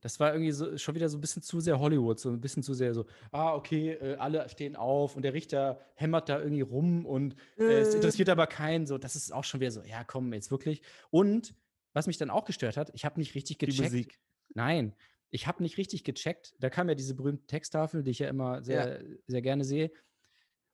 [0.02, 2.64] das war irgendwie so schon wieder so ein bisschen zu sehr Hollywood, so ein bisschen
[2.64, 6.62] zu sehr so, ah, okay, äh, alle stehen auf und der Richter hämmert da irgendwie
[6.62, 7.36] rum und
[7.68, 7.96] äh, es Äh.
[7.96, 8.88] interessiert aber keinen.
[8.88, 10.82] So, das ist auch schon wieder so, ja, komm, jetzt wirklich.
[11.12, 11.56] Und
[11.94, 13.74] was mich dann auch gestört hat, ich habe nicht richtig Die gecheckt.
[13.74, 14.20] Musik.
[14.54, 14.96] Nein,
[15.30, 16.56] ich habe nicht richtig gecheckt.
[16.60, 19.92] Da kam ja diese berühmte Texttafel, die ich ja immer sehr, sehr gerne sehe.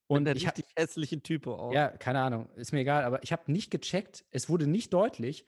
[0.07, 1.73] Und ich, ha- richtig hässlichen Typo auch.
[1.73, 5.45] ja, keine Ahnung, ist mir egal, aber ich habe nicht gecheckt, es wurde nicht deutlich,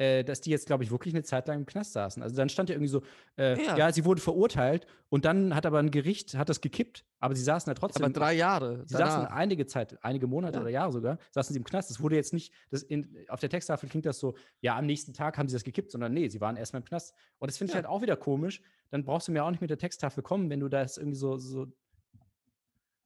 [0.00, 2.22] äh, dass die jetzt, glaube ich, wirklich eine Zeit lang im Knast saßen.
[2.22, 3.02] Also dann stand ja irgendwie so,
[3.36, 3.76] äh, Ja.
[3.76, 3.92] ja.
[3.92, 7.68] sie wurde verurteilt und dann hat aber ein Gericht, hat das gekippt, aber sie saßen
[7.70, 8.04] ja trotzdem.
[8.04, 8.78] aber drei Jahre.
[8.86, 9.36] Sie saßen danach.
[9.36, 10.62] einige Zeit, einige Monate Ja.
[10.62, 11.90] oder Jahre sogar, saßen sie im Knast.
[11.90, 15.12] Das wurde jetzt nicht, das in, auf der Texttafel klingt das so, ja, am nächsten
[15.12, 17.14] Tag haben sie das gekippt, sondern nee, sie waren erstmal im Knast.
[17.38, 18.62] Und das finde ich halt auch wieder komisch.
[18.90, 21.36] Dann brauchst du mir auch nicht mit der Texttafel kommen, wenn du das irgendwie so,
[21.36, 21.66] so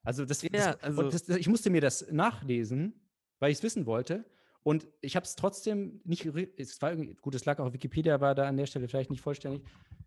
[0.04, 3.00] also das, Ja, das, also- und das, ich musste mir das nachlesen,
[3.40, 4.24] weil ich es wissen wollte.
[4.64, 6.24] Und ich habe es trotzdem nicht,
[6.56, 9.20] es war irgendwie, gut, es lag auch Wikipedia, war da an der Stelle vielleicht nicht
[9.20, 9.62] vollständig.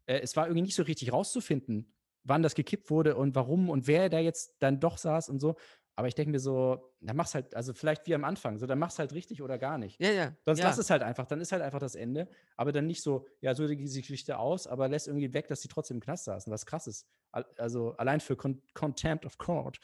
[0.07, 1.93] Äh, es war irgendwie nicht so richtig rauszufinden,
[2.23, 5.55] wann das gekippt wurde und warum und wer da jetzt dann doch saß und so.
[5.95, 8.77] Aber ich denke mir so, dann mach's halt, also vielleicht wie am Anfang, so dann
[8.77, 9.99] mach's halt richtig oder gar nicht.
[9.99, 10.35] Ja, ja.
[10.43, 10.65] Sonst ja.
[10.65, 13.53] lass es halt einfach, dann ist halt einfach das Ende, aber dann nicht so, ja,
[13.55, 16.51] so sieht die Geschichte aus, aber lässt irgendwie weg, dass sie trotzdem im Knast saßen,
[16.51, 17.07] was krass ist.
[17.31, 19.79] Al- Also allein für Con Contempt of Court.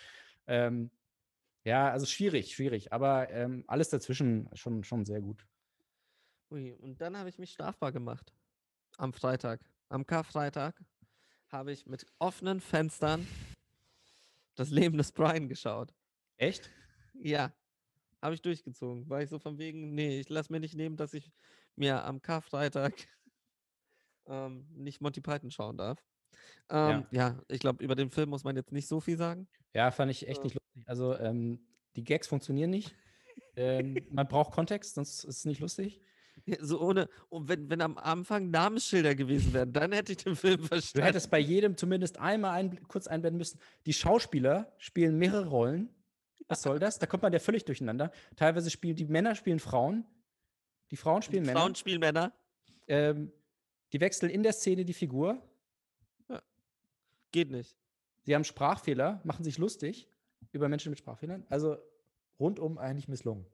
[0.48, 0.92] Ähm,
[1.64, 5.46] ja, also schwierig, schwierig, aber ähm, alles dazwischen schon, schon sehr gut.
[6.52, 8.34] Ui, und dann habe ich mich strafbar gemacht.
[8.98, 9.62] Am Freitag.
[9.90, 10.80] Am Karfreitag
[11.48, 13.28] habe ich mit offenen Fenstern
[14.56, 15.94] das Leben des Brian geschaut.
[16.38, 16.70] Echt?
[17.14, 17.54] Ja,
[18.22, 19.10] habe ich durchgezogen.
[19.10, 21.32] War ich so von wegen, nee, ich lasse mir nicht nehmen, dass ich
[21.76, 22.94] mir am Karfreitag
[24.26, 26.04] ähm, nicht Monty Python schauen darf.
[26.70, 27.38] Ähm, ja.
[27.50, 29.48] ich glaube, über den Film muss man jetzt nicht so viel sagen.
[29.74, 30.44] Ja, fand ich echt Ja.
[30.46, 30.84] nicht lustig.
[30.88, 31.60] Also ähm,
[31.96, 32.96] die Gags funktionieren nicht.
[33.56, 36.02] ähm, man braucht Kontext, sonst ist es nicht lustig.
[36.46, 40.36] Ja, So ohne, und wenn, wenn am Anfang Namensschilder gewesen wären, dann hätte ich den
[40.36, 41.06] Film Du verstanden.
[41.06, 43.60] hättest bei jedem zumindest einmal ein, kurz einblenden müssen.
[43.86, 45.90] Die Schauspieler spielen mehrere Rollen.
[46.48, 47.00] Was soll das?
[47.00, 48.12] Da kommt man ja völlig durcheinander.
[48.36, 50.06] Teilweise spielen die Männer spielen Frauen.
[50.92, 51.60] Die Frauen spielen Männer.
[51.60, 52.34] Frauen spielen Männer.
[52.88, 53.32] Ähm,
[53.94, 55.42] die wechseln in der Szene die Figur.
[57.34, 57.76] Geht nicht.
[58.22, 60.08] Sie haben Sprachfehler, machen sich lustig
[60.54, 61.46] über Menschen mit Sprachfehlern.
[61.50, 61.78] Also
[62.40, 63.46] rundum eigentlich misslungen.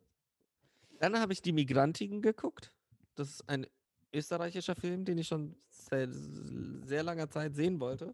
[0.99, 2.71] Dann habe ich die Migrantigen geguckt.
[3.15, 3.65] Das ist ein
[4.13, 8.13] österreichischer Film, den ich schon seit sehr langer Zeit sehen wollte.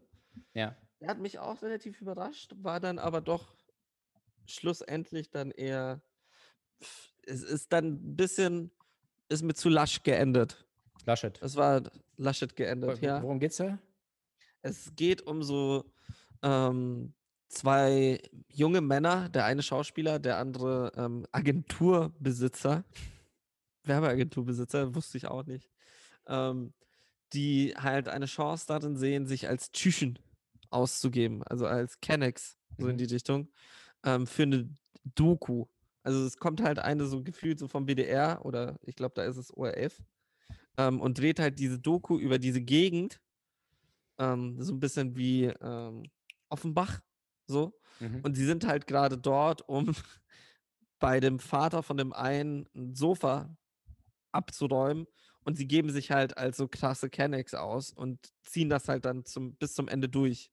[0.54, 0.76] Ja.
[1.00, 3.54] Der hat mich auch relativ überrascht, war dann aber doch
[4.46, 6.00] schlussendlich dann eher.
[7.26, 8.70] Es ist dann ein bisschen,
[9.28, 10.64] ist mir zu lasch geendet.
[11.04, 11.40] Laschet.
[11.42, 11.82] Es war
[12.16, 13.20] Laschet geendet, Wo- ja.
[13.22, 13.78] Worum geht's da?
[14.66, 15.84] Es geht um so
[16.42, 17.14] ähm,
[17.48, 22.84] zwei junge Männer, der eine Schauspieler, der andere ähm, Agenturbesitzer.
[23.84, 25.70] Werbeagenturbesitzer, wusste ich auch nicht.
[26.26, 26.74] Ähm,
[27.32, 30.18] die halt eine Chance darin sehen, sich als Tschüchen
[30.70, 32.98] auszugeben, also als Kennex, so in Mhm.
[32.98, 33.48] die Richtung,
[34.04, 34.68] ähm, für eine
[35.14, 35.66] Doku.
[36.02, 39.36] Also es kommt halt eine so gefühlt so vom BDR oder ich glaube, da ist
[39.36, 40.02] es ORF
[40.78, 43.20] ähm, und dreht halt diese Doku über diese Gegend
[44.18, 46.04] ähm, so ein bisschen wie ähm,
[46.48, 47.00] Offenbach,
[47.46, 47.78] so.
[48.00, 48.20] Mhm.
[48.22, 49.94] Und sie sind halt gerade dort, um
[50.98, 53.54] bei dem Vater von dem einen ein Sofa
[54.32, 55.06] abzuräumen.
[55.44, 59.24] Und sie geben sich halt als so krasse Kennex aus und ziehen das halt dann
[59.24, 60.50] zum, bis zum Ende durch.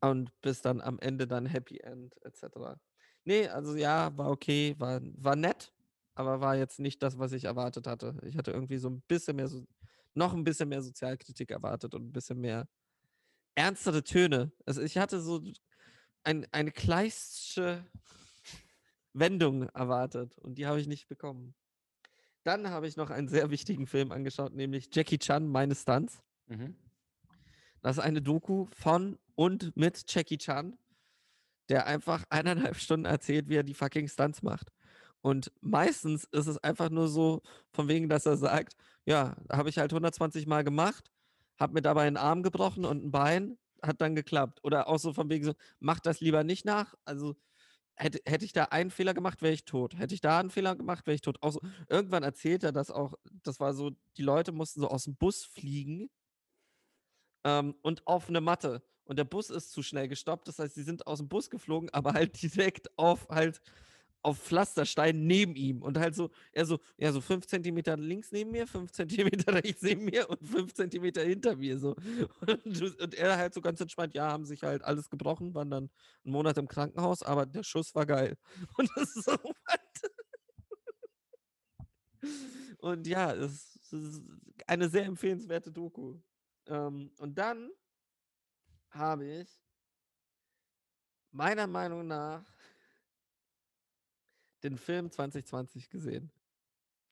[0.00, 2.76] Und bis dann am Ende dann Happy End etc.
[3.24, 5.72] Nee, also ja, war okay, war, war nett,
[6.14, 8.18] aber war jetzt nicht das, was ich erwartet hatte.
[8.22, 9.64] Ich hatte irgendwie so ein bisschen mehr, so,
[10.14, 12.68] noch ein bisschen mehr Sozialkritik erwartet und ein bisschen mehr
[13.54, 14.52] ernstere Töne.
[14.66, 15.42] Also ich hatte so
[16.24, 17.84] ein, eine kleistische
[19.12, 21.54] Wendung erwartet und die habe ich nicht bekommen.
[22.42, 26.20] Dann habe ich noch einen sehr wichtigen Film angeschaut, nämlich Jackie Chan, meine Stunts.
[26.46, 26.76] Mhm.
[27.80, 30.76] Das ist eine Doku von und mit Jackie Chan,
[31.68, 34.70] der einfach eineinhalb Stunden erzählt, wie er die fucking Stunts macht.
[35.24, 37.40] Und meistens ist es einfach nur so,
[37.72, 38.76] von wegen, dass er sagt,
[39.06, 41.10] ja, habe ich halt 120 Mal gemacht,
[41.58, 44.60] habe mir dabei einen Arm gebrochen und ein Bein, hat dann geklappt.
[44.64, 46.94] Oder auch so von wegen so, mach das lieber nicht nach.
[47.06, 47.36] Also
[47.94, 49.96] hätte, hätte ich da einen Fehler gemacht, wäre ich tot.
[49.98, 51.42] Hätte ich da einen Fehler gemacht, wäre ich tot.
[51.42, 55.04] Auch so, irgendwann erzählt er das auch, das war so, die Leute mussten so aus
[55.04, 56.10] dem Bus fliegen
[57.44, 58.82] ähm, und auf eine Matte.
[59.04, 60.48] Und der Bus ist zu schnell gestoppt.
[60.48, 63.62] Das heißt, sie sind aus dem Bus geflogen, aber halt direkt auf halt
[64.24, 65.82] auf Pflasterstein neben ihm.
[65.82, 69.82] Und halt so, er so, ja, so fünf Zentimeter links neben mir, fünf Zentimeter rechts
[69.82, 71.78] neben mir und fünf Zentimeter hinter mir.
[71.78, 71.94] So.
[72.46, 75.90] Und, und er halt so ganz entspannt, ja, haben sich halt alles gebrochen, waren dann
[76.24, 78.36] einen Monat im Krankenhaus, aber der Schuss war geil.
[78.78, 79.54] Und das ist so, what?
[82.78, 84.22] Und ja, es ist
[84.66, 86.18] eine sehr empfehlenswerte Doku.
[86.66, 87.70] Ähm, und dann
[88.90, 89.48] habe ich
[91.30, 92.53] meiner Meinung nach
[94.64, 96.32] den Film 2020 gesehen.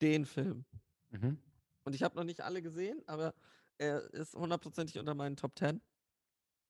[0.01, 0.65] Den Film.
[1.11, 1.39] Mhm.
[1.85, 3.35] Und ich habe noch nicht alle gesehen, aber
[3.79, 5.81] er ist hundertprozentig unter meinen Top 10.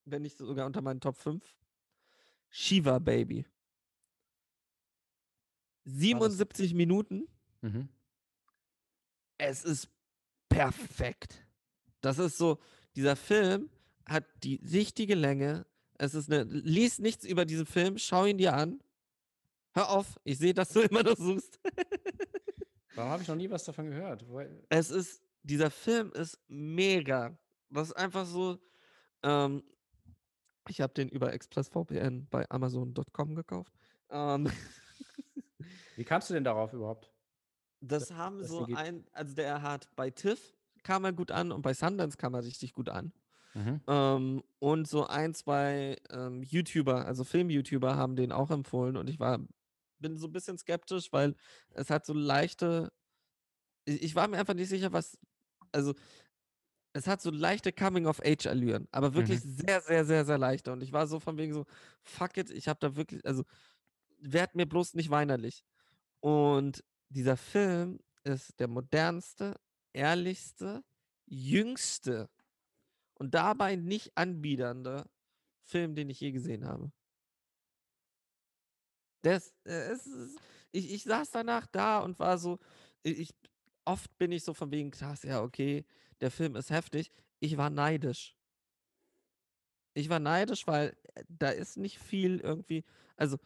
[0.05, 1.43] Wenn nicht sogar unter meinen Top 5.
[2.49, 3.45] Shiva Baby.
[5.85, 7.27] 77 Minuten.
[7.61, 7.89] Mhm.
[9.37, 9.89] Es ist
[10.49, 11.45] perfekt.
[12.01, 12.59] Das ist so,
[12.95, 13.69] dieser Film
[14.05, 15.65] hat die richtige Länge.
[15.97, 18.81] Es ist eine, lies nichts über diesen Film, schau ihn dir an.
[19.73, 21.59] Hör auf, ich sehe, dass du immer noch suchst.
[22.95, 24.23] Warum habe ich noch nie was davon gehört?
[24.69, 27.35] Es ist, dieser Film ist mega.
[27.69, 28.59] Das ist einfach so,
[29.23, 29.63] ähm,
[30.69, 33.73] ich habe den über ExpressVPN bei Amazon.com gekauft.
[34.11, 34.47] Ähm,
[35.95, 37.13] wie kamst du denn darauf überhaupt?
[37.83, 41.73] das haben so ein, also der hat bei TIFF kam er gut an und bei
[41.73, 43.13] Sundance kam er richtig gut an.
[43.53, 43.81] Mhm.
[43.87, 48.97] Ähm, und so ein, zwei ähm, YouTuber, also Film-YouTuber, haben den auch empfohlen.
[48.97, 49.39] Und ich war,
[50.03, 51.35] bin so ein bisschen skeptisch, weil
[51.71, 52.93] es hat so leichte.
[53.85, 55.17] Ich, ich war mir einfach nicht sicher, was.
[55.73, 55.95] Also,
[56.93, 59.43] es hat so leichte Coming-of-Age-Allüren, aber wirklich Mhm.
[59.43, 60.71] sehr, sehr, sehr, sehr leichte.
[60.71, 61.65] Und ich war so von wegen so,
[62.03, 63.43] fuck it, ich habe da wirklich, also,
[64.19, 65.63] werd mir bloß nicht weinerlich.
[66.21, 69.55] Und dieser Film ist der modernste,
[69.93, 70.83] ehrlichste,
[71.27, 72.29] jüngste
[73.15, 75.05] und dabei nicht anbiedernde
[75.63, 76.91] Film, den ich je gesehen habe.
[79.23, 80.39] Das, äh, es ist,
[80.71, 82.59] ich, ich saß danach da und war so,
[83.03, 83.35] ich, ich-
[83.85, 85.85] oft bin ich so von wegen, krass, ja, okay,
[86.21, 87.11] der Film ist heftig.
[87.41, 88.37] Ich war neidisch.
[89.95, 92.83] Ich war neidisch, weil äh, da ist nicht viel irgendwie,
[93.17, 93.37] also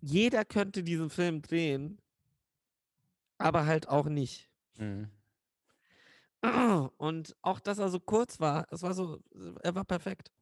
[0.00, 2.00] jeder könnte diesen Film drehen,
[3.38, 4.48] aber halt auch nicht.
[4.78, 5.10] Mhm.
[6.98, 9.20] Und auch, dass er so kurz war, es war so,
[9.62, 10.32] er war perfekt.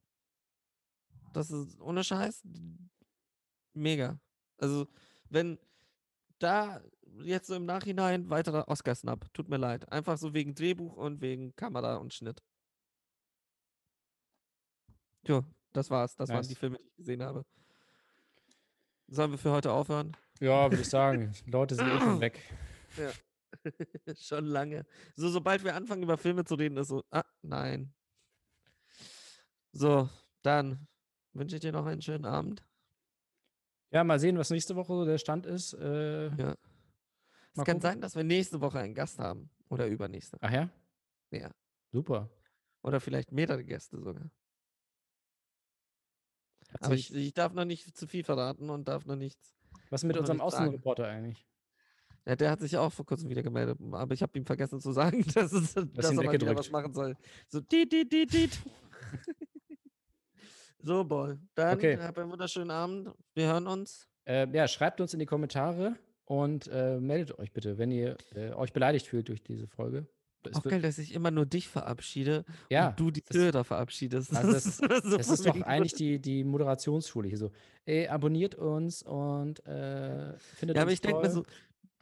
[1.33, 2.43] Das ist ohne Scheiß
[3.75, 4.19] mega.
[4.59, 4.87] Also,
[5.29, 5.59] wenn
[6.39, 6.83] da
[7.23, 9.91] jetzt so im Nachhinein weiterer Oscar-Snap, tut mir leid.
[9.91, 12.43] Einfach so wegen Drehbuch und wegen Kamera und Schnitt.
[15.27, 16.15] Jo, das war's.
[16.17, 16.59] Das waren die Nice.
[16.59, 17.45] Filme, die ich gesehen habe.
[19.09, 20.17] Sollen wir für heute aufhören?
[20.41, 21.33] Ja, würde ich sagen.
[21.47, 22.41] Leute sind eh schon weg.
[22.97, 23.13] Ja.
[24.17, 24.85] Schon lange.
[25.15, 27.95] So, sobald wir anfangen, über Filme zu reden, ist so, ah, nein.
[29.73, 30.09] So,
[30.43, 30.87] dann
[31.33, 32.66] wünsche ich dir noch einen schönen Abend.
[33.91, 35.73] Ja, mal sehen, was nächste Woche so der Stand ist.
[35.75, 36.55] Äh, Ja.
[37.53, 37.81] Es kann gucken.
[37.81, 39.49] sein, dass wir nächste Woche einen Gast haben.
[39.71, 40.37] Oder übernächste.
[40.41, 40.69] Ach ja?
[41.31, 41.51] Ja.
[41.91, 42.29] Super.
[42.83, 44.31] Oder vielleicht mehrere Gäste sogar.
[46.71, 49.55] Hat Aber ich, ich darf noch nicht zu viel verraten und darf noch nichts.
[49.91, 50.65] was ist mit unserem nichts sagen.
[50.67, 51.47] Außenreporter eigentlich?
[52.27, 54.93] Ja, der hat sich auch vor kurzem wieder gemeldet, aber ich habe ihm vergessen zu
[54.93, 57.17] sagen, dass, es, dass er mal wieder was machen soll.
[57.49, 58.63] So, dit, dit, dit, dit.
[60.83, 61.37] So, Boy.
[61.55, 61.99] Dann Okay.
[62.01, 63.11] habt einen wunderschönen Abend.
[63.35, 64.09] Wir hören uns.
[64.25, 68.51] Äh, ja, schreibt uns in die Kommentare und äh, meldet euch bitte, wenn ihr äh,
[68.53, 70.07] euch beleidigt fühlt durch diese Folge.
[70.49, 74.33] Es Auch geil, dass ich immer nur dich verabschiede Ja, und du die Hörer verabschiedest.
[74.37, 77.51] Also das- Das ist doch eigentlich die, die Moderationsschule hier so.
[77.85, 81.45] Ey, abonniert uns und äh, findet Ja, aber uns ich denke mir so,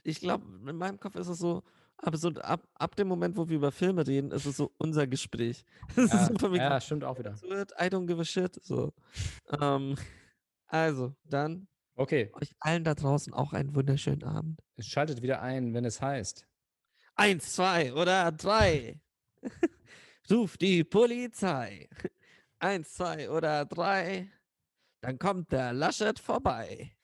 [0.02, 1.62] ich glaube, in meinem Kopf ist es so,
[1.98, 5.06] aber so ab, ab dem Moment, wo wir über Filme reden, ist es so unser
[5.06, 5.64] Gespräch.
[5.96, 7.32] Es Ja, ist so ja, stimmt auch wieder.
[7.32, 7.72] "What's it?
[7.80, 8.58] I don't give a shit.
[8.64, 8.92] So.
[9.60, 9.96] ähm,
[10.66, 14.60] also, dann Okay, euch allen da draußen auch einen wunderschönen Abend.
[14.80, 16.44] schaltet wieder ein, wenn es heißt.
[17.14, 19.00] Eins, zwei oder drei.
[20.30, 21.88] Ruf die Polizei.
[22.58, 24.30] Eins, zwei oder drei.
[25.02, 26.96] Dann kommt der Laschet vorbei.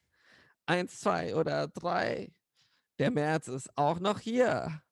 [0.66, 2.32] Eins, zwei oder drei.
[3.00, 4.82] Der März ist auch noch hier.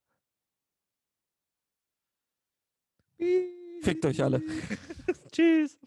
[3.83, 4.43] Fickt euch alle.
[5.31, 5.78] Tschüss.